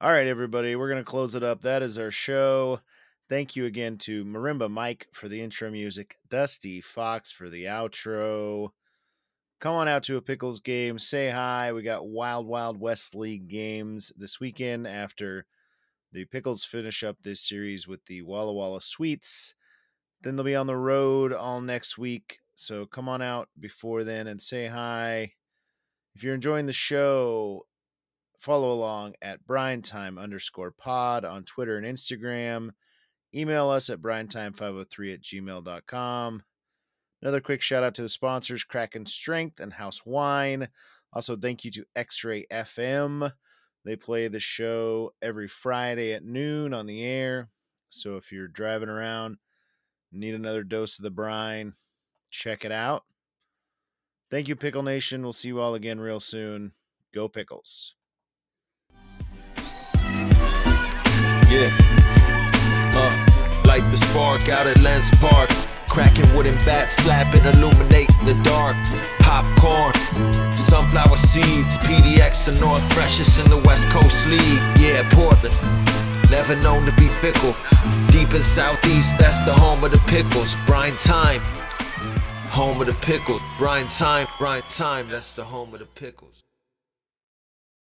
All 0.00 0.10
right, 0.10 0.26
everybody, 0.26 0.76
we're 0.76 0.90
going 0.90 1.02
to 1.02 1.10
close 1.10 1.34
it 1.34 1.42
up. 1.42 1.62
That 1.62 1.82
is 1.82 1.98
our 1.98 2.10
show. 2.10 2.80
Thank 3.28 3.56
you 3.56 3.64
again 3.64 3.96
to 3.98 4.24
Marimba 4.24 4.70
Mike 4.70 5.08
for 5.12 5.28
the 5.28 5.40
intro 5.40 5.70
music, 5.70 6.16
Dusty 6.28 6.80
Fox 6.80 7.32
for 7.32 7.48
the 7.48 7.64
outro. 7.64 8.70
Come 9.58 9.74
on 9.74 9.88
out 9.88 10.02
to 10.04 10.16
a 10.16 10.22
Pickles 10.22 10.60
game. 10.60 10.98
Say 10.98 11.30
hi. 11.30 11.72
We 11.72 11.82
got 11.82 12.06
Wild 12.06 12.46
Wild 12.46 12.78
West 12.78 13.14
League 13.14 13.48
games 13.48 14.12
this 14.16 14.38
weekend 14.38 14.86
after 14.86 15.46
the 16.12 16.24
Pickles 16.24 16.64
finish 16.64 17.02
up 17.04 17.16
this 17.22 17.46
series 17.46 17.86
with 17.86 18.04
the 18.06 18.22
Walla 18.22 18.52
Walla 18.52 18.80
Sweets. 18.80 19.54
Then 20.22 20.36
they'll 20.36 20.44
be 20.44 20.56
on 20.56 20.66
the 20.66 20.76
road 20.76 21.32
all 21.32 21.60
next 21.60 21.98
week. 21.98 22.38
So 22.54 22.86
come 22.86 23.08
on 23.08 23.20
out 23.20 23.48
before 23.58 24.02
then 24.04 24.26
and 24.26 24.40
say 24.40 24.66
hi. 24.66 25.32
If 26.14 26.22
you're 26.22 26.34
enjoying 26.34 26.66
the 26.66 26.72
show, 26.72 27.66
follow 28.38 28.72
along 28.72 29.14
at 29.20 29.46
BrineTime 29.46 30.18
underscore 30.18 30.70
pod 30.70 31.24
on 31.24 31.44
Twitter 31.44 31.76
and 31.76 31.86
Instagram. 31.86 32.70
Email 33.34 33.68
us 33.68 33.90
at 33.90 34.00
BrineTime503 34.00 35.14
at 35.14 35.20
gmail.com. 35.20 36.42
Another 37.20 37.40
quick 37.40 37.60
shout 37.60 37.82
out 37.82 37.94
to 37.96 38.02
the 38.02 38.08
sponsors, 38.08 38.64
Kraken 38.64 39.04
Strength 39.04 39.60
and 39.60 39.72
House 39.72 40.06
Wine. 40.06 40.68
Also, 41.12 41.36
thank 41.36 41.64
you 41.64 41.70
to 41.72 41.84
X 41.94 42.24
Ray 42.24 42.46
FM. 42.52 43.32
They 43.86 43.94
play 43.94 44.26
the 44.26 44.40
show 44.40 45.14
every 45.22 45.46
Friday 45.46 46.12
at 46.12 46.24
noon 46.24 46.74
on 46.74 46.86
the 46.86 47.04
air. 47.04 47.50
So 47.88 48.16
if 48.16 48.32
you're 48.32 48.48
driving 48.48 48.88
around, 48.88 49.36
need 50.10 50.34
another 50.34 50.64
dose 50.64 50.98
of 50.98 51.04
the 51.04 51.10
brine, 51.10 51.74
check 52.28 52.64
it 52.64 52.72
out. 52.72 53.04
Thank 54.28 54.48
you, 54.48 54.56
Pickle 54.56 54.82
Nation. 54.82 55.22
We'll 55.22 55.32
see 55.32 55.46
you 55.46 55.60
all 55.60 55.76
again 55.76 56.00
real 56.00 56.18
soon. 56.18 56.72
Go 57.14 57.28
Pickles. 57.28 57.94
Yeah. 61.48 61.70
Uh, 62.92 63.62
light 63.66 63.88
the 63.92 63.96
spark 63.96 64.48
out 64.48 64.66
at 64.66 64.80
Lents 64.80 65.12
Park. 65.20 65.48
Cracking 65.88 66.34
wooden 66.34 66.56
bats, 66.64 66.96
slapping, 66.96 67.44
illuminate 67.54 68.10
the 68.24 68.34
dark. 68.42 68.76
Popcorn, 69.20 69.92
sunflower 70.56 71.16
seeds, 71.16 71.78
PDX 71.78 72.48
and 72.48 72.60
North 72.60 72.82
Precious 72.90 73.38
in 73.38 73.48
the 73.50 73.58
West 73.58 73.88
Coast 73.90 74.26
League. 74.26 74.62
Yeah, 74.78 75.08
Portland. 75.12 75.54
Never 76.30 76.56
known 76.56 76.84
to 76.86 76.92
be 76.96 77.08
fickle. 77.20 77.54
Deep 78.10 78.32
in 78.34 78.42
Southeast, 78.42 79.16
that's 79.18 79.38
the 79.40 79.52
home 79.52 79.84
of 79.84 79.92
the 79.92 80.02
pickles. 80.06 80.56
Brine 80.66 80.96
time. 80.96 81.40
Home 82.50 82.80
of 82.80 82.86
the 82.86 82.94
pickles. 82.94 83.42
Brine 83.58 83.88
time, 83.88 84.26
brine 84.38 84.62
time, 84.68 85.08
that's 85.08 85.34
the 85.34 85.44
home 85.44 85.72
of 85.74 85.80
the 85.80 85.86
pickles. 85.86 86.45